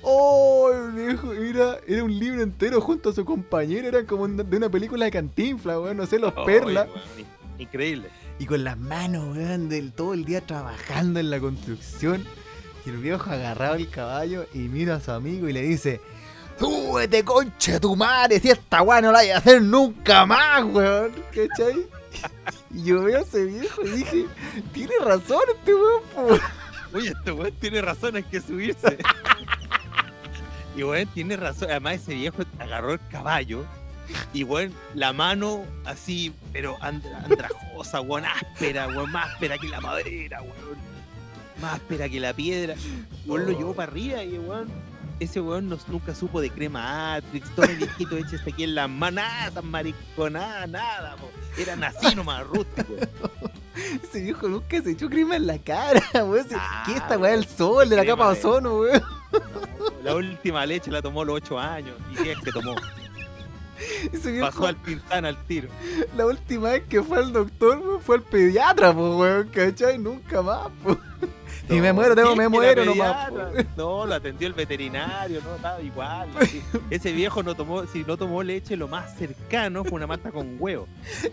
Oh, 0.09 0.71
viejo, 0.95 1.33
era, 1.33 1.79
era 1.87 2.05
un 2.05 2.17
libro 2.17 2.41
entero 2.41 2.81
junto 2.81 3.11
a 3.11 3.13
su 3.13 3.25
compañero, 3.25 3.89
era 3.89 4.07
como 4.07 4.29
de 4.29 4.57
una 4.57 4.69
película 4.69 5.05
de 5.05 5.11
cantinfla, 5.11 5.81
weón, 5.81 5.97
no 5.97 6.07
sé, 6.07 6.19
los 6.19 6.33
perlas. 6.33 6.87
Increíble 7.59 8.09
y 8.39 8.47
con 8.47 8.65
las 8.65 8.79
manos, 8.79 9.37
weón, 9.37 9.69
del 9.69 9.93
todo 9.93 10.15
el 10.15 10.25
día 10.25 10.41
trabajando 10.41 11.21
en 11.21 11.31
la 11.31 11.41
construcción. 11.41 12.25
Y 12.85 12.91
el 12.91 12.99
viejo 12.99 13.31
agarraba 13.31 13.77
el 13.77 13.89
caballo 13.89 14.47
y 14.53 14.59
mira 14.59 14.97
a 14.97 15.01
su 15.01 15.11
amigo 15.11 15.49
y 15.49 15.53
le 15.53 15.63
dice: 15.63 16.01
¡Súbete, 16.59 17.25
concha 17.25 17.81
tu 17.81 17.97
madre! 17.97 18.39
Si 18.39 18.51
esta 18.51 18.83
weá 18.83 19.01
no 19.01 19.11
la 19.13 19.21
hay 19.21 19.31
a 19.31 19.39
hacer 19.39 19.63
nunca 19.63 20.27
más, 20.27 20.65
weón. 20.65 21.13
¿Cachai? 21.35 21.87
Y 22.73 22.85
yo 22.85 23.03
veo 23.03 23.19
a 23.19 23.23
ese 23.23 23.45
viejo 23.45 23.83
y 23.83 23.91
dije: 23.91 24.27
Tiene 24.73 24.95
razón 25.03 25.41
este 25.57 25.75
weón, 25.75 26.41
Oye, 26.93 27.09
este 27.09 27.33
weón 27.33 27.53
tiene 27.59 27.81
razón, 27.81 28.17
hay 28.17 28.23
que 28.23 28.41
subirse. 28.41 28.99
y 30.77 30.83
weón 30.83 31.09
tiene 31.09 31.37
razón. 31.37 31.71
Además, 31.71 31.95
ese 31.95 32.15
viejo 32.15 32.43
agarró 32.59 32.93
el 32.93 33.01
caballo 33.11 33.65
y, 34.33 34.45
weón, 34.45 34.73
la 34.95 35.13
mano 35.13 35.65
así, 35.85 36.33
pero 36.53 36.77
andrajosa, 36.81 38.01
weón, 38.01 38.25
áspera, 38.25 38.89
weón, 38.89 39.11
más 39.13 39.33
áspera 39.33 39.59
que 39.59 39.69
la 39.69 39.81
madera, 39.81 40.43
weón. 40.43 40.77
Más 41.61 41.75
áspera 41.75 42.09
que 42.09 42.21
la 42.21 42.33
piedra. 42.33 42.75
Weón 43.27 43.47
lo 43.47 43.59
llevó 43.59 43.75
para 43.75 43.91
arriba 43.91 44.23
y, 44.23 44.39
weón, 44.39 44.69
ese 45.19 45.41
weón 45.41 45.69
nunca 45.89 46.15
supo 46.15 46.41
de 46.41 46.51
crema 46.51 47.15
Atrix, 47.15 47.49
todo 47.55 47.67
el 47.67 47.77
viejito 47.77 48.17
hecho 48.17 48.37
aquí 48.47 48.65
en 48.65 48.75
la 48.75 48.87
mano, 48.87 49.17
nada, 49.23 49.63
mariconada, 49.63 50.67
nada, 50.67 51.17
po. 51.17 51.31
Era 51.59 51.75
nací 51.77 52.15
nomás 52.15 52.47
rústico. 52.47 52.95
Ese 54.03 54.21
viejo 54.21 54.49
nunca 54.49 54.83
se 54.83 54.91
echó 54.93 55.09
crema 55.09 55.37
en 55.37 55.47
la 55.47 55.59
cara, 55.59 56.03
weón. 56.25 56.47
¿Qué 56.85 56.93
esta 56.93 57.19
weón? 57.19 57.35
El 57.35 57.47
sol 57.47 57.89
de 57.89 57.97
la 57.97 58.05
capa 58.05 58.33
de 58.33 58.39
ozono, 58.39 58.79
weón. 58.81 59.03
la 60.05 60.15
última 60.15 60.67
leche 60.67 60.91
la 60.91 61.01
tomó 61.01 61.25
los 61.25 61.37
8 61.37 61.59
años. 61.59 61.97
¿Y 62.13 62.23
qué 62.23 62.33
es 62.33 62.41
que 62.41 62.53
tomó? 62.53 62.75
Pasó 64.41 64.67
al 64.67 64.77
pintán 64.77 65.25
al 65.25 65.37
tiro. 65.47 65.69
La 66.17 66.27
última 66.27 66.71
vez 66.71 66.85
que 66.89 67.03
fue 67.03 67.19
al 67.19 67.33
doctor 67.33 68.01
fue 68.03 68.17
al 68.17 68.23
pediatra, 68.23 68.93
pues, 68.93 69.15
weón, 69.15 69.49
¿cachai? 69.49 69.99
Nunca 69.99 70.43
más, 70.43 70.69
pues. 70.83 70.99
y 71.69 71.81
me 71.81 71.93
muero, 71.93 72.15
tengo, 72.15 72.37
me 72.37 72.49
muero 72.49 72.85
nomás. 72.85 73.31
No, 73.77 74.07
lo 74.07 74.15
atendió 74.15 74.49
el 74.49 74.55
veterinario, 74.55 75.41
no, 75.43 75.57
estaba 75.57 75.81
igual. 75.81 76.29
Ese 76.91 77.13
viejo 77.13 77.43
no 77.43 77.55
tomó, 77.55 77.87
si 77.87 78.05
no 78.05 78.17
tomó 78.17 78.43
leche, 78.43 78.77
lo 78.77 78.89
más 78.89 79.17
cercano 79.17 79.85
fue 79.85 79.95
una 79.95 80.07
mata 80.07 80.31
con 80.31 80.57
huevo. 80.59 80.87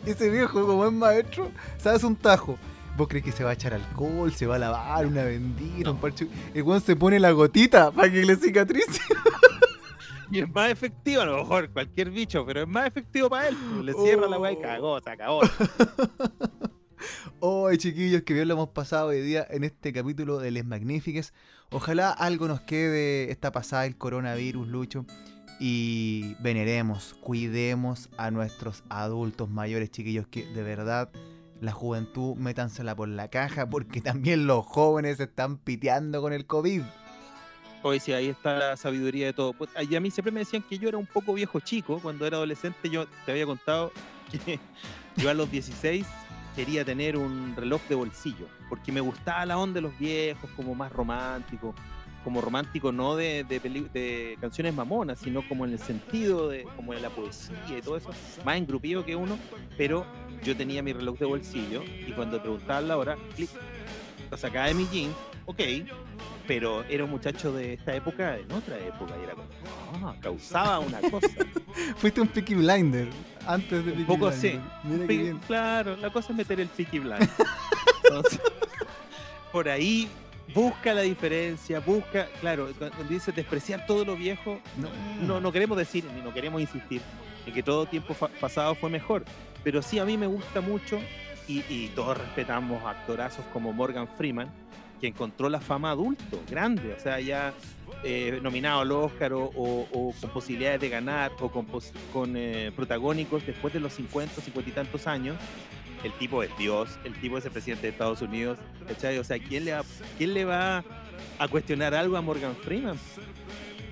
Ese 0.06 0.30
viejo, 0.30 0.66
como 0.66 0.86
es 0.86 0.92
maestro, 0.92 1.52
sabes 1.78 2.04
un 2.04 2.16
tajo. 2.16 2.58
¿Vos 2.96 3.08
crees 3.08 3.26
que 3.26 3.32
se 3.32 3.44
va 3.44 3.52
a 3.52 3.54
echar 3.54 3.74
alcohol, 3.74 4.32
se 4.34 4.46
va 4.46 4.56
a 4.56 4.60
lavar, 4.60 5.08
una 5.08 5.24
bendita, 5.24 5.90
un 5.90 5.98
parche? 5.98 6.28
El 6.54 6.62
weón 6.62 6.80
se 6.80 6.96
pone 6.96 7.20
la 7.20 7.32
gotita 7.32 7.90
para 7.92 8.12
que 8.12 8.24
le 8.24 8.36
cicatrice. 8.36 9.02
Y 10.34 10.40
es 10.40 10.50
más 10.50 10.72
efectivo, 10.72 11.22
a 11.22 11.26
lo 11.26 11.38
mejor 11.38 11.70
cualquier 11.70 12.10
bicho, 12.10 12.44
pero 12.44 12.64
es 12.64 12.68
más 12.68 12.88
efectivo 12.88 13.30
para 13.30 13.50
él. 13.50 13.86
Le 13.86 13.94
cierra 13.94 14.28
la 14.28 14.40
weá 14.40 14.54
y 14.54 14.58
cagó, 14.58 15.00
se 15.00 15.12
acabó. 15.12 15.42
Hoy, 17.40 17.78
chiquillos, 17.78 18.24
que 18.24 18.34
bien 18.34 18.48
lo 18.48 18.56
hemos 18.56 18.70
pasado 18.70 19.10
hoy 19.10 19.22
día 19.22 19.46
en 19.48 19.64
este 19.64 19.94
capítulo 19.94 20.40
de 20.40 20.50
Les 20.50 20.66
Magnifiques. 20.66 21.36
Ojalá 21.70 22.10
algo 22.10 22.48
nos 22.48 22.62
quede 22.62 23.30
esta 23.30 23.52
pasada 23.52 23.86
el 23.86 23.96
coronavirus, 23.96 24.68
Lucho. 24.68 25.06
Y 25.60 26.36
veneremos, 26.40 27.14
cuidemos 27.22 28.10
a 28.18 28.32
nuestros 28.32 28.84
adultos 28.90 29.52
mayores, 29.52 29.92
chiquillos, 29.92 30.26
que 30.28 30.48
de 30.48 30.64
verdad 30.64 31.12
la 31.62 31.74
juventud 31.74 32.36
métansela 32.38 32.96
por 32.96 33.08
la 33.08 33.28
caja 33.28 33.70
porque 33.70 34.02
también 34.02 34.48
los 34.48 34.66
jóvenes 34.66 35.20
están 35.20 35.58
piteando 35.58 36.24
con 36.24 36.34
el 36.34 36.48
COVID. 36.48 36.82
Hoy 37.86 38.00
sí, 38.00 38.14
ahí 38.14 38.30
está 38.30 38.58
la 38.58 38.78
sabiduría 38.78 39.26
de 39.26 39.34
todo. 39.34 39.52
Pues, 39.52 39.70
y 39.90 39.94
a 39.94 40.00
mí 40.00 40.10
siempre 40.10 40.32
me 40.32 40.40
decían 40.40 40.64
que 40.64 40.80
yo 40.80 40.88
era 40.88 40.98
un 40.98 41.06
poco 41.06 41.34
viejo 41.34 41.60
chico. 41.60 42.00
Cuando 42.02 42.26
era 42.26 42.38
adolescente 42.38 42.90
yo 42.90 43.06
te 43.26 43.32
había 43.32 43.46
contado 43.46 43.92
que 44.46 44.58
yo 45.18 45.30
a 45.30 45.34
los 45.34 45.52
16 45.52 46.06
quería 46.56 46.86
tener 46.86 47.18
un 47.18 47.54
reloj 47.58 47.82
de 47.90 47.96
bolsillo, 47.96 48.48
porque 48.70 48.92
me 48.92 49.02
gustaba 49.02 49.46
la 49.46 49.58
onda 49.58 49.76
de 49.76 49.82
los 49.82 50.00
viejos, 50.00 50.50
como 50.56 50.76
más 50.76 50.94
romántico, 50.94 51.74
como 52.24 52.42
romántico 52.42 52.92
no 52.92 53.16
de, 53.16 53.44
de, 53.44 54.38
canciones 54.40 54.74
mamonas, 54.74 55.20
sino 55.20 55.46
como 55.48 55.66
en 55.66 55.74
el 55.74 55.80
sentido 55.80 56.50
de 56.50 56.64
como 56.76 56.94
de 56.94 57.02
la 57.02 57.10
poesía 57.10 57.78
y 57.78 57.82
todo 57.82 57.98
eso, 57.98 58.12
más 58.46 58.58
engrupido 58.58 59.04
que 59.04 59.16
uno, 59.16 59.38
pero 59.78 60.06
yo 60.44 60.56
tenía 60.56 60.84
mi 60.84 60.94
reloj 60.94 61.18
de 61.18 61.26
bolsillo 61.26 61.84
y 61.84 62.12
cuando 62.12 62.40
preguntaban 62.40 62.88
la 62.88 62.98
hora, 62.98 63.18
clic, 63.36 63.50
lo 64.30 64.38
sacaba 64.38 64.68
de 64.68 64.76
mi 64.76 64.86
jeans, 64.88 65.16
ok, 65.46 65.60
pero 66.48 66.84
era 66.86 67.04
un 67.04 67.10
muchacho 67.10 67.54
de 67.54 67.74
esta 67.74 67.96
época, 67.96 68.38
en 68.38 68.52
otra 68.52 68.78
época, 68.78 69.14
y 69.20 69.24
era 69.24 69.34
como, 69.34 70.08
ah, 70.08 70.16
causaba 70.20 70.80
una 70.80 71.00
cosa. 71.12 71.28
Fuiste 71.98 72.22
un 72.22 72.28
Peaky 72.28 72.56
Blinder 72.56 73.08
antes 73.48 73.86
de 73.86 73.92
Peaky 73.92 74.02
Un 74.02 74.08
poco 74.08 74.28
así. 74.28 74.60
Claro, 75.48 75.96
la 75.98 76.12
cosa 76.12 76.32
es 76.32 76.38
meter 76.38 76.60
el 76.60 76.68
Peaky 76.68 77.00
Blinder. 77.00 77.30
Entonces, 78.04 78.42
por 79.52 79.70
ahí 79.70 80.10
busca 80.54 80.94
la 80.94 81.02
diferencia, 81.02 81.80
busca, 81.80 82.28
claro, 82.42 82.70
cuando 82.78 83.04
dice 83.06 83.32
despreciar 83.32 83.86
todo 83.86 84.06
lo 84.06 84.16
viejo, 84.16 84.60
no, 85.22 85.40
no, 85.40 85.52
queremos 85.52 85.78
decir 85.78 86.06
ni 86.14 86.22
no 86.22 86.34
queremos 86.34 86.62
insistir 86.62 87.02
en 87.46 87.54
que 87.54 87.64
todo 87.64 87.86
tiempo 87.86 88.14
pasado 88.40 88.76
fue 88.76 88.90
mejor, 88.90 89.24
pero 89.64 89.82
sí 89.82 90.00
a 90.00 90.06
mí 90.06 90.18
me 90.18 90.28
gusta 90.28 90.62
mucho 90.62 91.00
y, 91.48 91.64
y 91.70 91.92
todos 91.96 92.18
respetamos 92.18 92.84
actorazos 92.86 93.46
como 93.54 93.74
Morgan 93.74 94.08
Freeman, 94.18 94.50
que 95.04 95.10
encontró 95.10 95.50
la 95.50 95.60
fama 95.60 95.92
adulto, 95.92 96.42
grande, 96.50 96.96
o 96.98 96.98
sea, 96.98 97.20
ya 97.20 97.54
eh, 98.06 98.40
nominado 98.42 98.80
al 98.80 98.92
Oscar 98.94 99.34
o, 99.34 100.14
con 100.22 100.30
posibilidades 100.30 100.80
de 100.80 100.88
ganar 100.88 101.34
o 101.42 101.52
con, 101.52 101.68
con 102.14 102.38
eh, 102.38 102.72
protagónicos 102.74 103.46
después 103.46 103.74
de 103.74 103.82
los 103.82 103.92
50, 103.92 104.40
50 104.40 104.70
y 104.70 104.74
tantos 104.74 105.06
años, 105.06 105.36
el 106.06 106.14
tipo 106.14 106.42
es 106.42 106.58
Dios, 106.58 106.98
el 107.04 107.20
tipo 107.20 107.38
es 107.38 107.44
el 107.44 107.52
presidente 107.52 107.88
de 107.88 107.90
Estados 107.90 108.22
Unidos, 108.22 108.60
¿cachai? 108.88 109.18
O 109.18 109.26
sea, 109.26 109.38
¿quién 109.40 109.66
le 109.66 109.74
va, 109.74 109.84
quién 110.18 110.34
le 110.34 110.46
va 110.46 110.86
a 111.38 111.48
cuestionar 111.50 111.94
algo 111.94 112.16
a 112.16 112.22
Morgan 112.22 112.56
Freeman? 112.56 112.98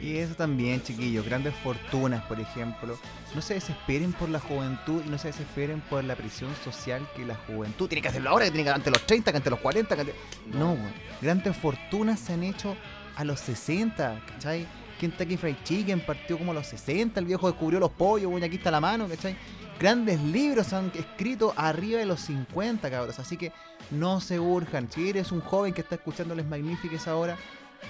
Y 0.02 0.18
eso 0.18 0.34
también, 0.34 0.82
chiquillos, 0.82 1.24
grandes 1.26 1.54
fortunas, 1.56 2.24
por 2.26 2.40
ejemplo. 2.40 2.98
No 3.36 3.42
se 3.42 3.54
desesperen 3.54 4.14
por 4.14 4.30
la 4.30 4.40
juventud 4.40 5.04
y 5.06 5.10
no 5.10 5.18
se 5.20 5.28
desesperen 5.28 5.80
por 5.82 6.04
la 6.04 6.16
prisión 6.16 6.50
social 6.64 7.08
que 7.16 7.24
la 7.24 7.36
juventud 7.36 7.88
tiene 7.88 8.02
que 8.02 8.08
hacerlo 8.08 8.32
ahora, 8.32 8.46
que 8.46 8.52
tiene 8.52 8.64
que 8.64 8.72
ante 8.72 8.90
los 8.90 9.06
30, 9.06 9.32
que 9.32 9.38
ante 9.38 9.50
los 9.52 9.60
40, 9.60 9.96
que 9.96 10.02
ante... 10.02 10.16
No, 10.48 10.76
grandes 11.22 11.56
fortunas 11.56 12.20
se 12.20 12.34
han 12.34 12.44
hecho 12.44 12.76
a 13.16 13.24
los 13.24 13.40
60, 13.42 14.24
¿cachai? 14.28 14.66
Kentucky 15.00 15.38
Fried 15.38 15.56
Chicken 15.64 16.00
partió 16.00 16.38
como 16.38 16.52
a 16.52 16.56
los 16.56 16.68
60, 16.68 17.20
el 17.20 17.26
viejo 17.28 17.48
descubrió 17.48 17.80
los 17.80 17.92
pollos, 17.92 18.30
bueno, 18.30 18.46
aquí 18.46 18.56
está 18.56 18.72
la 18.72 18.80
mano, 18.80 19.08
¿cachai? 19.08 19.36
Grandes 19.80 20.22
libros 20.22 20.74
han 20.74 20.92
escrito 20.94 21.54
arriba 21.58 22.00
de 22.00 22.06
los 22.06 22.22
50, 22.22 22.88
cabros. 22.92 23.18
Así 23.18 23.36
que 23.36 23.52
no 23.90 24.22
se 24.22 24.40
urjan. 24.40 24.92
Si 24.92 25.10
eres 25.10 25.32
un 25.32 25.42
joven 25.42 25.74
que 25.74 25.82
está 25.82 25.96
escuchando 25.96 26.36
Les 26.36 26.46
Magnifiques 26.46 27.08
ahora 27.08 27.36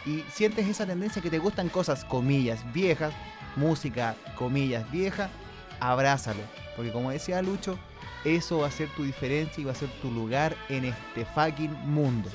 y 0.05 0.23
sientes 0.31 0.67
esa 0.67 0.85
tendencia 0.85 1.21
que 1.21 1.29
te 1.29 1.39
gustan 1.39 1.69
cosas, 1.69 2.05
comillas, 2.05 2.59
viejas, 2.73 3.13
música, 3.55 4.15
comillas, 4.35 4.89
vieja, 4.91 5.29
abrázalo. 5.79 6.41
Porque 6.75 6.91
como 6.91 7.11
decía 7.11 7.41
Lucho, 7.41 7.77
eso 8.23 8.59
va 8.59 8.67
a 8.67 8.71
ser 8.71 8.89
tu 8.89 9.03
diferencia 9.03 9.61
y 9.61 9.65
va 9.65 9.71
a 9.71 9.75
ser 9.75 9.89
tu 10.01 10.11
lugar 10.11 10.55
en 10.69 10.85
este 10.85 11.25
fucking 11.25 11.71
mundo. 11.85 12.29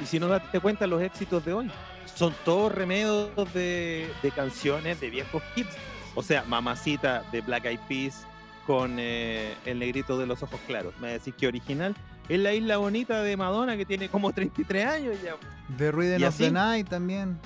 Y 0.00 0.06
si 0.06 0.18
no 0.18 0.28
date 0.28 0.60
cuenta, 0.60 0.86
los 0.86 1.02
éxitos 1.02 1.44
de 1.44 1.52
hoy 1.52 1.70
son 2.14 2.34
todos 2.44 2.72
remedios 2.72 3.30
de, 3.52 4.10
de 4.22 4.30
canciones 4.30 5.00
de 5.00 5.10
viejos 5.10 5.42
hits. 5.56 5.74
O 6.14 6.22
sea, 6.22 6.44
Mamacita 6.44 7.22
de 7.30 7.40
Black 7.40 7.66
Eyed 7.66 7.80
Peas, 7.88 8.26
con 8.66 8.96
eh, 8.98 9.54
el 9.64 9.78
negrito 9.78 10.18
de 10.18 10.26
los 10.26 10.42
ojos 10.42 10.60
claros. 10.66 10.94
Me 11.00 11.08
decís 11.08 11.34
que 11.36 11.46
original 11.46 11.94
es 12.30 12.38
la 12.38 12.54
isla 12.54 12.76
bonita 12.76 13.22
de 13.22 13.36
Madonna 13.36 13.76
que 13.76 13.84
tiene 13.84 14.08
como 14.08 14.32
33 14.32 14.86
años 14.86 15.16
ya. 15.22 15.34
De 15.76 15.90
Rhythm 15.90 16.24
of 16.24 16.36
the 16.38 16.50
Night 16.50 16.88
también. 16.88 17.36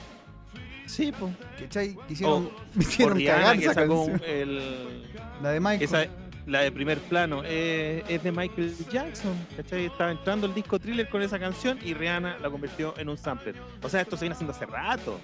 Sí, 0.85 1.11
pues. 1.18 1.32
¿Cachai? 1.59 1.97
Hicieron, 2.11 2.51
hicieron 2.78 3.24
cagar 3.24 3.57
esa 3.57 3.74
canción. 3.74 4.20
El, 4.26 5.03
la 5.43 5.51
de 5.53 5.61
Michael. 5.61 6.11
la 6.47 6.61
de 6.61 6.70
primer 6.70 6.99
plano 6.99 7.41
eh, 7.47 8.05
es 8.09 8.22
de 8.22 8.30
Michael 8.30 8.74
Jackson. 8.91 9.35
¿Cachai? 9.57 9.87
Estaba 9.87 10.11
entrando 10.11 10.47
el 10.47 10.55
disco 10.55 10.78
thriller 10.78 11.09
con 11.09 11.22
esa 11.22 11.39
canción 11.39 11.78
y 11.82 11.95
Rihanna 11.95 12.39
la 12.39 12.51
convirtió 12.51 12.93
en 12.99 13.09
un 13.09 13.16
sampler. 13.16 13.57
O 13.82 13.89
sea, 13.89 14.03
esto 14.03 14.18
se 14.18 14.24
viene 14.24 14.35
haciendo 14.35 14.53
hace 14.53 14.66
rato. 14.66 15.18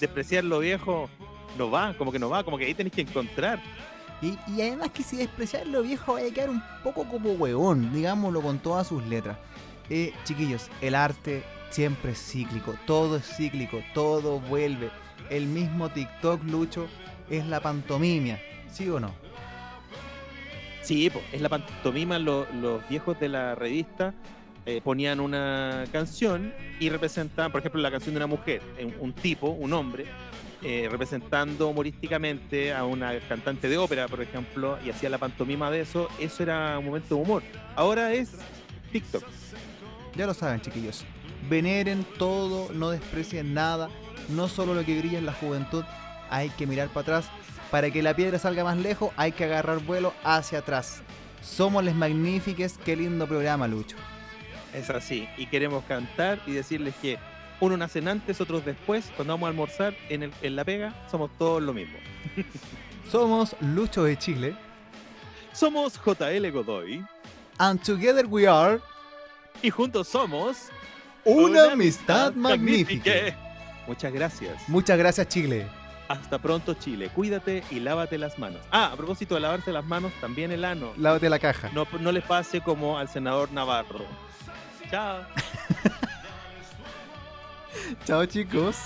Despreciar 0.00 0.44
lo 0.44 0.60
viejo 0.60 1.10
no 1.58 1.70
va, 1.70 1.92
como 1.92 2.10
que 2.10 2.18
no 2.18 2.30
va, 2.30 2.42
como 2.42 2.56
que 2.56 2.64
ahí 2.64 2.74
tenéis 2.74 2.94
que 2.94 3.02
encontrar. 3.02 3.60
Y, 4.24 4.62
además 4.62 4.90
que 4.90 5.02
si 5.02 5.16
despreciar 5.16 5.66
lo 5.66 5.82
viejo 5.82 6.14
va 6.14 6.20
a 6.20 6.30
quedar 6.30 6.48
un 6.48 6.62
poco 6.82 7.04
como 7.04 7.32
huevón, 7.32 7.92
digámoslo 7.92 8.40
con 8.40 8.58
todas 8.58 8.86
sus 8.86 9.04
letras. 9.06 9.36
Eh, 9.90 10.14
chiquillos, 10.24 10.70
el 10.80 10.94
arte 10.94 11.42
siempre 11.68 12.12
es 12.12 12.18
cíclico, 12.18 12.74
todo 12.86 13.16
es 13.16 13.36
cíclico, 13.36 13.82
todo 13.92 14.40
vuelve. 14.40 14.90
El 15.28 15.46
mismo 15.46 15.90
TikTok, 15.90 16.42
Lucho, 16.44 16.86
es 17.28 17.46
la 17.46 17.60
pantomimia, 17.60 18.40
¿sí 18.70 18.88
o 18.88 18.98
no? 18.98 19.12
Sí, 20.82 21.10
es 21.32 21.40
la 21.40 21.48
pantomima. 21.48 22.18
los 22.18 22.88
viejos 22.88 23.18
de 23.20 23.28
la 23.28 23.54
revista 23.54 24.14
eh, 24.66 24.80
ponían 24.82 25.20
una 25.20 25.84
canción 25.92 26.54
y 26.80 26.88
representaban, 26.88 27.52
por 27.52 27.60
ejemplo, 27.60 27.80
la 27.82 27.90
canción 27.90 28.14
de 28.14 28.18
una 28.18 28.26
mujer, 28.26 28.62
un 29.00 29.12
tipo, 29.12 29.48
un 29.48 29.74
hombre, 29.74 30.06
eh, 30.64 30.88
representando 30.90 31.68
humorísticamente 31.68 32.72
a 32.72 32.84
una 32.84 33.18
cantante 33.28 33.68
de 33.68 33.76
ópera, 33.76 34.08
por 34.08 34.22
ejemplo, 34.22 34.78
y 34.82 34.88
hacía 34.88 35.10
la 35.10 35.18
pantomima 35.18 35.70
de 35.70 35.82
eso, 35.82 36.08
eso 36.18 36.42
era 36.42 36.78
un 36.78 36.86
momento 36.86 37.16
de 37.16 37.20
humor. 37.20 37.42
Ahora 37.76 38.14
es 38.14 38.32
TikTok. 38.90 39.22
Ya 40.16 40.26
lo 40.26 40.32
saben, 40.32 40.62
chiquillos. 40.62 41.04
Veneren 41.50 42.06
todo, 42.18 42.72
no 42.72 42.88
desprecien 42.88 43.52
nada, 43.52 43.90
no 44.30 44.48
solo 44.48 44.72
lo 44.72 44.84
que 44.86 44.98
brilla 44.98 45.18
en 45.18 45.26
la 45.26 45.34
juventud, 45.34 45.84
hay 46.30 46.48
que 46.48 46.66
mirar 46.66 46.88
para 46.88 47.18
atrás. 47.18 47.30
Para 47.70 47.90
que 47.90 48.02
la 48.02 48.16
piedra 48.16 48.38
salga 48.38 48.64
más 48.64 48.78
lejos, 48.78 49.10
hay 49.16 49.32
que 49.32 49.44
agarrar 49.44 49.80
vuelo 49.80 50.14
hacia 50.24 50.60
atrás. 50.60 51.02
Somos 51.42 51.84
les 51.84 51.94
magnífiques, 51.94 52.78
qué 52.78 52.96
lindo 52.96 53.26
programa, 53.26 53.68
Lucho. 53.68 53.96
Es 54.72 54.88
así, 54.88 55.28
y 55.36 55.44
queremos 55.44 55.84
cantar 55.84 56.40
y 56.46 56.52
decirles 56.52 56.94
que 57.02 57.18
uno 57.60 57.76
nacen 57.76 58.08
antes, 58.08 58.40
otros 58.40 58.64
después. 58.64 59.10
Cuando 59.16 59.34
vamos 59.34 59.46
a 59.46 59.50
almorzar 59.50 59.94
en, 60.08 60.30
en 60.42 60.56
la 60.56 60.64
pega, 60.64 60.94
somos 61.10 61.30
todos 61.38 61.62
lo 61.62 61.72
mismo. 61.72 61.96
somos 63.10 63.56
Lucho 63.60 64.04
de 64.04 64.18
Chile. 64.18 64.56
Somos 65.52 66.00
JL 66.04 66.50
Godoy. 66.50 67.04
And 67.58 67.80
together 67.82 68.26
we 68.26 68.46
are. 68.46 68.80
Y 69.62 69.70
juntos 69.70 70.08
somos. 70.08 70.68
Una, 71.24 71.72
amistad, 71.72 72.34
magnífica. 72.34 73.10
Muchas 73.86 74.12
gracias. 74.12 74.68
Muchas 74.68 74.98
gracias, 74.98 75.28
Chile. 75.28 75.66
Hasta 76.08 76.38
pronto, 76.38 76.74
Chile. 76.74 77.08
Cuídate 77.14 77.62
y 77.70 77.80
lávate 77.80 78.18
las 78.18 78.38
manos. 78.38 78.60
Ah, 78.70 78.90
a 78.92 78.96
propósito 78.96 79.34
de 79.34 79.40
lavarse 79.40 79.72
las 79.72 79.84
manos, 79.84 80.12
también 80.20 80.52
el 80.52 80.64
ano. 80.64 80.92
Lávate 80.98 81.30
la 81.30 81.38
caja. 81.38 81.70
No, 81.72 81.86
no 82.00 82.12
les 82.12 82.24
pase 82.24 82.60
como 82.60 82.98
al 82.98 83.08
senador 83.08 83.50
Navarro. 83.52 84.04
Chao. 84.90 85.22
Chao 88.06 88.26
chicos. 88.26 88.76